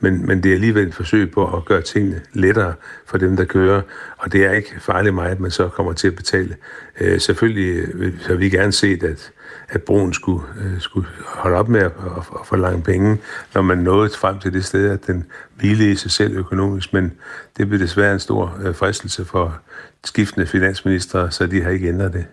men, 0.00 0.26
men 0.26 0.42
det 0.42 0.50
er 0.50 0.54
alligevel 0.54 0.86
et 0.88 0.94
forsøg 0.94 1.30
på 1.30 1.56
at 1.56 1.64
gøre 1.64 1.82
tingene 1.82 2.20
lettere 2.32 2.74
for 3.06 3.18
dem, 3.18 3.36
der 3.36 3.44
kører, 3.44 3.82
og 4.16 4.32
det 4.32 4.44
er 4.44 4.52
ikke 4.52 4.74
farligt 4.80 5.14
meget, 5.14 5.30
at 5.30 5.40
man 5.40 5.50
så 5.50 5.68
kommer 5.68 5.92
til 5.92 6.08
at 6.08 6.16
betale. 6.16 6.56
Øh, 7.00 7.20
selvfølgelig 7.20 7.88
øh, 7.94 8.20
har 8.26 8.34
vi 8.34 8.48
gerne 8.48 8.72
set, 8.72 9.02
at, 9.02 9.32
at 9.68 9.82
broen 9.86 10.12
skulle, 10.12 10.44
øh, 10.60 10.80
skulle 10.80 11.08
holde 11.26 11.56
op 11.56 11.68
med 11.68 11.80
at, 11.80 11.86
at, 11.86 12.22
at 12.40 12.46
forlange 12.46 12.82
penge, 12.82 13.18
når 13.54 13.62
man 13.62 13.78
nåede 13.78 14.10
frem 14.20 14.38
til 14.38 14.52
det 14.52 14.64
sted, 14.64 14.90
at 14.90 15.06
den 15.06 15.30
hvilede 15.56 15.92
i 15.92 15.94
sig 15.94 16.10
selv 16.10 16.36
økonomisk, 16.36 16.92
men 16.92 17.18
det 17.56 17.68
blev 17.68 17.80
desværre 17.80 18.12
en 18.12 18.20
stor 18.20 18.44
øh, 18.64 18.74
fristelse 18.74 19.24
for 19.24 19.58
skiftende 20.04 20.46
finansminister, 20.46 21.30
så 21.30 21.46
de 21.46 21.62
har 21.62 21.70
ikke 21.70 21.88
ændret 21.88 22.12
det. 22.12 22.26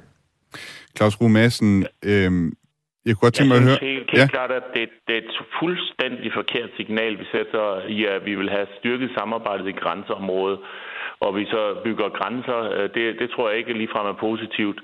Claus 0.98 1.22
Rue 1.22 1.30
Madsen, 1.30 1.86
øh, 2.06 2.32
jeg 3.06 3.12
kunne 3.14 3.26
godt 3.28 3.34
tænke 3.34 3.50
mig 3.50 3.58
at 3.58 3.68
høre... 3.70 3.80
Jeg 3.82 3.90
helt, 3.94 4.12
helt 4.12 4.22
ja. 4.22 4.28
klart, 4.36 4.52
at 4.60 4.68
det, 4.76 4.90
det 5.08 5.14
er 5.16 5.22
et 5.26 5.36
fuldstændig 5.60 6.30
forkert 6.40 6.70
signal, 6.78 7.14
vi 7.22 7.26
sætter 7.36 7.66
i, 7.98 8.06
at 8.06 8.26
vi 8.26 8.34
vil 8.36 8.50
have 8.50 8.68
styrket 8.80 9.10
samarbejdet 9.18 9.68
i 9.68 9.80
grænseområdet, 9.84 10.60
og 11.20 11.36
vi 11.38 11.46
så 11.46 11.64
bygger 11.86 12.10
grænser. 12.20 12.60
Øh, 12.78 12.90
det, 12.96 13.04
det 13.20 13.28
tror 13.30 13.50
jeg 13.50 13.58
ikke 13.58 13.74
ligefrem 13.74 14.06
er 14.14 14.18
positivt. 14.28 14.80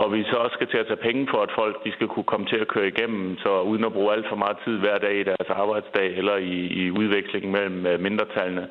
Og 0.00 0.06
vi 0.12 0.20
så 0.30 0.36
også 0.44 0.54
skal 0.58 0.70
til 0.70 0.82
at 0.82 0.88
tage 0.88 1.06
penge 1.08 1.22
for, 1.32 1.40
at 1.42 1.56
folk 1.60 1.74
de 1.84 1.92
skal 1.96 2.08
kunne 2.08 2.30
komme 2.32 2.46
til 2.46 2.60
at 2.64 2.72
køre 2.74 2.88
igennem, 2.92 3.38
så 3.44 3.50
uden 3.70 3.84
at 3.84 3.92
bruge 3.92 4.12
alt 4.12 4.26
for 4.28 4.36
meget 4.44 4.58
tid 4.64 4.76
hver 4.78 4.98
dag 4.98 5.14
i 5.20 5.28
deres 5.30 5.48
arbejdsdag 5.62 6.08
eller 6.20 6.36
i, 6.36 6.56
i 6.82 6.84
udvekslingen 7.00 7.52
mellem 7.52 7.86
øh, 7.86 8.00
mindretallene, 8.06 8.66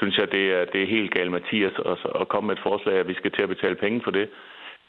synes 0.00 0.14
jeg, 0.18 0.28
det 0.36 0.44
er, 0.56 0.64
det 0.72 0.78
er 0.82 0.94
helt 0.96 1.14
galt, 1.14 1.30
Mathias, 1.30 1.76
at, 1.90 1.98
at 2.20 2.28
komme 2.28 2.46
med 2.46 2.56
et 2.56 2.66
forslag, 2.68 2.94
at 2.98 3.08
vi 3.08 3.14
skal 3.20 3.30
til 3.32 3.42
at 3.42 3.52
betale 3.54 3.76
penge 3.84 4.00
for 4.04 4.10
det. 4.18 4.26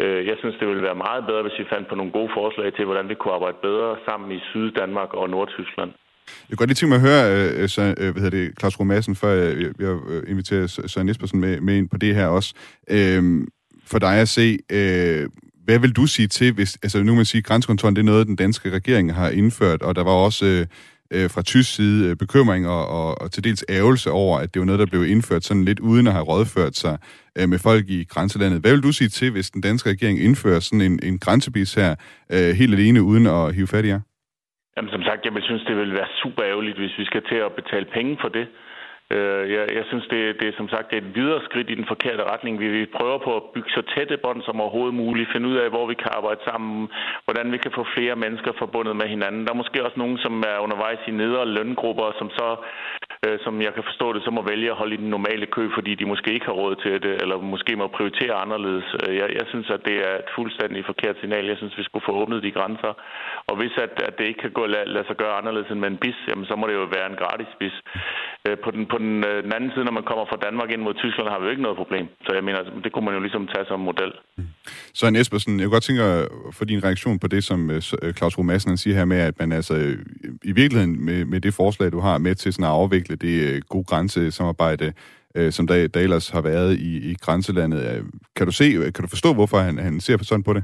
Øh, 0.04 0.22
jeg 0.30 0.36
synes, 0.40 0.56
det 0.60 0.68
ville 0.68 0.88
være 0.90 1.04
meget 1.08 1.24
bedre, 1.30 1.44
hvis 1.46 1.60
vi 1.60 1.72
fandt 1.74 1.88
på 1.90 1.96
nogle 1.96 2.12
gode 2.18 2.32
forslag 2.40 2.68
til, 2.74 2.86
hvordan 2.86 3.10
vi 3.10 3.16
kunne 3.16 3.34
arbejde 3.34 3.58
bedre 3.68 3.92
sammen 4.08 4.28
i 4.38 4.40
Syddanmark 4.50 5.12
og 5.14 5.30
Nordtyskland. 5.30 5.92
Jeg 6.48 6.52
kunne 6.52 6.62
godt 6.62 6.70
lige 6.70 6.80
tænke 6.80 6.94
mig 6.94 7.02
at 7.02 7.08
høre, 7.10 7.24
øh, 7.34 7.62
øh 7.62 7.68
så, 7.76 7.82
øh, 8.02 8.10
hvad 8.12 8.22
hedder 8.24 8.38
det, 8.40 8.60
Claus 8.60 8.80
Romassen, 8.80 9.16
før 9.16 9.32
jeg, 9.32 9.72
jeg 9.86 9.94
inviterer 10.28 10.68
Søren 10.92 11.10
Espersen 11.10 11.40
med, 11.40 11.62
med 11.62 11.74
ind 11.78 11.90
på 11.90 11.98
det 11.98 12.16
her 12.16 12.28
også. 12.28 12.50
Øhm, 12.90 13.48
for 13.92 14.00
dig 14.00 14.16
at 14.26 14.30
se, 14.38 14.48
øh, 14.72 15.30
hvad 15.66 15.80
vil 15.80 15.94
du 16.00 16.06
sige 16.06 16.28
til, 16.28 16.54
hvis, 16.54 16.72
altså 16.84 17.04
nu 17.04 17.16
man 17.16 17.26
sige, 17.26 17.42
grænsekontrollen, 17.42 17.96
det 17.96 18.02
er 18.02 18.12
noget, 18.14 18.28
den 18.28 18.36
danske 18.36 18.70
regering 18.70 19.14
har 19.14 19.30
indført, 19.30 19.82
og 19.82 19.96
der 19.96 20.04
var 20.04 20.12
også 20.28 20.46
øh, 20.46 20.66
øh, 21.16 21.28
fra 21.34 21.42
tysk 21.42 21.70
side 21.76 22.10
øh, 22.10 22.16
bekymring 22.24 22.68
og, 22.68 22.84
og, 23.00 23.22
og 23.22 23.32
til 23.32 23.44
dels 23.44 23.66
ærgelse 23.70 24.10
over, 24.12 24.40
at 24.40 24.54
det 24.54 24.60
var 24.60 24.66
noget, 24.66 24.80
der 24.80 24.86
blev 24.94 25.04
indført 25.06 25.44
sådan 25.44 25.66
lidt 25.66 25.80
uden 25.80 26.08
at 26.08 26.14
have 26.14 26.26
rådført 26.32 26.76
sig 26.84 26.96
øh, 27.38 27.50
med 27.50 27.60
folk 27.68 27.86
i 27.98 28.04
grænselandet. 28.14 28.62
Hvad 28.62 28.72
vil 28.72 28.84
du 28.84 28.92
sige 28.92 29.10
til, 29.10 29.32
hvis 29.32 29.52
den 29.52 29.62
danske 29.62 29.90
regering 29.90 30.20
indfører 30.28 30.60
sådan 30.60 30.86
en, 30.90 31.00
en 31.04 31.20
grænsebis 31.20 31.74
her 31.74 31.92
øh, 32.36 32.52
helt 32.60 32.74
alene 32.74 33.02
uden 33.02 33.26
at 33.28 33.56
hive 33.56 33.68
fat 33.68 33.86
i 33.86 33.88
jer? 33.88 34.02
Jamen 34.76 34.92
som 34.96 35.04
sagt, 35.08 35.26
jeg 35.26 35.34
vil 35.34 35.44
synes, 35.50 35.64
det 35.70 35.76
vil 35.82 35.94
være 35.94 36.10
super 36.24 36.44
ærgerligt, 36.52 36.78
hvis 36.82 36.96
vi 36.98 37.06
skal 37.06 37.22
til 37.32 37.40
at 37.48 37.52
betale 37.60 37.86
penge 37.98 38.18
for 38.22 38.30
det. 38.38 38.48
Øh, 39.16 39.44
jeg, 39.56 39.66
jeg 39.78 39.86
synes, 39.90 40.06
det, 40.14 40.20
det 40.40 40.48
er 40.48 40.58
som 40.58 40.70
sagt 40.70 40.94
et 40.94 41.16
videre 41.16 41.42
skridt 41.48 41.70
i 41.70 41.76
den 41.80 41.88
forkerte 41.94 42.24
retning. 42.32 42.60
Vi, 42.60 42.68
vi 42.80 42.86
prøver 42.98 43.18
på 43.18 43.32
at 43.36 43.44
bygge 43.54 43.70
så 43.70 43.82
tætte 43.94 44.18
bånd 44.18 44.42
som 44.44 44.62
overhovedet 44.62 44.96
muligt, 45.04 45.32
finde 45.34 45.50
ud 45.52 45.58
af, 45.64 45.70
hvor 45.70 45.86
vi 45.92 45.94
kan 45.94 46.12
arbejde 46.18 46.42
sammen, 46.50 46.90
hvordan 47.26 47.52
vi 47.52 47.58
kan 47.58 47.72
få 47.76 47.84
flere 47.96 48.16
mennesker 48.16 48.52
forbundet 48.58 48.96
med 48.96 49.08
hinanden. 49.14 49.46
Der 49.46 49.52
er 49.52 49.62
måske 49.64 49.86
også 49.86 50.00
nogen, 50.00 50.18
som 50.18 50.34
er 50.52 50.58
undervejs 50.66 51.02
i 51.08 51.12
nedre 51.12 51.46
løngrupper, 51.58 52.08
som 52.20 52.30
så, 52.30 52.48
øh, 53.26 53.36
som 53.46 53.54
jeg 53.66 53.74
kan 53.74 53.88
forstå 53.90 54.08
det, 54.16 54.22
så 54.26 54.32
må 54.38 54.42
vælge 54.52 54.72
at 54.72 54.80
holde 54.82 54.96
i 54.96 55.02
den 55.04 55.10
normale 55.18 55.46
kø, 55.56 55.64
fordi 55.78 55.92
de 56.00 56.06
måske 56.14 56.30
ikke 56.36 56.50
har 56.52 56.58
råd 56.62 56.76
til 56.84 56.94
det, 57.06 57.14
eller 57.22 57.38
måske 57.54 57.72
må 57.76 57.88
prioritere 57.98 58.34
anderledes. 58.44 58.88
Øh, 59.02 59.16
jeg, 59.22 59.28
jeg 59.40 59.46
synes, 59.52 59.68
at 59.76 59.82
det 59.90 59.98
er 60.10 60.14
et 60.24 60.30
fuldstændig 60.38 60.82
forkert 60.92 61.16
signal. 61.22 61.52
Jeg 61.52 61.58
synes, 61.58 61.78
vi 61.80 61.84
skulle 61.88 62.08
få 62.08 62.14
åbnet 62.22 62.44
de 62.44 62.56
grænser. 62.58 62.92
Og 63.50 63.56
hvis 63.60 63.74
at, 63.86 63.94
at 64.08 64.14
det 64.18 64.26
ikke 64.28 64.42
kan 64.46 64.54
gå 64.60 64.64
lade, 64.74 64.88
lade 64.96 65.06
sig 65.08 65.18
gøre 65.22 65.38
anderledes 65.40 65.70
end 65.72 65.80
med 65.84 65.90
en 65.92 66.02
bis, 66.04 66.18
jamen, 66.30 66.46
så 66.50 66.56
må 66.60 66.64
det 66.68 66.76
jo 66.82 66.86
være 66.98 67.08
en 67.12 67.20
gratis 67.22 67.52
bis. 67.62 67.76
Øh, 68.48 68.58
på 68.64 68.70
den, 68.76 68.84
på 68.94 68.98
den, 69.04 69.14
øh, 69.30 69.38
den 69.46 69.54
anden 69.58 69.72
side, 69.74 69.86
når 69.86 69.96
man 70.00 70.08
kommer 70.10 70.26
fra 70.32 70.40
Danmark 70.46 70.70
ind 70.72 70.82
mod 70.88 70.94
Tyskland, 71.04 71.28
har 71.30 71.40
vi 71.40 71.46
jo 71.46 71.54
ikke 71.56 71.68
noget 71.68 71.78
problem. 71.84 72.06
Så 72.26 72.32
jeg 72.38 72.44
mener, 72.48 72.60
det 72.84 72.92
kunne 72.92 73.06
man 73.08 73.16
jo 73.18 73.22
ligesom 73.26 73.44
tage 73.54 73.66
som 73.72 73.80
model. 73.80 74.12
Så 74.94 75.00
Søren 75.00 75.16
Espersen, 75.16 75.60
jeg 75.60 75.66
kunne 75.66 75.76
godt 75.78 75.84
tænke 75.84 76.04
at 76.04 76.28
få 76.58 76.66
din 76.66 76.84
reaktion 76.84 77.20
på 77.20 77.28
det, 77.28 77.44
som 77.44 77.60
øh, 77.72 77.82
øh 78.02 78.14
Claus 78.14 78.38
Romassen 78.38 78.78
siger 78.78 78.96
her 78.96 79.06
med, 79.06 79.18
at 79.18 79.40
man 79.40 79.52
altså 79.52 79.76
øh, 79.76 79.98
i 80.44 80.52
virkeligheden 80.52 81.06
med, 81.06 81.26
med 81.26 81.40
det 81.42 81.54
forslag, 81.54 81.92
du 81.92 82.00
har 82.00 82.18
med 82.18 82.36
til 82.36 82.54
sådan 82.54 82.66
at 82.66 82.72
afvikle 82.72 83.15
det 83.16 83.50
øh, 83.50 83.62
gode 83.70 83.84
grænsesamarbejde, 83.84 84.94
øh, 85.36 85.52
som 85.52 85.68
der, 85.68 85.88
der 85.88 86.00
ellers 86.00 86.30
har 86.30 86.42
været 86.42 86.78
i, 86.78 87.12
i 87.12 87.16
grænselandet. 87.22 87.96
Øh, 87.96 88.04
kan 88.36 88.46
du 88.46 88.52
se, 88.52 88.72
kan 88.72 89.02
du 89.02 89.08
forstå, 89.08 89.34
hvorfor 89.34 89.60
han, 89.60 89.78
han 89.78 90.00
ser 90.00 90.18
sådan 90.24 90.44
på 90.44 90.54
det? 90.54 90.64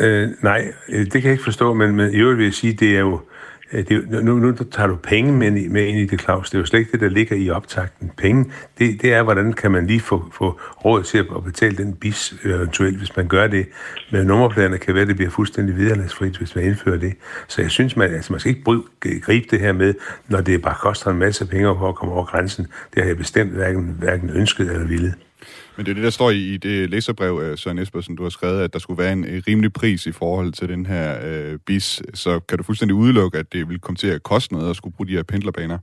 Øh, 0.00 0.28
nej, 0.42 0.72
det 0.88 1.12
kan 1.12 1.22
jeg 1.22 1.32
ikke 1.32 1.44
forstå, 1.44 1.74
men, 1.74 1.96
men 1.96 2.14
i 2.14 2.16
øvrigt 2.16 2.38
vil 2.38 2.44
jeg 2.44 2.54
sige, 2.54 2.72
det 2.72 2.96
er 2.96 3.00
jo 3.00 3.14
Øh, 3.14 3.39
Øh, 3.72 3.88
det, 3.88 4.10
nu, 4.24 4.38
nu 4.38 4.52
tager 4.52 4.86
du 4.86 4.96
penge 4.96 5.32
med, 5.32 5.50
med 5.50 5.86
ind 5.86 5.98
i 5.98 6.06
det, 6.06 6.20
Claus. 6.20 6.50
Det 6.50 6.54
er 6.54 6.60
jo 6.60 6.66
slet 6.66 6.78
ikke 6.78 6.92
det, 6.92 7.00
der 7.00 7.08
ligger 7.08 7.36
i 7.36 7.50
optakten. 7.50 8.10
Penge, 8.16 8.52
det, 8.78 9.02
det 9.02 9.12
er, 9.12 9.22
hvordan 9.22 9.52
kan 9.52 9.70
man 9.70 9.86
lige 9.86 10.00
få, 10.00 10.24
få 10.32 10.60
råd 10.84 11.02
til 11.02 11.18
at 11.18 11.44
betale 11.44 11.76
den 11.76 11.94
bis 11.94 12.34
eventuelt, 12.44 12.98
hvis 12.98 13.16
man 13.16 13.28
gør 13.28 13.46
det. 13.46 13.66
Men 14.12 14.26
nummerpladerne 14.26 14.78
kan 14.78 14.94
være, 14.94 15.02
at 15.02 15.08
det 15.08 15.16
bliver 15.16 15.30
fuldstændig 15.30 15.76
viderelæsfrit, 15.76 16.36
hvis 16.36 16.54
man 16.54 16.64
indfører 16.64 16.98
det. 16.98 17.14
Så 17.48 17.62
jeg 17.62 17.70
synes, 17.70 17.96
man, 17.96 18.14
altså, 18.14 18.32
man 18.32 18.40
skal 18.40 18.50
ikke 18.50 18.64
bryde, 18.64 18.82
gribe 19.22 19.46
det 19.50 19.60
her 19.60 19.72
med, 19.72 19.94
når 20.28 20.40
det 20.40 20.62
bare 20.62 20.76
koster 20.80 21.10
en 21.10 21.18
masse 21.18 21.46
penge 21.46 21.76
for 21.78 21.88
at 21.88 21.94
komme 21.94 22.14
over 22.14 22.24
grænsen. 22.24 22.66
Det 22.94 23.02
har 23.02 23.08
jeg 23.08 23.16
bestemt 23.16 23.52
hverken, 23.52 23.96
hverken 23.98 24.30
ønsket 24.30 24.70
eller 24.72 24.86
ville. 24.86 25.14
Men 25.80 25.86
det 25.86 25.90
er 25.90 25.94
det, 25.94 26.04
der 26.04 26.10
står 26.10 26.30
i 26.30 26.56
det 26.56 26.90
læserbrev, 26.90 27.40
øh, 27.42 27.58
Søren 27.58 27.78
Espersen, 27.78 28.16
du 28.16 28.22
har 28.22 28.30
skrevet, 28.30 28.62
at 28.62 28.72
der 28.72 28.78
skulle 28.78 29.02
være 29.02 29.12
en 29.12 29.24
rimelig 29.48 29.72
pris 29.72 30.06
i 30.06 30.12
forhold 30.12 30.52
til 30.52 30.68
den 30.68 30.86
her 30.86 31.18
øh, 31.24 31.58
bis. 31.66 32.02
Så 32.14 32.40
kan 32.40 32.58
du 32.58 32.64
fuldstændig 32.64 32.94
udelukke, 32.94 33.38
at 33.38 33.52
det 33.52 33.68
vil 33.68 33.80
komme 33.80 33.96
til 33.96 34.06
at 34.06 34.22
koste 34.22 34.54
noget 34.54 34.70
at 34.70 34.76
skulle 34.76 34.94
bruge 34.96 35.08
de 35.08 35.12
her 35.12 35.22
pendlerbaner? 35.22 35.78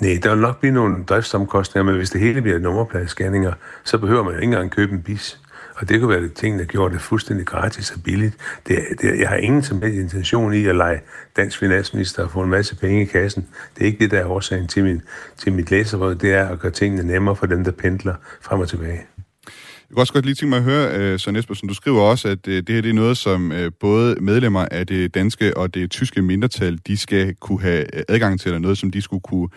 Nej, 0.00 0.18
der 0.22 0.30
vil 0.30 0.38
nok 0.38 0.60
blive 0.60 0.72
nogle 0.74 1.04
driftsomkostninger, 1.04 1.84
men 1.84 1.96
hvis 1.96 2.10
det 2.10 2.20
hele 2.20 2.42
bliver 2.42 2.58
nummerpladescanninger, 2.58 3.52
så 3.84 3.98
behøver 3.98 4.22
man 4.22 4.32
jo 4.32 4.38
ikke 4.38 4.44
engang 4.44 4.70
købe 4.70 4.92
en 4.92 5.02
bis. 5.02 5.39
Og 5.80 5.88
det 5.88 6.00
kunne 6.00 6.10
være 6.10 6.22
det 6.22 6.32
ting, 6.32 6.58
der 6.58 6.64
gjorde 6.64 6.94
det 6.94 7.02
fuldstændig 7.02 7.46
gratis 7.46 7.90
og 7.90 8.02
billigt. 8.02 8.36
Det, 8.68 8.78
det, 9.00 9.20
jeg 9.20 9.28
har 9.28 9.36
ingen 9.36 9.62
som 9.62 9.82
helst 9.82 9.98
intention 9.98 10.54
i 10.54 10.66
at 10.66 10.76
lege 10.76 11.00
dansk 11.36 11.58
finansminister 11.58 12.22
og 12.22 12.30
få 12.30 12.42
en 12.42 12.50
masse 12.50 12.76
penge 12.76 13.02
i 13.02 13.04
kassen. 13.04 13.46
Det 13.74 13.82
er 13.82 13.86
ikke 13.86 13.98
det, 13.98 14.10
der 14.10 14.18
er 14.18 14.26
årsagen 14.26 14.68
til, 14.68 14.84
min, 14.84 15.02
til 15.36 15.52
mit 15.52 15.70
læserråd. 15.70 16.14
Det 16.14 16.32
er 16.32 16.48
at 16.48 16.58
gøre 16.58 16.72
tingene 16.72 17.02
nemmere 17.02 17.36
for 17.36 17.46
dem, 17.46 17.64
der 17.64 17.70
pendler 17.70 18.14
frem 18.42 18.60
og 18.60 18.68
tilbage. 18.68 19.00
Jeg 19.46 19.94
kunne 19.94 20.02
også 20.02 20.12
godt 20.12 20.24
lige 20.24 20.34
tænke 20.34 20.50
mig 20.50 20.58
at 20.58 20.64
høre, 20.64 20.96
øh, 20.98 21.18
Søren 21.18 21.36
Espersen, 21.36 21.68
du 21.68 21.74
skriver 21.74 22.00
også, 22.00 22.28
at 22.28 22.48
øh, 22.48 22.56
det 22.56 22.74
her 22.74 22.82
det 22.82 22.88
er 22.88 22.94
noget, 22.94 23.16
som 23.16 23.52
øh, 23.52 23.72
både 23.80 24.16
medlemmer 24.20 24.64
af 24.70 24.86
det 24.86 25.14
danske 25.14 25.56
og 25.56 25.74
det 25.74 25.90
tyske 25.90 26.22
mindretal, 26.22 26.78
de 26.86 26.96
skal 26.96 27.34
kunne 27.34 27.60
have 27.60 27.84
adgang 28.08 28.40
til, 28.40 28.48
eller 28.48 28.58
noget, 28.58 28.78
som 28.78 28.90
de 28.90 29.02
skulle 29.02 29.20
kunne 29.20 29.48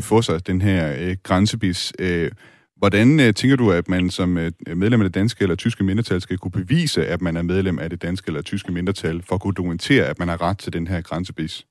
få 0.00 0.22
sig, 0.22 0.46
den 0.46 0.60
her 0.60 1.14
grænsebis. 1.22 1.92
Hvordan 2.78 3.20
øh, 3.20 3.34
tænker 3.34 3.56
du, 3.56 3.70
at 3.70 3.88
man 3.88 4.10
som 4.10 4.38
øh, 4.38 4.52
medlem 4.76 5.00
af 5.00 5.04
det 5.04 5.14
danske 5.14 5.42
eller 5.42 5.56
tyske 5.56 5.84
mindretal 5.84 6.20
skal 6.20 6.38
kunne 6.38 6.52
bevise, 6.52 7.06
at 7.06 7.22
man 7.22 7.36
er 7.36 7.42
medlem 7.42 7.78
af 7.78 7.90
det 7.90 8.02
danske 8.02 8.28
eller 8.28 8.42
tyske 8.42 8.72
mindretal, 8.72 9.22
for 9.28 9.34
at 9.34 9.40
kunne 9.40 9.54
dokumentere, 9.54 10.04
at 10.04 10.18
man 10.18 10.28
har 10.28 10.42
ret 10.42 10.58
til 10.58 10.72
den 10.72 10.86
her 10.86 11.00
grænsebis? 11.00 11.66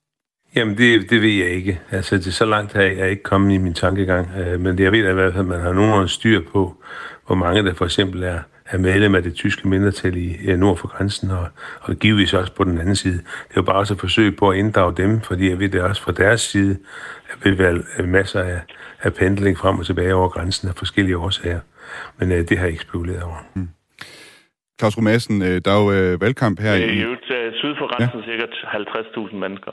Jamen, 0.56 0.78
det, 0.78 1.10
det 1.10 1.22
ved 1.22 1.30
jeg 1.30 1.50
ikke. 1.50 1.80
Altså, 1.90 2.16
det 2.16 2.26
er 2.26 2.30
så 2.30 2.44
langt 2.44 2.72
har 2.72 2.82
jeg 2.82 3.10
ikke 3.10 3.22
kommet 3.22 3.54
i 3.54 3.58
min 3.58 3.74
tankegang. 3.74 4.28
Øh, 4.36 4.60
men 4.60 4.78
det, 4.78 4.84
jeg 4.84 4.92
ved 4.92 4.98
i 4.98 5.12
hvert 5.12 5.32
fald, 5.32 5.44
at 5.44 5.48
man 5.48 5.60
har 5.60 5.72
nogenlunde 5.72 6.08
styr 6.08 6.40
på, 6.52 6.82
hvor 7.26 7.36
mange 7.36 7.64
der 7.64 7.74
for 7.74 7.84
eksempel 7.84 8.22
er, 8.22 8.40
er 8.70 8.78
medlem 8.78 9.14
af 9.14 9.22
det 9.22 9.34
tyske 9.34 9.68
mindretal 9.68 10.16
i 10.16 10.56
nord 10.56 10.76
for 10.76 10.88
grænsen, 10.88 11.30
og, 11.30 11.48
og 11.80 11.96
givetvis 11.96 12.34
også 12.34 12.52
på 12.52 12.64
den 12.64 12.78
anden 12.78 12.96
side. 12.96 13.18
Det 13.18 13.50
er 13.50 13.56
jo 13.56 13.62
bare 13.62 13.76
også 13.76 13.94
et 13.94 14.00
forsøg 14.00 14.36
på 14.36 14.50
at 14.50 14.58
inddrage 14.58 14.96
dem, 14.96 15.20
fordi 15.20 15.48
jeg 15.50 15.58
ved 15.58 15.68
det 15.68 15.82
også 15.82 16.02
fra 16.02 16.12
deres 16.12 16.40
side, 16.40 16.78
at 17.30 17.44
vil 17.44 17.58
være 17.58 18.06
masser 18.06 18.42
af, 18.42 18.60
af 19.02 19.14
pendling 19.14 19.58
frem 19.58 19.78
og 19.78 19.86
tilbage 19.86 20.14
over 20.14 20.28
grænsen 20.28 20.68
af 20.68 20.74
forskellige 20.74 21.18
årsager. 21.18 21.60
Men 22.18 22.32
øh, 22.32 22.38
det 22.38 22.58
har 22.58 22.64
jeg 22.64 22.72
ikke 22.72 22.82
spekuleret 22.82 23.22
over. 23.22 23.36
Hmm. 23.54 23.68
Claus 24.80 24.96
Romassen, 24.96 25.42
øh, 25.42 25.60
der 25.64 25.70
er 25.70 25.80
jo 25.84 25.92
øh, 25.92 26.20
valgkamp 26.20 26.60
her. 26.60 26.72
Det 26.72 26.98
er 26.98 27.02
jo 27.02 27.16
syd 27.52 27.74
for 27.78 27.96
grænsen 27.96 28.20
ja. 28.20 28.26
sikkert 28.26 28.54
50.000 29.30 29.36
mennesker. 29.36 29.72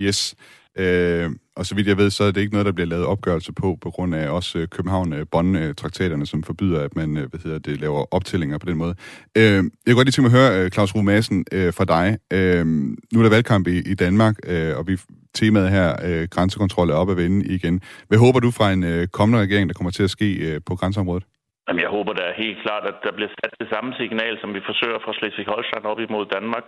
Yes. 0.00 0.34
Øh, 0.78 1.30
og 1.56 1.66
så 1.66 1.74
vidt 1.74 1.86
jeg 1.86 1.96
ved, 1.96 2.10
så 2.10 2.24
er 2.24 2.30
det 2.30 2.40
ikke 2.40 2.52
noget, 2.52 2.66
der 2.66 2.72
bliver 2.72 2.86
lavet 2.86 3.04
opgørelse 3.04 3.52
på, 3.52 3.78
på 3.80 3.90
grund 3.90 4.14
af 4.14 4.28
også 4.28 4.58
øh, 4.58 4.68
København-Bonn-traktaterne, 4.68 6.22
øh, 6.22 6.26
som 6.26 6.42
forbyder, 6.42 6.80
at 6.80 6.96
man 6.96 7.16
øh, 7.16 7.30
hvad 7.30 7.40
hedder 7.44 7.58
det, 7.58 7.80
laver 7.80 8.14
optællinger 8.14 8.58
på 8.58 8.66
den 8.66 8.76
måde. 8.76 8.94
Øh, 9.36 9.42
jeg 9.44 9.62
kunne 9.62 9.94
godt 9.94 10.06
lige 10.06 10.12
tænke 10.12 10.30
mig 10.30 10.40
at 10.40 10.52
høre, 10.52 10.68
Claus 10.68 10.94
Rue 10.94 11.02
Madsen, 11.02 11.44
øh, 11.52 11.72
fra 11.72 11.84
dig. 11.84 12.18
Øh, 12.32 12.66
nu 12.66 13.18
er 13.18 13.22
der 13.22 13.30
valgkamp 13.30 13.68
i, 13.68 13.78
i 13.78 13.94
Danmark, 13.94 14.36
øh, 14.46 14.78
og 14.78 14.86
vi 14.86 14.98
temaet 15.34 15.70
her, 15.70 15.96
øh, 16.04 16.28
grænsekontrol 16.28 16.90
er 16.90 16.94
op 16.94 17.10
at 17.10 17.16
vende 17.16 17.46
igen. 17.46 17.80
Hvad 18.08 18.18
håber 18.18 18.40
du 18.40 18.50
fra 18.50 18.72
en 18.72 18.84
øh, 18.84 19.08
kommende 19.08 19.42
regering, 19.42 19.68
der 19.68 19.74
kommer 19.74 19.90
til 19.90 20.02
at 20.02 20.10
ske 20.10 20.34
øh, 20.34 20.60
på 20.66 20.76
grænseområdet? 20.76 21.24
Jamen, 21.68 21.82
jeg 21.82 21.90
håber 21.96 22.12
da 22.12 22.24
helt 22.44 22.58
klart, 22.64 22.84
at 22.90 22.98
der 23.04 23.12
bliver 23.16 23.32
sat 23.38 23.54
det 23.60 23.68
samme 23.74 23.94
signal, 24.00 24.34
som 24.40 24.54
vi 24.54 24.60
forsøger 24.70 24.98
fra 25.04 25.12
Slesvig-Holstein 25.18 25.84
op 25.92 26.00
imod 26.00 26.26
Danmark. 26.36 26.64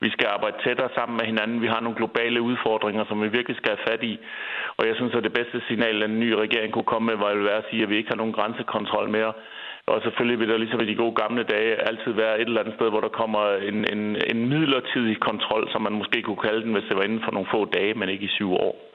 Vi 0.00 0.10
skal 0.10 0.26
arbejde 0.34 0.56
tættere 0.64 0.90
sammen 0.94 1.16
med 1.18 1.26
hinanden. 1.26 1.62
Vi 1.62 1.66
har 1.66 1.80
nogle 1.80 1.96
globale 2.00 2.42
udfordringer, 2.42 3.04
som 3.08 3.22
vi 3.22 3.28
virkelig 3.28 3.56
skal 3.56 3.76
have 3.76 3.86
fat 3.88 4.02
i. 4.02 4.18
Og 4.78 4.86
jeg 4.88 4.94
synes, 4.96 5.14
at 5.14 5.24
det 5.24 5.32
bedste 5.32 5.62
signal, 5.68 6.02
en 6.02 6.20
ny 6.20 6.30
regering 6.44 6.72
kunne 6.72 6.92
komme 6.92 7.06
med, 7.06 7.16
var 7.16 7.26
at 7.26 7.44
være 7.50 7.62
at 7.62 7.68
sige, 7.70 7.82
at 7.82 7.90
vi 7.90 7.96
ikke 7.96 8.12
har 8.12 8.20
nogen 8.22 8.36
grænsekontrol 8.38 9.08
mere. 9.08 9.32
Og 9.86 10.02
selvfølgelig 10.02 10.38
vil 10.40 10.48
der 10.48 10.58
ligesom 10.58 10.80
i 10.80 10.90
de 10.90 11.00
gode 11.02 11.14
gamle 11.22 11.42
dage 11.44 11.88
altid 11.88 12.12
være 12.12 12.40
et 12.40 12.48
eller 12.48 12.60
andet 12.60 12.74
sted, 12.74 12.90
hvor 12.90 13.00
der 13.00 13.18
kommer 13.20 13.42
en, 13.70 13.78
en, 13.94 14.02
en 14.32 14.48
midlertidig 14.48 15.20
kontrol, 15.20 15.68
som 15.72 15.82
man 15.82 15.92
måske 15.92 16.22
kunne 16.22 16.44
kalde 16.48 16.62
den, 16.62 16.72
hvis 16.72 16.88
det 16.88 16.96
var 16.96 17.02
inden 17.02 17.24
for 17.24 17.32
nogle 17.32 17.48
få 17.54 17.64
dage, 17.64 17.94
men 17.94 18.08
ikke 18.08 18.24
i 18.24 18.36
syv 18.38 18.52
år. 18.52 18.89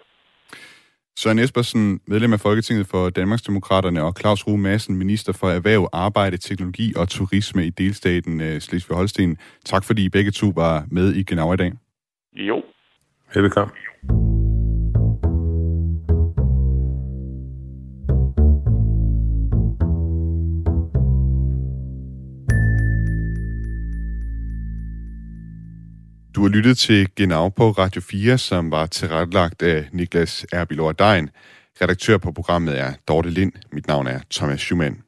Søren 1.18 1.40
Espersen, 1.40 2.00
medlem 2.08 2.34
af 2.34 2.40
Folketinget 2.40 2.88
for 2.88 3.10
Danmarksdemokraterne, 3.10 4.04
og 4.04 4.14
Claus 4.20 4.48
Rue 4.48 4.58
Madsen, 4.58 4.96
minister 4.96 5.34
for 5.34 5.50
Erhverv, 5.50 5.90
Arbejde, 5.94 6.38
Teknologi 6.38 6.94
og 6.96 7.10
Turisme 7.10 7.66
i 7.66 7.70
delstaten 7.70 8.42
øh, 8.42 8.62
Slesvig-Holsten. 8.62 9.38
Tak 9.66 9.84
fordi 9.84 10.06
I 10.06 10.10
begge 10.10 10.32
to 10.32 10.52
var 10.56 10.86
med 10.92 11.14
i 11.14 11.24
Genau 11.24 11.54
i 11.54 11.58
dag. 11.58 11.72
Jo. 12.34 12.64
Velkommen. 13.34 14.35
Har 26.46 26.50
lyttet 26.50 26.78
til 26.78 27.08
Genau 27.16 27.50
på 27.50 27.72
Radio 27.72 28.02
4, 28.02 28.38
som 28.38 28.72
var 28.72 28.86
tilrettelagt 28.86 29.62
af 29.62 29.86
Niklas 29.92 30.46
Erbilor 30.52 30.92
Dein. 30.92 31.30
Redaktør 31.82 32.18
på 32.18 32.32
programmet 32.32 32.80
er 32.80 32.94
Dorte 33.08 33.30
Lind. 33.30 33.52
Mit 33.72 33.88
navn 33.88 34.08
er 34.08 34.20
Thomas 34.32 34.62
Schumann. 34.62 35.02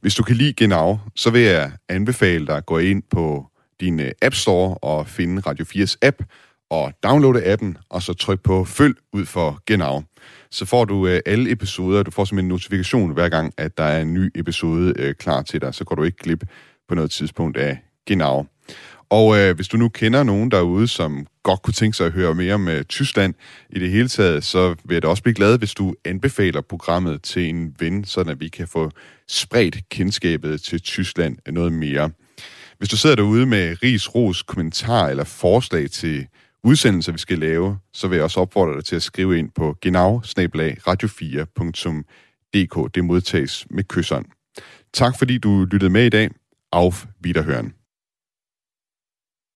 Hvis 0.00 0.14
du 0.14 0.22
kan 0.22 0.36
lide 0.36 0.52
Genau, 0.52 0.98
så 1.16 1.30
vil 1.30 1.40
jeg 1.40 1.72
anbefale 1.88 2.46
dig 2.46 2.56
at 2.56 2.66
gå 2.66 2.78
ind 2.78 3.02
på 3.10 3.46
din 3.80 4.00
øh, 4.00 4.10
App 4.22 4.34
Store 4.34 4.74
og 4.74 5.08
finde 5.08 5.42
Radio 5.46 5.64
4's 5.64 5.96
app, 6.02 6.22
og 6.70 6.92
downloade 7.02 7.46
appen, 7.46 7.76
og 7.90 8.02
så 8.02 8.12
tryk 8.12 8.40
på 8.40 8.64
følg 8.64 8.94
ud 9.12 9.26
for 9.26 9.60
Genau. 9.66 10.02
Så 10.50 10.66
får 10.66 10.84
du 10.84 11.06
øh, 11.06 11.20
alle 11.26 11.50
episoder, 11.50 12.02
du 12.02 12.10
får 12.10 12.24
simpelthen 12.24 12.46
en 12.46 12.48
notifikation 12.48 13.12
hver 13.12 13.28
gang, 13.28 13.54
at 13.56 13.78
der 13.78 13.84
er 13.84 14.00
en 14.00 14.14
ny 14.14 14.30
episode 14.34 14.94
øh, 14.98 15.14
klar 15.14 15.42
til 15.42 15.60
dig, 15.60 15.74
så 15.74 15.84
går 15.84 15.94
du 15.94 16.02
ikke 16.02 16.18
glip 16.18 16.44
på 16.88 16.94
noget 16.94 17.10
tidspunkt 17.10 17.56
af 17.56 17.78
Genau. 18.06 18.46
Og 19.12 19.38
øh, 19.38 19.56
hvis 19.56 19.68
du 19.68 19.76
nu 19.76 19.88
kender 19.88 20.22
nogen 20.22 20.50
derude, 20.50 20.88
som 20.88 21.26
godt 21.42 21.62
kunne 21.62 21.74
tænke 21.74 21.96
sig 21.96 22.06
at 22.06 22.12
høre 22.12 22.34
mere 22.34 22.54
om 22.54 22.68
øh, 22.68 22.84
Tyskland 22.84 23.34
i 23.70 23.78
det 23.78 23.90
hele 23.90 24.08
taget, 24.08 24.44
så 24.44 24.74
vil 24.84 24.94
jeg 24.94 25.02
da 25.02 25.08
også 25.08 25.22
blive 25.22 25.34
glad, 25.34 25.58
hvis 25.58 25.74
du 25.74 25.94
anbefaler 26.04 26.60
programmet 26.60 27.22
til 27.22 27.48
en 27.48 27.74
ven, 27.78 28.04
så 28.04 28.20
at 28.20 28.40
vi 28.40 28.48
kan 28.48 28.68
få 28.68 28.90
spredt 29.28 29.88
kendskabet 29.88 30.62
til 30.62 30.80
Tyskland 30.80 31.36
noget 31.46 31.72
mere. 31.72 32.10
Hvis 32.78 32.88
du 32.88 32.96
sidder 32.96 33.16
derude 33.16 33.46
med 33.46 33.82
ris, 33.82 34.14
ros, 34.14 34.42
kommentar 34.42 35.08
eller 35.08 35.24
forslag 35.24 35.90
til 35.90 36.26
udsendelser, 36.64 37.12
vi 37.12 37.18
skal 37.18 37.38
lave, 37.38 37.78
så 37.92 38.08
vil 38.08 38.16
jeg 38.16 38.24
også 38.24 38.40
opfordre 38.40 38.76
dig 38.76 38.84
til 38.84 38.96
at 38.96 39.02
skrive 39.02 39.38
ind 39.38 39.50
på 39.50 39.76
genau 39.80 40.22
radio4.dk. 40.88 42.94
Det 42.94 43.04
modtages 43.04 43.66
med 43.70 43.84
kysseren. 43.84 44.24
Tak 44.92 45.18
fordi 45.18 45.38
du 45.38 45.64
lyttede 45.64 45.90
med 45.90 46.06
i 46.06 46.08
dag. 46.08 46.30
Auf 46.72 47.06
Wiederhören. 47.26 47.81